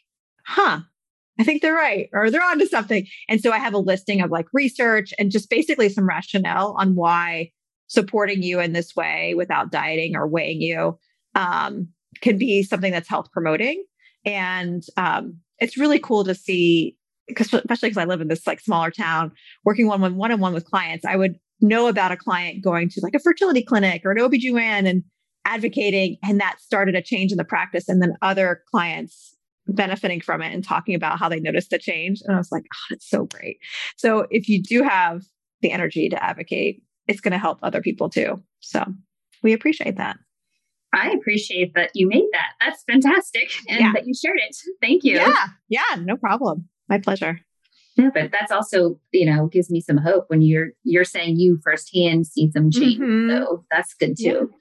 huh, 0.47 0.81
I 1.41 1.45
think 1.45 1.63
they're 1.63 1.73
right 1.75 2.09
or 2.13 2.31
they're 2.31 2.45
onto 2.45 2.67
something. 2.67 3.07
And 3.29 3.41
so 3.41 3.53
I 3.53 3.59
have 3.59 3.75
a 3.75 3.79
listing 3.79 4.21
of 4.21 4.31
like 4.31 4.47
research 4.53 5.13
and 5.19 5.31
just 5.31 5.49
basically 5.49 5.89
some 5.89 6.07
rationale 6.07 6.75
on 6.79 6.95
why 6.95 7.53
supporting 7.87 8.43
you 8.43 8.61
in 8.61 8.73
this 8.73 8.95
way 8.95 9.35
without 9.35 9.71
dieting 9.71 10.17
or 10.17 10.29
weighing 10.29 10.61
you 10.61 10.99
um, 11.35 11.89
can 12.21 12.37
be 12.37 12.63
something 12.63 12.93
that's 12.93 13.09
health 13.09 13.31
promoting. 13.33 13.85
And 14.25 14.83
um, 14.97 15.39
it's 15.61 15.77
really 15.77 15.99
cool 15.99 16.25
to 16.25 16.35
see 16.35 16.97
because 17.27 17.53
especially 17.53 17.91
because 17.91 18.03
I 18.03 18.07
live 18.07 18.21
in 18.21 18.29
this 18.29 18.47
like 18.47 18.61
smaller 18.61 18.91
town, 18.91 19.33
working 19.65 19.87
one 19.87 20.03
on 20.03 20.17
one 20.17 20.33
on 20.33 20.41
one 20.41 20.55
with 20.55 20.65
clients, 20.65 21.05
I 21.05 21.17
would 21.17 21.37
know 21.61 21.89
about 21.89 22.13
a 22.13 22.17
client 22.17 22.65
going 22.65 22.89
to 22.91 23.01
like 23.03 23.15
a 23.15 23.19
fertility 23.19 23.63
clinic 23.63 24.03
or 24.05 24.13
an 24.13 24.19
OBGYN 24.19 24.89
and 24.89 25.03
advocating, 25.45 26.17
and 26.23 26.41
that 26.41 26.61
started 26.61 26.95
a 26.95 27.03
change 27.03 27.33
in 27.33 27.39
the 27.39 27.45
practice. 27.45 27.89
And 27.89 28.03
then 28.03 28.17
other 28.23 28.63
clients 28.71 29.37
benefiting 29.67 30.21
from 30.21 30.41
it 30.43 30.53
and 30.53 30.65
talking 30.65 30.95
about 30.95 31.19
how 31.19 31.29
they 31.29 31.41
noticed 31.41 31.71
the 31.71 31.79
change. 31.79 32.21
And 32.25 32.35
I 32.35 32.39
was 32.39 32.51
like, 32.51 32.65
oh, 32.65 32.95
it's 32.95 33.09
so 33.09 33.27
great. 33.27 33.59
So 33.97 34.27
if 34.31 34.49
you 34.49 34.63
do 34.63 34.83
have 34.83 35.23
the 35.61 35.71
energy 35.71 36.09
to 36.09 36.23
advocate, 36.23 36.83
it's 37.07 37.21
going 37.21 37.33
to 37.33 37.39
help 37.39 37.59
other 37.63 37.83
people 37.83 38.09
too. 38.09 38.43
So 38.61 38.85
we 39.43 39.53
appreciate 39.53 39.97
that. 39.97 40.17
I 40.95 41.11
appreciate 41.11 41.75
that 41.75 41.91
you 41.95 42.09
made 42.09 42.27
that. 42.33 42.53
That's 42.61 42.83
fantastic. 42.85 43.51
And 43.69 43.81
yeah. 43.81 43.93
that 43.95 44.07
you 44.07 44.15
shared 44.15 44.39
it. 44.39 44.57
Thank 44.81 45.05
you. 45.05 45.17
Yeah. 45.17 45.47
Yeah. 45.69 45.97
No 46.01 46.17
problem. 46.17 46.69
My 46.89 46.99
pleasure. 46.99 47.41
Yeah, 47.97 48.11
but 48.15 48.31
that's 48.31 48.53
also, 48.53 49.01
you 49.13 49.27
know, 49.27 49.47
gives 49.47 49.71
me 49.71 49.81
some 49.81 49.97
hope 49.97 50.27
when 50.29 50.41
you're 50.41 50.69
you're 50.85 51.05
saying 51.05 51.37
you 51.37 51.59
firsthand 51.63 52.27
see 52.27 52.51
some 52.53 52.71
change. 52.71 52.99
Mm-hmm. 52.99 53.31
So 53.31 53.65
that's 53.71 53.93
good 53.95 54.17
too. 54.17 54.53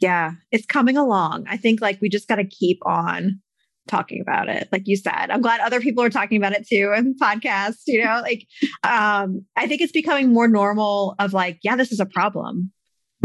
Yeah. 0.00 0.30
yeah. 0.30 0.32
It's 0.50 0.66
coming 0.66 0.96
along. 0.96 1.44
I 1.48 1.58
think 1.58 1.80
like 1.80 2.00
we 2.00 2.08
just 2.08 2.26
got 2.26 2.36
to 2.36 2.46
keep 2.46 2.78
on 2.86 3.40
talking 3.86 4.20
about 4.20 4.48
it 4.48 4.68
like 4.72 4.82
you 4.86 4.96
said 4.96 5.30
i'm 5.30 5.40
glad 5.40 5.60
other 5.60 5.80
people 5.80 6.02
are 6.02 6.10
talking 6.10 6.36
about 6.36 6.52
it 6.52 6.66
too 6.66 6.92
in 6.96 7.14
podcasts 7.16 7.82
you 7.86 8.04
know 8.04 8.20
like 8.20 8.46
um 8.82 9.44
i 9.56 9.66
think 9.66 9.80
it's 9.80 9.92
becoming 9.92 10.32
more 10.32 10.48
normal 10.48 11.14
of 11.18 11.32
like 11.32 11.58
yeah 11.62 11.76
this 11.76 11.92
is 11.92 12.00
a 12.00 12.06
problem 12.06 12.72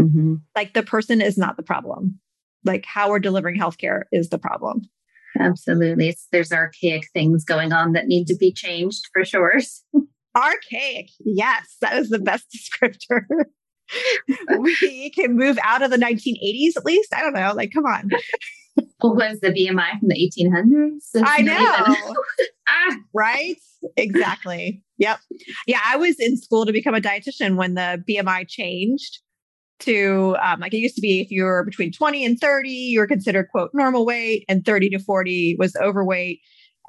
mm-hmm. 0.00 0.36
like 0.54 0.72
the 0.74 0.82
person 0.82 1.20
is 1.20 1.36
not 1.36 1.56
the 1.56 1.62
problem 1.62 2.20
like 2.64 2.84
how 2.86 3.10
we're 3.10 3.18
delivering 3.18 3.58
healthcare 3.58 4.02
is 4.12 4.28
the 4.28 4.38
problem. 4.38 4.82
Absolutely. 5.38 6.10
It's, 6.10 6.26
there's 6.30 6.52
archaic 6.52 7.04
things 7.12 7.44
going 7.44 7.72
on 7.72 7.92
that 7.92 8.06
need 8.06 8.26
to 8.26 8.36
be 8.36 8.52
changed 8.52 9.08
for 9.12 9.24
sure. 9.24 9.54
archaic. 10.36 11.10
Yes, 11.24 11.76
that 11.80 11.96
is 11.96 12.10
the 12.10 12.18
best 12.18 12.46
descriptor. 12.56 13.24
we 14.58 15.10
can 15.10 15.36
move 15.36 15.58
out 15.62 15.82
of 15.82 15.90
the 15.90 15.96
1980s 15.96 16.76
at 16.76 16.84
least. 16.84 17.14
I 17.14 17.20
don't 17.20 17.34
know. 17.34 17.52
Like, 17.54 17.72
come 17.72 17.84
on. 17.84 18.10
What 19.00 19.16
was 19.16 19.40
the 19.40 19.48
BMI 19.48 19.98
from 19.98 20.08
the 20.08 20.14
1800s? 20.14 21.22
I 21.22 21.42
know. 21.42 21.56
ah. 22.68 22.96
Right? 23.12 23.56
Exactly. 23.96 24.82
Yep. 24.98 25.18
Yeah, 25.66 25.80
I 25.84 25.96
was 25.96 26.18
in 26.18 26.36
school 26.36 26.64
to 26.64 26.72
become 26.72 26.94
a 26.94 27.00
dietitian 27.00 27.56
when 27.56 27.74
the 27.74 28.02
BMI 28.08 28.48
changed 28.48 29.18
to 29.80 30.36
um, 30.42 30.60
like 30.60 30.72
it 30.72 30.78
used 30.78 30.94
to 30.94 31.00
be 31.00 31.20
if 31.20 31.30
you 31.30 31.44
were 31.44 31.64
between 31.64 31.90
20 31.90 32.24
and 32.24 32.38
30 32.38 32.68
you 32.68 33.00
were 33.00 33.06
considered 33.06 33.48
quote 33.50 33.70
normal 33.74 34.06
weight 34.06 34.44
and 34.48 34.64
30 34.64 34.90
to 34.90 34.98
40 34.98 35.56
was 35.58 35.76
overweight. 35.76 36.40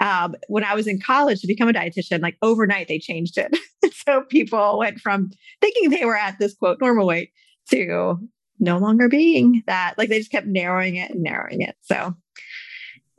Um, 0.02 0.36
when 0.48 0.64
i 0.64 0.74
was 0.74 0.88
in 0.88 1.00
college 1.00 1.40
to 1.42 1.48
become 1.48 1.70
a 1.70 1.74
dietitian 1.74 2.22
like 2.22 2.38
overnight 2.42 2.88
they 2.88 3.00
changed 3.00 3.38
it. 3.38 3.56
So 4.08 4.22
people 4.24 4.80
went 4.80 5.00
from 5.00 5.30
thinking 5.62 5.90
they 5.90 6.06
were 6.06 6.18
at 6.18 6.40
this 6.40 6.54
quote 6.54 6.80
normal 6.82 7.06
weight 7.06 7.32
to 7.70 8.18
no 8.60 8.78
longer 8.78 9.08
being 9.08 9.64
that. 9.68 9.96
Like 9.98 10.10
they 10.10 10.20
just 10.20 10.32
kept 10.32 10.48
narrowing 10.48 10.96
it 10.96 11.12
and 11.12 11.22
narrowing 11.22 11.62
it. 11.62 11.76
So 11.82 12.14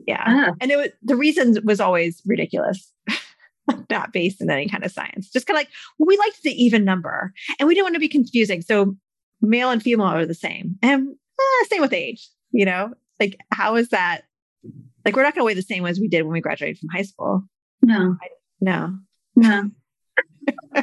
yeah. 0.05 0.23
Ah. 0.25 0.51
and 0.61 0.71
it 0.71 0.77
was 0.77 0.89
the 1.01 1.15
reason 1.15 1.57
was 1.63 1.79
always 1.79 2.21
ridiculous. 2.25 2.91
Not 3.89 4.13
based 4.13 4.41
in 4.41 4.49
any 4.49 4.67
kind 4.67 4.83
of 4.83 4.91
science. 4.91 5.31
Just 5.31 5.47
kind 5.47 5.57
of 5.57 5.61
like 5.61 5.69
well, 5.97 6.07
we 6.07 6.17
liked 6.17 6.43
the 6.43 6.51
even 6.51 6.85
number 6.85 7.33
and 7.59 7.67
we 7.67 7.73
didn't 7.73 7.85
want 7.85 7.95
to 7.95 7.99
be 7.99 8.07
confusing. 8.07 8.61
So 8.61 8.95
male 9.41 9.69
and 9.69 9.81
female 9.81 10.07
are 10.07 10.25
the 10.25 10.33
same. 10.33 10.77
And 10.81 11.09
eh, 11.09 11.65
same 11.69 11.81
with 11.81 11.93
age, 11.93 12.27
you 12.51 12.65
know? 12.65 12.93
Like, 13.19 13.39
how 13.51 13.75
is 13.75 13.89
that? 13.89 14.23
Like, 15.03 15.15
we're 15.15 15.23
not 15.23 15.35
going 15.35 15.41
to 15.41 15.45
weigh 15.45 15.53
the 15.53 15.61
same 15.61 15.85
as 15.85 15.99
we 15.99 16.07
did 16.07 16.23
when 16.23 16.33
we 16.33 16.41
graduated 16.41 16.79
from 16.79 16.89
high 16.89 17.03
school. 17.03 17.43
No. 17.81 18.17
I, 18.21 18.27
no. 18.61 18.97
No. 19.35 19.69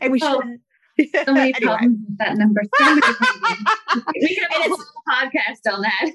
and 0.00 0.12
we 0.12 0.20
oh, 0.22 0.40
should. 0.40 0.60
So 1.26 1.32
many 1.32 1.54
anyway. 1.56 1.60
problems 1.60 1.98
with 2.08 2.18
that 2.18 2.36
number. 2.36 2.62
We 4.14 4.36
could 4.36 4.46
have 4.50 4.66
a 4.66 4.68
whole 4.68 4.84
podcast 5.08 5.72
on 5.72 5.80
that. 5.80 6.10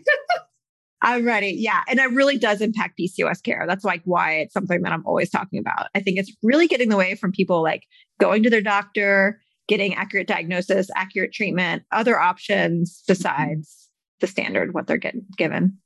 I'm 1.01 1.25
ready. 1.25 1.55
Yeah. 1.57 1.81
And 1.89 1.99
it 1.99 2.11
really 2.11 2.37
does 2.37 2.61
impact 2.61 2.99
PCOS 2.99 3.43
care. 3.43 3.65
That's 3.67 3.83
like 3.83 4.01
why 4.05 4.35
it's 4.35 4.53
something 4.53 4.81
that 4.83 4.91
I'm 4.93 5.05
always 5.05 5.29
talking 5.29 5.59
about. 5.59 5.87
I 5.95 5.99
think 5.99 6.17
it's 6.17 6.31
really 6.43 6.67
getting 6.67 6.93
away 6.93 7.15
from 7.15 7.31
people 7.31 7.61
like 7.61 7.83
going 8.19 8.43
to 8.43 8.49
their 8.49 8.61
doctor, 8.61 9.41
getting 9.67 9.95
accurate 9.95 10.27
diagnosis, 10.27 10.89
accurate 10.95 11.33
treatment, 11.33 11.83
other 11.91 12.19
options 12.19 13.03
besides 13.07 13.89
the 14.19 14.27
standard 14.27 14.73
what 14.73 14.87
they're 14.87 14.97
getting 14.97 15.25
given. 15.37 15.77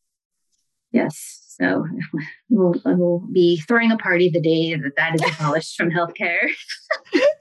Yes. 0.91 1.47
So 1.59 1.85
we'll, 2.49 2.75
we'll 2.85 3.23
be 3.31 3.57
throwing 3.67 3.91
a 3.91 3.97
party 3.97 4.29
the 4.29 4.41
day 4.41 4.75
that 4.75 4.95
that 4.95 5.15
is 5.15 5.35
abolished 5.39 5.75
from 5.75 5.89
healthcare. 5.89 6.49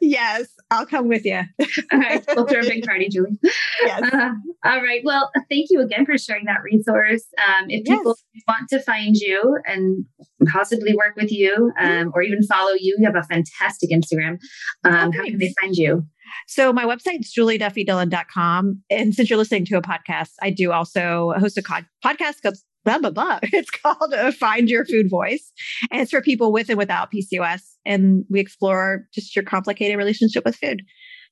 yes, 0.01 0.49
I'll 0.71 0.87
come 0.87 1.09
with 1.09 1.25
you. 1.25 1.43
all 1.93 1.99
right, 1.99 2.25
we'll 2.35 2.47
throw 2.47 2.61
a 2.61 2.65
big 2.65 2.85
party, 2.85 3.09
Julie. 3.09 3.39
Yes. 3.83 4.13
Uh, 4.13 4.33
all 4.65 4.83
right. 4.83 5.03
Well, 5.05 5.31
thank 5.51 5.67
you 5.71 5.81
again 5.81 6.07
for 6.07 6.17
sharing 6.19 6.47
that 6.47 6.63
resource. 6.63 7.25
Um, 7.47 7.67
if 7.69 7.85
people 7.85 8.17
yes. 8.35 8.45
want 8.49 8.69
to 8.71 8.81
find 8.81 9.17
you 9.17 9.59
and 9.67 10.05
possibly 10.49 10.95
work 10.95 11.15
with 11.17 11.31
you 11.31 11.73
um, 11.79 12.11
or 12.15 12.23
even 12.23 12.43
follow 12.45 12.73
you, 12.73 12.97
you 12.99 13.07
have 13.07 13.17
a 13.17 13.23
fantastic 13.23 13.91
Instagram. 13.91 14.39
Um, 14.85 15.11
oh, 15.11 15.13
how 15.13 15.25
can 15.25 15.39
they 15.39 15.55
find 15.61 15.77
you? 15.77 16.07
So 16.47 16.73
my 16.73 16.85
website's 16.85 17.35
julieduffydillon.com. 17.35 18.83
And 18.91 19.15
since 19.15 19.31
you're 19.31 19.39
listening 19.39 19.65
to 19.67 19.77
a 19.77 19.83
podcast, 19.83 20.31
I 20.43 20.51
do 20.51 20.73
also 20.73 21.33
host 21.39 21.59
a 21.59 21.63
podcast 21.63 22.43
called 22.43 22.57
blah, 22.85 22.99
blah, 22.99 23.11
blah. 23.11 23.41
It's 23.53 23.71
called 23.71 24.15
uh, 24.15 24.33
Find 24.33 24.69
Your 24.69 24.85
Food 24.85 25.11
Voice. 25.11 25.53
And 25.91 26.01
it's 26.01 26.11
for 26.11 26.23
people 26.23 26.53
with 26.53 26.69
and 26.69 26.79
without 26.79 27.11
PCOS. 27.13 27.63
And 27.85 28.25
we 28.31 28.41
explore 28.41 29.07
just 29.13 29.35
your 29.35 29.45
complicated 29.45 29.99
relationship 29.99 30.45
with 30.45 30.57
food. 30.57 30.83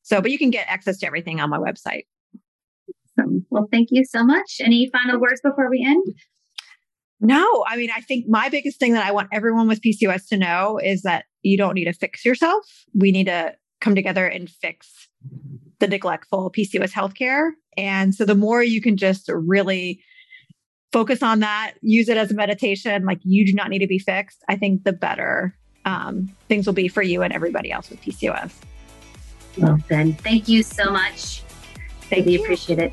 So, 0.03 0.21
but 0.21 0.31
you 0.31 0.39
can 0.39 0.51
get 0.51 0.67
access 0.69 0.99
to 0.99 1.07
everything 1.07 1.41
on 1.41 1.49
my 1.49 1.59
website. 1.59 2.03
Awesome. 3.19 3.47
Well, 3.51 3.69
thank 3.71 3.89
you 3.91 4.05
so 4.05 4.25
much. 4.25 4.57
Any 4.61 4.91
final 4.93 5.21
words 5.21 5.41
before 5.43 5.71
we 5.71 5.85
end? 5.87 6.05
No, 7.21 7.65
I 7.67 7.77
mean, 7.77 7.91
I 7.95 8.01
think 8.01 8.27
my 8.29 8.49
biggest 8.49 8.79
thing 8.79 8.93
that 8.93 9.07
I 9.07 9.13
want 9.13 9.29
everyone 9.33 9.69
with 9.69 9.81
PCOS 9.81 10.29
to 10.29 10.37
know 10.37 10.79
is 10.83 11.03
that 11.03 11.25
you 11.43 11.57
don't 11.57 11.75
need 11.75 11.85
to 11.85 11.93
fix 11.93 12.25
yourself. 12.25 12.67
We 12.95 13.13
need 13.13 13.27
to 13.27 13.55
come 13.85 13.95
together 13.95 14.27
and 14.27 14.49
fix 14.49 15.09
the 15.79 15.87
neglectful 15.87 16.51
PCOS 16.51 16.91
healthcare. 16.91 17.51
And 17.77 18.15
so 18.15 18.25
the 18.25 18.35
more 18.35 18.63
you 18.63 18.81
can 18.81 18.97
just 18.97 19.29
really 19.29 20.03
focus 20.91 21.23
on 21.23 21.41
that, 21.41 21.75
use 21.83 22.09
it 22.09 22.17
as 22.17 22.31
a 22.31 22.35
meditation, 22.35 23.05
like 23.05 23.19
you 23.23 23.45
do 23.45 23.53
not 23.53 23.69
need 23.69 23.81
to 23.81 23.87
be 23.87 23.99
fixed, 23.99 24.43
I 24.49 24.57
think 24.57 24.85
the 24.85 24.93
better 24.93 25.55
um, 25.85 26.35
things 26.49 26.67
will 26.67 26.73
be 26.73 26.89
for 26.89 27.03
you 27.03 27.23
and 27.23 27.33
everybody 27.33 27.71
else 27.71 27.91
with 27.91 28.01
PCOS. 28.01 28.53
Well, 29.59 29.79
then, 29.89 30.15
thank 30.15 30.49
you 30.49 30.63
so 30.63 30.91
much. 30.91 31.43
Thank 32.09 32.27
really 32.27 32.39
you. 32.39 32.43
appreciate 32.43 32.79
it. 32.79 32.93